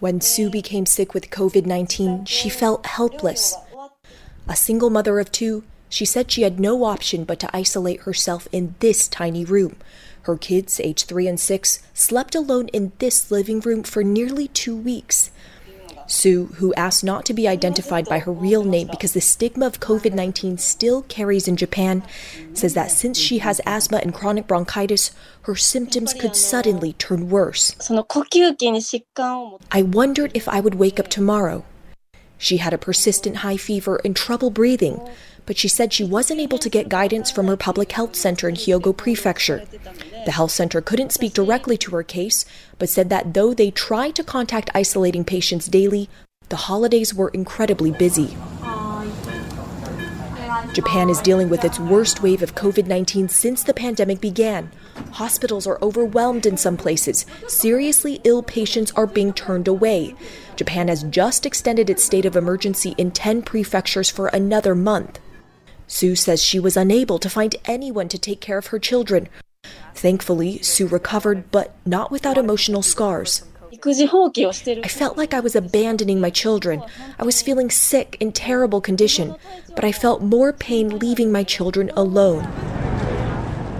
When 0.00 0.20
Sue 0.20 0.50
became 0.50 0.84
sick 0.84 1.14
with 1.14 1.30
COVID 1.30 1.64
19, 1.64 2.26
she 2.26 2.50
felt 2.50 2.84
helpless. 2.84 3.56
A 4.48 4.56
single 4.56 4.90
mother 4.90 5.18
of 5.18 5.32
two, 5.32 5.64
she 5.92 6.06
said 6.06 6.30
she 6.30 6.40
had 6.40 6.58
no 6.58 6.84
option 6.84 7.22
but 7.22 7.38
to 7.38 7.54
isolate 7.54 8.00
herself 8.00 8.48
in 8.50 8.74
this 8.78 9.06
tiny 9.06 9.44
room. 9.44 9.76
Her 10.22 10.38
kids, 10.38 10.80
aged 10.80 11.06
three 11.06 11.28
and 11.28 11.38
six, 11.38 11.80
slept 11.92 12.34
alone 12.34 12.68
in 12.68 12.92
this 12.98 13.30
living 13.30 13.60
room 13.60 13.82
for 13.82 14.02
nearly 14.02 14.48
two 14.48 14.74
weeks. 14.74 15.30
Sue, 16.06 16.46
who 16.56 16.72
asked 16.74 17.04
not 17.04 17.26
to 17.26 17.34
be 17.34 17.46
identified 17.46 18.06
by 18.06 18.20
her 18.20 18.32
real 18.32 18.64
name 18.64 18.88
because 18.90 19.12
the 19.12 19.20
stigma 19.20 19.66
of 19.66 19.80
COVID 19.80 20.14
19 20.14 20.56
still 20.56 21.02
carries 21.02 21.46
in 21.46 21.56
Japan, 21.56 22.02
says 22.54 22.72
that 22.72 22.90
since 22.90 23.18
she 23.18 23.38
has 23.38 23.60
asthma 23.66 23.98
and 23.98 24.14
chronic 24.14 24.46
bronchitis, 24.46 25.10
her 25.42 25.56
symptoms 25.56 26.14
could 26.14 26.34
suddenly 26.34 26.94
turn 26.94 27.28
worse. 27.28 27.76
I 29.70 29.82
wondered 29.82 30.30
if 30.32 30.48
I 30.48 30.60
would 30.60 30.76
wake 30.76 30.98
up 30.98 31.08
tomorrow. 31.08 31.66
She 32.38 32.56
had 32.56 32.72
a 32.72 32.78
persistent 32.78 33.36
high 33.36 33.58
fever 33.58 34.00
and 34.04 34.16
trouble 34.16 34.50
breathing 34.50 35.00
but 35.46 35.56
she 35.56 35.68
said 35.68 35.92
she 35.92 36.04
wasn't 36.04 36.40
able 36.40 36.58
to 36.58 36.68
get 36.68 36.88
guidance 36.88 37.30
from 37.30 37.46
her 37.46 37.56
public 37.56 37.92
health 37.92 38.14
center 38.14 38.48
in 38.48 38.54
Hyogo 38.54 38.96
Prefecture. 38.96 39.64
The 40.24 40.32
health 40.32 40.52
center 40.52 40.80
couldn't 40.80 41.12
speak 41.12 41.32
directly 41.32 41.76
to 41.78 41.90
her 41.92 42.02
case, 42.02 42.44
but 42.78 42.88
said 42.88 43.10
that 43.10 43.34
though 43.34 43.54
they 43.54 43.70
tried 43.70 44.14
to 44.16 44.24
contact 44.24 44.70
isolating 44.74 45.24
patients 45.24 45.66
daily, 45.66 46.08
the 46.48 46.56
holidays 46.56 47.14
were 47.14 47.30
incredibly 47.30 47.90
busy. 47.90 48.36
Japan 50.72 51.10
is 51.10 51.20
dealing 51.20 51.48
with 51.48 51.64
its 51.64 51.78
worst 51.78 52.22
wave 52.22 52.42
of 52.42 52.54
COVID 52.54 52.86
19 52.86 53.28
since 53.28 53.62
the 53.62 53.74
pandemic 53.74 54.20
began. 54.20 54.70
Hospitals 55.12 55.66
are 55.66 55.78
overwhelmed 55.82 56.46
in 56.46 56.56
some 56.56 56.76
places. 56.76 57.26
Seriously 57.48 58.20
ill 58.24 58.42
patients 58.42 58.92
are 58.92 59.06
being 59.06 59.32
turned 59.32 59.68
away. 59.68 60.14
Japan 60.56 60.88
has 60.88 61.02
just 61.04 61.44
extended 61.44 61.90
its 61.90 62.04
state 62.04 62.24
of 62.24 62.36
emergency 62.36 62.94
in 62.96 63.10
10 63.10 63.42
prefectures 63.42 64.08
for 64.08 64.28
another 64.28 64.74
month. 64.74 65.18
Sue 65.92 66.16
says 66.16 66.42
she 66.42 66.58
was 66.58 66.74
unable 66.74 67.18
to 67.18 67.28
find 67.28 67.54
anyone 67.66 68.08
to 68.08 68.18
take 68.18 68.40
care 68.40 68.56
of 68.56 68.68
her 68.68 68.78
children. 68.78 69.28
Thankfully, 69.94 70.56
Sue 70.62 70.88
recovered, 70.88 71.50
but 71.50 71.74
not 71.84 72.10
without 72.10 72.38
emotional 72.38 72.80
scars. 72.80 73.42
I 73.70 74.88
felt 74.88 75.18
like 75.18 75.34
I 75.34 75.40
was 75.40 75.54
abandoning 75.54 76.18
my 76.18 76.30
children. 76.30 76.82
I 77.18 77.24
was 77.24 77.42
feeling 77.42 77.68
sick 77.68 78.16
in 78.20 78.32
terrible 78.32 78.80
condition, 78.80 79.36
but 79.74 79.84
I 79.84 79.92
felt 79.92 80.22
more 80.22 80.54
pain 80.54 80.98
leaving 80.98 81.30
my 81.30 81.44
children 81.44 81.90
alone. 81.94 82.48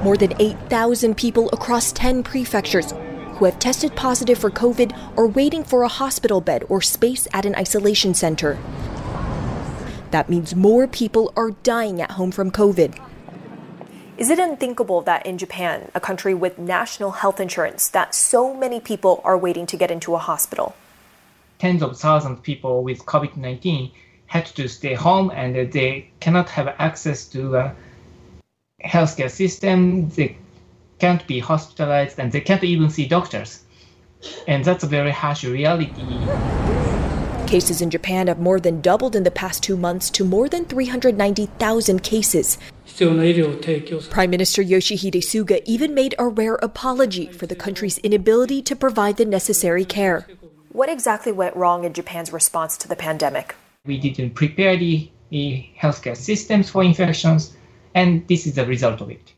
More 0.05 0.19
than 0.19 0.35
8,000 0.39 1.17
people 1.17 1.49
across 1.51 1.93
10 1.93 2.25
prefectures 2.25 2.93
who 3.37 3.47
have 3.47 3.59
tested 3.59 3.97
positive 3.97 4.37
for 4.37 4.51
COVID 4.51 5.17
are 5.17 5.27
waiting 5.27 5.65
for 5.65 5.83
a 5.83 5.89
hospital 5.89 6.43
bed 6.43 6.65
or 6.69 6.83
space 6.83 7.27
at 7.33 7.47
an 7.47 7.55
isolation 7.55 8.13
center. 8.13 8.59
That 10.13 10.29
means 10.29 10.55
more 10.55 10.87
people 10.87 11.33
are 11.37 11.53
dying 11.63 12.03
at 12.03 12.13
home 12.13 12.33
from 12.33 12.51
COVID. 12.51 12.99
Is 14.19 14.29
it 14.29 14.39
unthinkable 14.39 15.01
that 15.01 15.25
in 15.25 15.39
Japan, 15.39 15.91
a 15.95 16.01
country 16.01 16.35
with 16.35 16.59
national 16.59 17.13
health 17.13 17.41
insurance, 17.41 17.89
that 17.89 18.15
so 18.15 18.53
many 18.53 18.79
people 18.79 19.23
are 19.25 19.39
waiting 19.39 19.65
to 19.67 19.77
get 19.79 19.91
into 19.91 20.15
a 20.15 20.19
hospital? 20.19 20.77
Tens 21.59 21.83
of 21.83 21.99
thousands 21.99 22.39
of 22.39 22.43
people 22.43 22.85
with 22.85 23.07
COVID 23.07 23.39
19 23.39 23.91
had 24.27 24.45
to 24.45 24.69
stay 24.69 24.93
home 24.93 25.33
and 25.35 25.73
they 25.73 26.11
cannot 26.21 26.51
have 26.51 26.69
access 26.79 27.25
to 27.29 27.57
a 27.57 27.75
healthcare 28.85 29.31
system. 29.31 30.11
They 30.11 30.37
can't 30.99 31.27
be 31.27 31.39
hospitalized 31.39 32.19
and 32.19 32.31
they 32.31 32.43
can't 32.43 32.63
even 32.63 32.91
see 32.91 33.07
doctors. 33.07 33.65
And 34.47 34.63
that's 34.63 34.85
a 34.85 34.87
very 34.87 35.11
harsh 35.11 35.45
reality. 35.45 36.05
Cases 37.53 37.83
in 37.83 37.91
Japan 37.91 38.29
have 38.29 38.39
more 38.39 38.59
than 38.59 38.81
doubled 38.81 39.15
in 39.15 39.25
the 39.25 39.31
past 39.31 39.63
two 39.63 39.77
months 39.77 40.09
to 40.09 40.25
more 40.25 40.49
than 40.49 40.65
390,000 40.65 42.03
cases. 42.03 42.57
Prime 44.09 44.31
Minister 44.31 44.63
Yoshihide 44.63 45.21
Suga 45.21 45.61
even 45.67 45.93
made 45.93 46.15
a 46.19 46.29
rare 46.29 46.55
apology 46.55 47.27
for 47.27 47.47
the 47.47 47.55
country's 47.55 47.99
inability 47.99 48.63
to 48.63 48.75
provide 48.75 49.19
the 49.19 49.27
necessary 49.27 49.85
care. 49.85 50.27
What 50.71 50.89
exactly 50.89 51.31
went 51.31 51.55
wrong 51.55 51.85
in 51.85 51.93
Japan's 51.93 52.33
response 52.33 52.79
to 52.79 52.89
the 52.89 52.97
pandemic? 52.97 53.55
We 53.85 53.99
didn't 53.99 54.31
prepare 54.31 54.79
the, 54.79 55.11
the 55.29 55.67
healthcare 55.79 56.17
systems 56.17 56.71
for 56.71 56.83
infections, 56.83 57.55
and 57.95 58.27
this 58.29 58.47
is 58.47 58.55
the 58.55 58.65
result 58.65 59.03
of 59.03 59.11
it. 59.11 59.35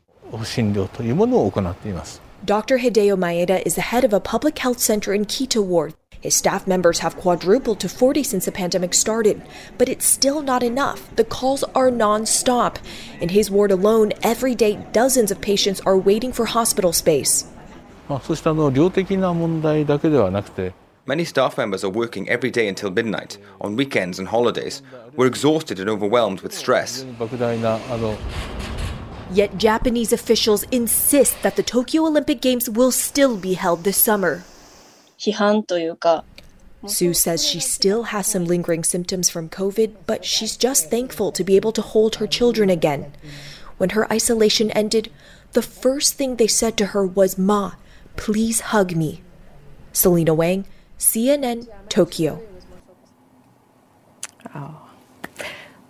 Dr. 2.45 2.77
Hideo 2.77 3.17
Maeda 3.17 3.61
is 3.65 3.75
the 3.75 3.81
head 3.81 4.05
of 4.05 4.13
a 4.13 4.21
public 4.21 4.59
health 4.59 4.79
center 4.79 5.13
in 5.13 5.25
Kita 5.25 5.61
Ward. 5.61 5.95
His 6.25 6.33
staff 6.33 6.65
members 6.65 6.97
have 6.99 7.17
quadrupled 7.17 7.79
to 7.81 7.87
40 7.87 8.23
since 8.23 8.45
the 8.45 8.51
pandemic 8.51 8.95
started, 8.95 9.43
but 9.77 9.87
it's 9.87 10.05
still 10.05 10.41
not 10.41 10.63
enough. 10.63 11.15
The 11.17 11.23
calls 11.23 11.63
are 11.75 11.91
non-stop. 11.91 12.79
In 13.21 13.29
his 13.29 13.51
ward 13.51 13.69
alone, 13.69 14.11
every 14.23 14.55
day 14.55 14.83
dozens 14.91 15.29
of 15.29 15.39
patients 15.39 15.81
are 15.81 15.95
waiting 15.95 16.33
for 16.33 16.45
hospital 16.45 16.93
space. 16.93 17.45
Many 21.05 21.25
staff 21.25 21.59
members 21.59 21.83
are 21.83 21.91
working 21.91 22.27
every 22.27 22.49
day 22.49 22.67
until 22.67 22.89
midnight, 22.89 23.37
on 23.61 23.75
weekends 23.75 24.17
and 24.17 24.27
holidays. 24.27 24.81
We're 25.15 25.27
exhausted 25.27 25.79
and 25.79 25.87
overwhelmed 25.87 26.41
with 26.41 26.53
stress. 26.53 27.05
Yet 29.31 29.57
Japanese 29.59 30.11
officials 30.11 30.63
insist 30.71 31.43
that 31.43 31.55
the 31.55 31.61
Tokyo 31.61 32.07
Olympic 32.07 32.41
Games 32.41 32.67
will 32.67 32.91
still 32.91 33.37
be 33.37 33.53
held 33.53 33.83
this 33.83 33.97
summer. 33.97 34.43
Sue 36.87 37.13
says 37.13 37.45
she 37.45 37.59
still 37.59 38.03
has 38.03 38.27
some 38.27 38.45
lingering 38.45 38.83
symptoms 38.83 39.29
from 39.29 39.49
COVID, 39.49 39.95
but 40.05 40.23
she's 40.23 40.55
just 40.55 40.89
thankful 40.89 41.31
to 41.31 41.43
be 41.43 41.55
able 41.55 41.71
to 41.71 41.81
hold 41.81 42.15
her 42.15 42.27
children 42.27 42.69
again. 42.69 43.11
When 43.77 43.91
her 43.91 44.11
isolation 44.11 44.71
ended, 44.71 45.11
the 45.53 45.61
first 45.61 46.13
thing 46.13 46.35
they 46.35 46.47
said 46.47 46.77
to 46.77 46.87
her 46.87 47.05
was, 47.05 47.37
Ma, 47.37 47.73
please 48.15 48.59
hug 48.59 48.95
me. 48.95 49.23
Selena 49.93 50.33
Wang, 50.33 50.65
CNN, 50.99 51.67
Tokyo. 51.89 52.41
Oh. 54.53 54.81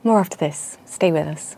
More 0.03 0.19
after 0.19 0.37
this. 0.37 0.77
Stay 0.85 1.11
with 1.11 1.27
us. 1.27 1.55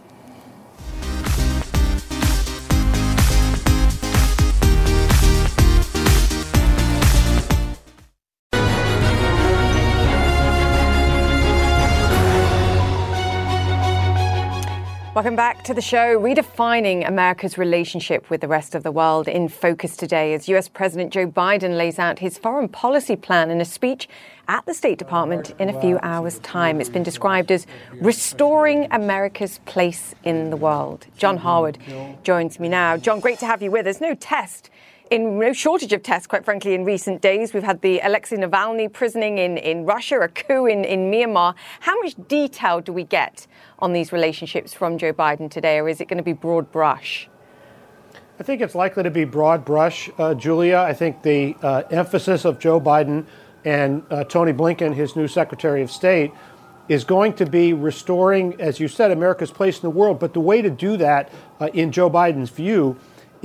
Welcome 15.18 15.36
back 15.36 15.64
to 15.64 15.74
the 15.74 15.82
show. 15.82 16.22
Redefining 16.22 17.08
America's 17.08 17.58
relationship 17.58 18.30
with 18.30 18.40
the 18.40 18.48
rest 18.48 18.76
of 18.76 18.84
the 18.84 18.92
world 18.92 19.28
in 19.28 19.50
focus 19.50 19.98
today 19.98 20.36
as 20.36 20.48
US 20.48 20.70
President 20.70 21.12
Joe 21.12 21.26
Biden 21.26 21.76
lays 21.76 21.98
out 21.98 22.20
his 22.20 22.38
foreign 22.38 22.70
policy 22.70 23.16
plan 23.16 23.50
in 23.50 23.60
a 23.60 23.66
speech 23.66 24.08
at 24.48 24.64
the 24.68 24.76
State 24.76 25.00
Department 25.00 25.56
in 25.58 25.70
a 25.70 25.82
few 25.82 25.98
hours' 26.04 26.38
time. 26.42 26.80
It's 26.80 26.92
been 26.92 27.02
described 27.02 27.52
as 27.52 27.66
restoring 28.00 28.88
America's 28.92 29.58
place 29.66 30.14
in 30.24 30.52
the 30.52 30.56
world. 30.56 31.08
John 31.18 31.38
Harwood 31.38 31.80
joins 32.22 32.60
me 32.60 32.70
now. 32.70 32.96
John, 32.96 33.20
great 33.20 33.40
to 33.40 33.48
have 33.48 33.64
you 33.64 33.72
with 33.72 33.88
us. 33.88 34.00
No 34.00 34.14
test 34.14 34.70
in 35.12 35.40
no 35.40 35.54
shortage 35.54 35.94
of 35.94 36.04
tests, 36.04 36.28
quite 36.28 36.46
frankly, 36.46 36.74
in 36.74 36.86
recent 36.86 37.22
days. 37.22 37.54
We've 37.54 37.64
had 37.64 37.82
the 37.82 38.00
Alexei 38.00 38.38
Navalny 38.38 38.92
prisoning 38.92 39.38
in, 39.38 39.58
in 39.58 39.86
Russia, 39.86 40.20
a 40.20 40.28
coup 40.28 40.66
in, 40.66 40.84
in 40.84 41.12
Myanmar. 41.12 41.56
How 41.82 42.00
much 42.02 42.16
detail 42.28 42.82
do 42.82 42.94
we 42.94 43.04
get 43.04 43.48
on 43.80 43.94
these 43.94 44.12
relationships 44.12 44.74
from 44.74 44.98
Joe 44.98 45.14
Biden 45.14 45.50
today, 45.50 45.80
or 45.80 45.90
is 45.90 46.02
it 46.02 46.08
going 46.08 46.18
to 46.18 46.24
be 46.24 46.34
broad 46.34 46.72
brush? 46.72 47.30
I 48.40 48.44
think 48.44 48.62
it's 48.62 48.76
likely 48.76 49.04
to 49.04 49.12
be 49.12 49.26
broad 49.26 49.66
brush, 49.66 50.10
uh, 50.18 50.36
Julia. 50.36 50.78
I 50.78 50.94
think 50.94 51.24
the 51.24 51.56
uh, 51.62 51.84
emphasis 51.90 52.46
of 52.46 52.60
Joe 52.60 52.80
Biden 52.80 53.26
and 53.66 54.04
uh, 54.12 54.24
Tony 54.26 54.54
Blinken, 54.54 54.94
his 54.94 55.16
new 55.16 55.28
Secretary 55.28 55.82
of 55.82 55.90
State, 55.90 56.32
is 56.88 57.04
going 57.04 57.34
to 57.34 57.46
be 57.46 57.74
restoring, 57.74 58.56
as 58.62 58.80
you 58.80 58.88
said, 58.88 59.12
America's 59.12 59.52
place 59.52 59.76
in 59.78 59.82
the 59.82 59.90
world. 59.90 60.20
But 60.20 60.34
the 60.34 60.40
way 60.40 60.62
to 60.62 60.70
do 60.70 60.98
that, 60.98 61.32
uh, 61.60 61.68
in 61.74 61.92
Joe 61.92 62.10
Biden's 62.10 62.50
view, 62.50 62.98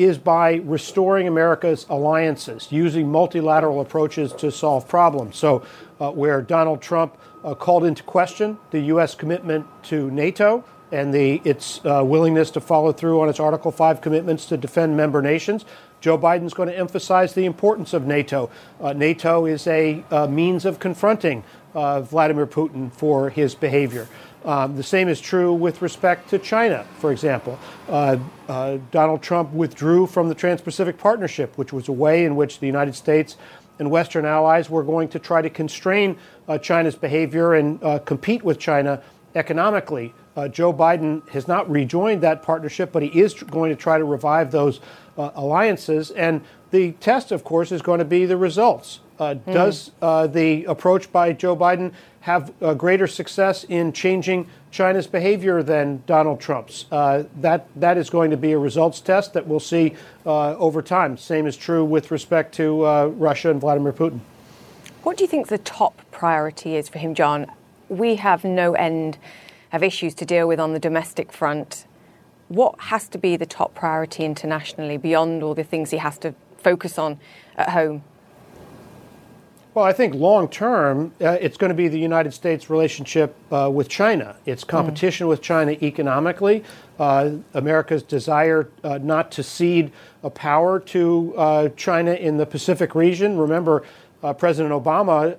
is 0.05 0.19
by 0.19 0.55
restoring 0.65 1.29
America's 1.29 1.87
alliances, 1.89 2.69
using 2.71 3.11
multilateral 3.11 3.81
approaches 3.81 4.33
to 4.35 4.51
solve 4.51 4.89
problems. 4.89 5.37
So, 5.37 5.65
uh, 6.01 6.11
where 6.11 6.43
Donald 6.43 6.81
Trump 6.81 7.17
uh, 7.45 7.55
called 7.55 7.85
into 7.85 8.03
question 8.03 8.59
the 8.71 8.81
U.S. 8.81 9.15
commitment 9.15 9.67
to 9.85 10.11
NATO 10.11 10.65
and 10.93 11.13
the, 11.13 11.41
its 11.45 11.81
uh, 11.85 12.03
willingness 12.05 12.51
to 12.51 12.61
follow 12.61 12.93
through 12.93 13.21
on 13.21 13.29
its 13.29 13.41
Article 13.41 13.73
5 13.73 14.01
commitments 14.01 14.47
to 14.47 14.57
defend 14.57 14.97
member 14.97 15.23
nations, 15.23 15.65
Joe 16.03 16.19
Biden's 16.19 16.53
going 16.53 16.69
to 16.69 16.77
emphasize 16.77 17.33
the 17.33 17.47
importance 17.47 17.95
of 17.95 18.07
NATO. 18.07 18.51
Uh, 18.81 18.93
NATO 18.93 19.47
is 19.47 19.67
a 19.67 20.05
uh, 20.11 20.27
means 20.27 20.65
of 20.65 20.79
confronting 20.79 21.45
uh, 21.75 22.03
Vladimir 22.03 22.47
Putin 22.47 22.93
for 22.93 23.31
his 23.31 23.55
behavior. 23.55 24.07
Um, 24.45 24.77
the 24.77 24.83
same 24.83 25.09
is 25.09 25.21
true 25.21 25.55
with 25.55 25.83
respect 25.83 26.29
to 26.31 26.39
China, 26.39 26.85
for 26.99 27.13
example. 27.13 27.59
Uh, 27.89 28.19
uh, 28.49 28.79
Donald 28.91 29.23
Trump 29.23 29.53
withdrew 29.53 30.07
from 30.07 30.29
the 30.29 30.35
Trans 30.35 30.61
Pacific 30.61 30.99
Partnership, 30.99 31.57
which 31.57 31.73
was 31.73 31.89
a 31.89 31.93
way 31.93 32.25
in 32.25 32.35
which 32.35 32.59
the 32.59 32.67
United 32.67 32.95
States 32.95 33.37
and 33.79 33.91
Western 33.91 34.25
allies 34.25 34.69
were 34.69 34.83
going 34.83 35.09
to 35.09 35.19
try 35.19 35.43
to 35.43 35.51
constrain 35.51 36.17
uh, 36.49 36.59
China's 36.59 36.97
behavior 36.97 37.55
and 37.55 37.83
uh, 37.83 37.99
compete 38.01 38.43
with 38.43 38.59
China 38.59 39.03
economically. 39.35 40.13
Uh, 40.37 40.49
Joe 40.49 40.73
Biden 40.73 41.27
has 41.29 41.47
not 41.47 41.71
rejoined 41.71 42.23
that 42.23 42.43
partnership, 42.43 42.91
but 42.93 43.03
he 43.03 43.09
is 43.21 43.35
going 43.35 43.71
to 43.71 43.77
try 43.77 43.99
to 43.99 44.05
revive 44.05 44.51
those 44.51 44.81
uh, 45.17 45.31
alliances. 45.35 46.11
And 46.11 46.43
the 46.71 46.93
test, 46.93 47.33
of 47.33 47.45
course, 47.45 47.71
is 47.71 47.83
going 47.83 47.99
to 47.99 48.05
be 48.05 48.27
the 48.27 48.37
results. 48.37 49.01
Mm. 49.21 49.45
Does 49.53 49.93
the 50.01 50.65
approach 50.65 51.13
by 51.13 51.33
Joe 51.33 51.57
Biden 51.57 51.93
have 52.23 52.53
greater 52.79 53.07
success 53.07 53.65
in 53.65 53.93
changing 53.93 54.49
China's 54.71 55.07
behavior 55.07 55.63
than 55.63 56.03
Donald 56.07 56.41
Trump's. 56.41 56.87
Uh, 56.91 57.25
that 57.41 57.67
that 57.77 57.99
is 57.99 58.11
going 58.11 58.31
to 58.31 58.37
be 58.37 58.53
a 58.53 58.59
results 58.59 59.01
test 59.01 59.33
that 59.35 59.47
we'll 59.47 59.61
see 59.61 59.95
uh, 60.25 60.57
over 60.57 60.83
time. 60.83 61.17
Same 61.17 61.47
is 61.47 61.57
true 61.57 61.85
with 61.85 62.11
respect 62.11 62.55
to 62.55 62.87
uh, 62.87 63.07
Russia 63.07 63.51
and 63.51 63.61
Vladimir 63.61 63.93
Putin. 63.93 64.21
What 65.03 65.17
do 65.17 65.25
you 65.25 65.29
think 65.29 65.49
the 65.49 65.59
top 65.59 66.01
priority 66.13 66.77
is 66.77 66.89
for 66.89 67.01
him, 67.01 67.15
John? 67.15 67.47
We 67.89 68.17
have 68.17 68.45
no 68.45 68.75
end 68.75 69.19
of 69.73 69.83
issues 69.83 70.15
to 70.15 70.25
deal 70.25 70.47
with 70.47 70.61
on 70.61 70.75
the 70.75 70.79
domestic 70.79 71.33
front. 71.33 71.87
What 72.47 72.79
has 72.79 73.09
to 73.09 73.19
be 73.19 73.37
the 73.37 73.47
top 73.47 73.75
priority 73.75 74.25
internationally 74.25 74.97
beyond 74.97 75.43
all 75.43 75.55
the 75.55 75.65
things 75.65 75.91
he 75.91 75.97
has 75.97 76.19
to 76.19 76.35
focus 76.59 76.99
on 76.99 77.19
at 77.57 77.71
home? 77.71 78.05
Well, 79.75 79.87
I 79.87 79.95
think 79.95 80.15
long 80.15 80.49
term, 80.49 81.15
uh, 81.19 81.39
it's 81.41 81.57
going 81.57 81.71
to 81.71 81.75
be 81.75 81.89
the 81.89 81.99
United 81.99 82.35
States' 82.35 82.69
relationship 82.69 83.35
uh, 83.51 83.71
with 83.73 83.89
China. 83.89 84.37
Its 84.45 84.65
competition 84.65 85.27
mm. 85.27 85.31
with 85.31 85.41
China 85.41 85.73
economically, 85.81 86.63
uh, 86.99 87.31
America's 87.55 88.03
desire 88.03 88.69
uh, 88.85 88.99
not 88.99 89.33
to 89.33 89.43
cede 89.43 89.91
a 90.25 90.29
power 90.29 90.79
to 90.79 91.35
uh, 91.39 91.69
China 91.71 92.13
in 92.13 92.37
the 92.37 92.45
Pacific 92.45 92.95
region. 92.95 93.39
Remember, 93.39 93.83
uh, 94.23 94.35
President 94.35 94.75
Obama 94.75 95.39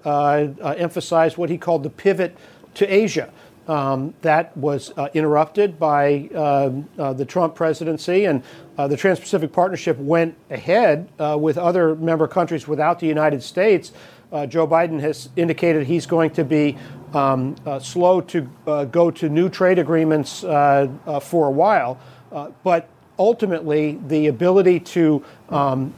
emphasized 0.80 1.38
what 1.38 1.52
he 1.52 1.58
called 1.60 1.84
the 1.84 1.92
pivot 1.92 2.36
to 2.74 2.92
Asia. 2.92 3.32
Um, 3.68 4.14
that 4.24 4.58
was 4.58 4.92
interrupted 5.14 5.80
by 5.80 6.28
um, 6.36 6.90
the 6.98 7.24
Trump 7.24 7.56
presidency, 7.56 8.26
and 8.26 8.44
the 8.76 8.98
Trans 8.98 9.22
Pacific 9.22 9.54
Partnership 9.54 9.98
went 10.00 10.36
ahead 10.50 11.08
with 11.40 11.58
other 11.58 11.96
member 11.96 12.28
countries 12.28 12.68
without 12.68 13.00
the 13.00 13.08
United 13.08 13.42
States 13.42 13.94
uh, 14.34 14.48
Joe 14.48 14.68
Biden 14.68 15.00
has 15.00 15.30
indicated 15.36 15.86
he's 15.86 16.06
going 16.06 16.32
to 16.32 16.44
be 16.44 16.76
um, 17.14 17.56
uh, 17.66 17.80
slow 17.80 18.20
to 18.22 18.50
uh, 18.66 18.86
go 18.86 19.12
to 19.12 19.30
new 19.30 19.48
trade 19.48 19.78
agreements 19.78 20.44
uh, 20.44 20.90
uh, 21.06 21.20
for 21.20 21.48
a 21.48 21.52
while. 21.52 22.00
Uh, 22.32 22.50
but 22.64 22.90
ultimately, 23.20 24.00
the 24.08 24.28
ability 24.28 24.80
to 24.80 25.24
um, 25.50 25.94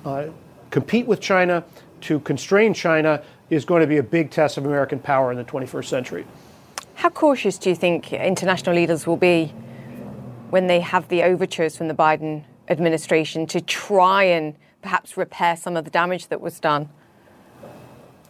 compete 0.69 1.07
with 1.07 1.21
China, 1.21 1.63
to 2.01 2.19
constrain 2.19 2.73
China, 2.73 3.23
is 3.49 3.63
going 3.63 3.79
to 3.79 3.87
be 3.87 3.97
a 3.97 4.03
big 4.03 4.29
test 4.29 4.57
of 4.57 4.65
American 4.65 4.99
power 4.99 5.31
in 5.31 5.37
the 5.37 5.43
21st 5.45 5.85
century. 5.85 6.25
How 6.95 7.09
cautious 7.09 7.57
do 7.57 7.69
you 7.69 7.75
think 7.75 8.11
international 8.11 8.75
leaders 8.75 9.07
will 9.07 9.17
be 9.17 9.53
when 10.49 10.67
they 10.67 10.81
have 10.81 11.07
the 11.07 11.23
overtures 11.23 11.77
from 11.77 11.87
the 11.87 11.93
Biden 11.93 12.43
administration 12.67 13.45
to 13.47 13.61
try 13.61 14.23
and 14.23 14.55
perhaps 14.81 15.15
repair 15.15 15.55
some 15.55 15.77
of 15.77 15.85
the 15.85 15.91
damage 15.91 16.27
that 16.27 16.41
was 16.41 16.59
done? 16.59 16.89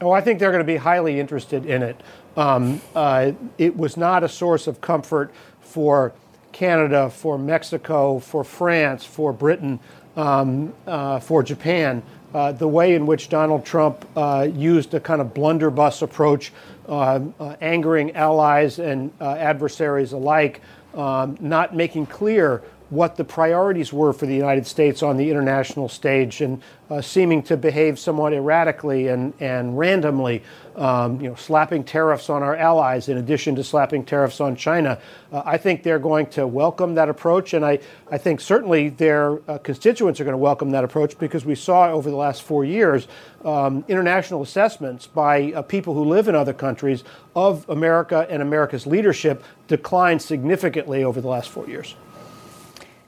Oh, 0.01 0.11
I 0.11 0.19
think 0.19 0.39
they're 0.39 0.51
going 0.51 0.63
to 0.63 0.65
be 0.65 0.75
highly 0.75 1.19
interested 1.19 1.65
in 1.65 1.81
it. 1.81 1.99
Um, 2.35 2.81
uh, 2.95 3.31
it 3.57 3.77
was 3.77 3.95
not 3.95 4.23
a 4.23 4.29
source 4.29 4.67
of 4.67 4.81
comfort 4.81 5.31
for 5.61 6.13
Canada, 6.51 7.09
for 7.09 7.37
Mexico, 7.37 8.19
for 8.19 8.43
France, 8.43 9.05
for 9.05 9.31
Britain, 9.31 9.79
um, 10.17 10.73
uh, 10.85 11.19
for 11.19 11.43
Japan. 11.43 12.03
Uh, 12.33 12.51
the 12.51 12.67
way 12.67 12.95
in 12.95 13.05
which 13.05 13.29
Donald 13.29 13.63
Trump 13.63 14.05
uh, 14.17 14.45
used 14.53 14.93
a 14.93 14.99
kind 14.99 15.21
of 15.21 15.33
blunderbuss 15.33 16.01
approach, 16.01 16.51
uh, 16.89 17.21
uh, 17.39 17.55
angering 17.61 18.13
allies 18.17 18.79
and 18.79 19.13
adversaries 19.21 20.11
alike, 20.11 20.59
um, 20.95 21.37
not 21.39 21.73
making 21.73 22.05
clear 22.05 22.61
what 22.89 23.15
the 23.15 23.23
priorities 23.23 23.91
were 23.91 24.13
for 24.13 24.25
the 24.25 24.35
United 24.35 24.67
States 24.67 25.01
on 25.01 25.17
the 25.17 25.29
international 25.29 25.89
stage 25.89 26.41
and 26.41 26.61
uh, 26.89 27.01
seeming 27.01 27.41
to 27.41 27.57
behave 27.57 27.97
somewhat 27.97 28.31
erratically 28.31 29.07
and, 29.07 29.33
and 29.39 29.75
randomly, 29.75 30.43
um, 30.75 31.19
you 31.19 31.27
know, 31.27 31.33
slapping 31.33 31.83
tariffs 31.83 32.29
on 32.29 32.43
our 32.43 32.55
allies 32.55 33.09
in 33.09 33.17
addition 33.17 33.55
to 33.55 33.63
slapping 33.63 34.05
tariffs 34.05 34.39
on 34.39 34.55
China. 34.55 34.99
Uh, 35.31 35.41
I 35.43 35.57
think 35.57 35.81
they're 35.81 35.97
going 35.97 36.27
to 36.27 36.45
welcome 36.45 36.93
that 36.95 37.09
approach, 37.09 37.55
and 37.55 37.65
I, 37.65 37.79
I 38.11 38.19
think 38.19 38.39
certainly 38.39 38.89
their 38.89 39.39
uh, 39.49 39.57
constituents 39.57 40.19
are 40.19 40.23
going 40.23 40.33
to 40.33 40.37
welcome 40.37 40.69
that 40.71 40.83
approach 40.83 41.17
because 41.17 41.43
we 41.43 41.55
saw 41.55 41.89
over 41.89 42.11
the 42.11 42.15
last 42.15 42.43
four 42.43 42.63
years 42.63 43.07
um, 43.43 43.83
international 43.87 44.43
assessments 44.43 45.07
by 45.07 45.53
uh, 45.53 45.63
people 45.63 45.95
who 45.95 46.03
live 46.03 46.27
in 46.27 46.35
other 46.35 46.53
countries 46.53 47.03
of 47.35 47.67
America 47.67 48.27
and 48.29 48.43
America's 48.43 48.85
leadership 48.85 49.43
decline 49.67 50.19
significantly 50.19 51.03
over 51.03 51.19
the 51.19 51.27
last 51.27 51.49
four 51.49 51.67
years. 51.67 51.95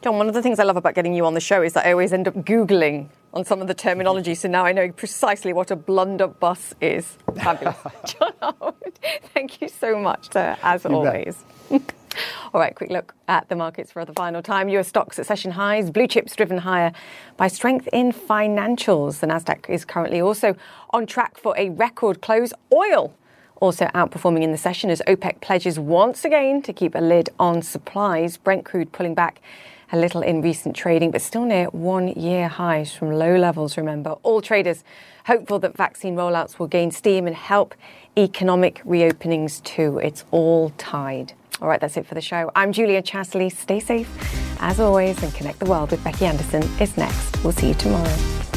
John, 0.03 0.17
one 0.17 0.27
of 0.27 0.35
the 0.35 0.43
things 0.43 0.59
I 0.59 0.63
love 0.63 0.77
about 0.77 0.93
getting 0.93 1.15
you 1.15 1.25
on 1.25 1.33
the 1.33 1.39
show 1.39 1.63
is 1.63 1.73
that 1.73 1.87
I 1.87 1.91
always 1.91 2.13
end 2.13 2.27
up 2.27 2.35
Googling 2.35 3.09
on 3.33 3.43
some 3.43 3.61
of 3.61 3.67
the 3.67 3.73
terminology, 3.73 4.35
so 4.35 4.47
now 4.47 4.63
I 4.63 4.71
know 4.71 4.91
precisely 4.91 5.53
what 5.53 5.71
a 5.71 5.75
blunderbuss 5.75 6.75
is. 6.79 7.17
Fabulous. 7.35 7.75
John 8.05 8.31
Harwood, 8.39 8.99
thank 9.33 9.59
you 9.59 9.67
so 9.67 9.97
much, 9.97 10.31
sir, 10.31 10.55
as 10.61 10.83
you 10.83 10.91
always. 10.91 11.43
All 12.53 12.61
right, 12.61 12.75
quick 12.75 12.91
look 12.91 13.15
at 13.27 13.49
the 13.49 13.55
markets 13.55 13.91
for 13.91 14.05
the 14.05 14.13
final 14.13 14.43
time. 14.43 14.69
US 14.69 14.87
stocks 14.87 15.17
at 15.17 15.25
session 15.25 15.51
highs, 15.51 15.89
blue 15.89 16.07
chips 16.07 16.35
driven 16.35 16.59
higher 16.59 16.91
by 17.35 17.47
strength 17.47 17.89
in 17.91 18.11
financials. 18.11 19.19
The 19.19 19.27
Nasdaq 19.27 19.67
is 19.67 19.83
currently 19.83 20.21
also 20.21 20.55
on 20.91 21.07
track 21.07 21.37
for 21.37 21.55
a 21.57 21.69
record 21.69 22.21
close. 22.21 22.53
Oil 22.71 23.15
also 23.61 23.85
outperforming 23.95 24.43
in 24.43 24.51
the 24.51 24.57
session 24.57 24.91
as 24.91 25.01
OPEC 25.07 25.41
pledges 25.41 25.79
once 25.79 26.23
again 26.23 26.61
to 26.61 26.71
keep 26.71 26.93
a 26.93 27.01
lid 27.01 27.29
on 27.39 27.63
supplies. 27.63 28.37
Brent 28.37 28.63
crude 28.63 28.91
pulling 28.91 29.15
back 29.15 29.41
a 29.91 29.97
little 29.97 30.21
in 30.21 30.41
recent 30.41 30.75
trading, 30.75 31.11
but 31.11 31.21
still 31.21 31.45
near 31.45 31.65
one 31.67 32.09
year 32.09 32.47
highs 32.47 32.93
from 32.93 33.11
low 33.11 33.35
levels, 33.35 33.77
remember. 33.77 34.11
All 34.23 34.41
traders 34.41 34.83
hopeful 35.25 35.59
that 35.59 35.75
vaccine 35.75 36.15
rollouts 36.15 36.59
will 36.59 36.67
gain 36.67 36.91
steam 36.91 37.27
and 37.27 37.35
help 37.35 37.75
economic 38.17 38.81
reopenings 38.83 39.63
too. 39.63 39.99
It's 39.99 40.25
all 40.31 40.71
tied. 40.77 41.33
All 41.61 41.67
right, 41.67 41.81
that's 41.81 41.97
it 41.97 42.05
for 42.05 42.15
the 42.15 42.21
show. 42.21 42.51
I'm 42.55 42.71
Julia 42.71 43.01
Chatterley. 43.01 43.51
Stay 43.51 43.79
safe 43.79 44.09
as 44.59 44.79
always 44.79 45.21
and 45.23 45.33
connect 45.33 45.59
the 45.59 45.65
world 45.65 45.91
with 45.91 46.03
Becky 46.03 46.25
Anderson 46.25 46.63
is 46.79 46.97
next. 46.97 47.43
We'll 47.43 47.53
see 47.53 47.69
you 47.69 47.73
tomorrow. 47.75 48.56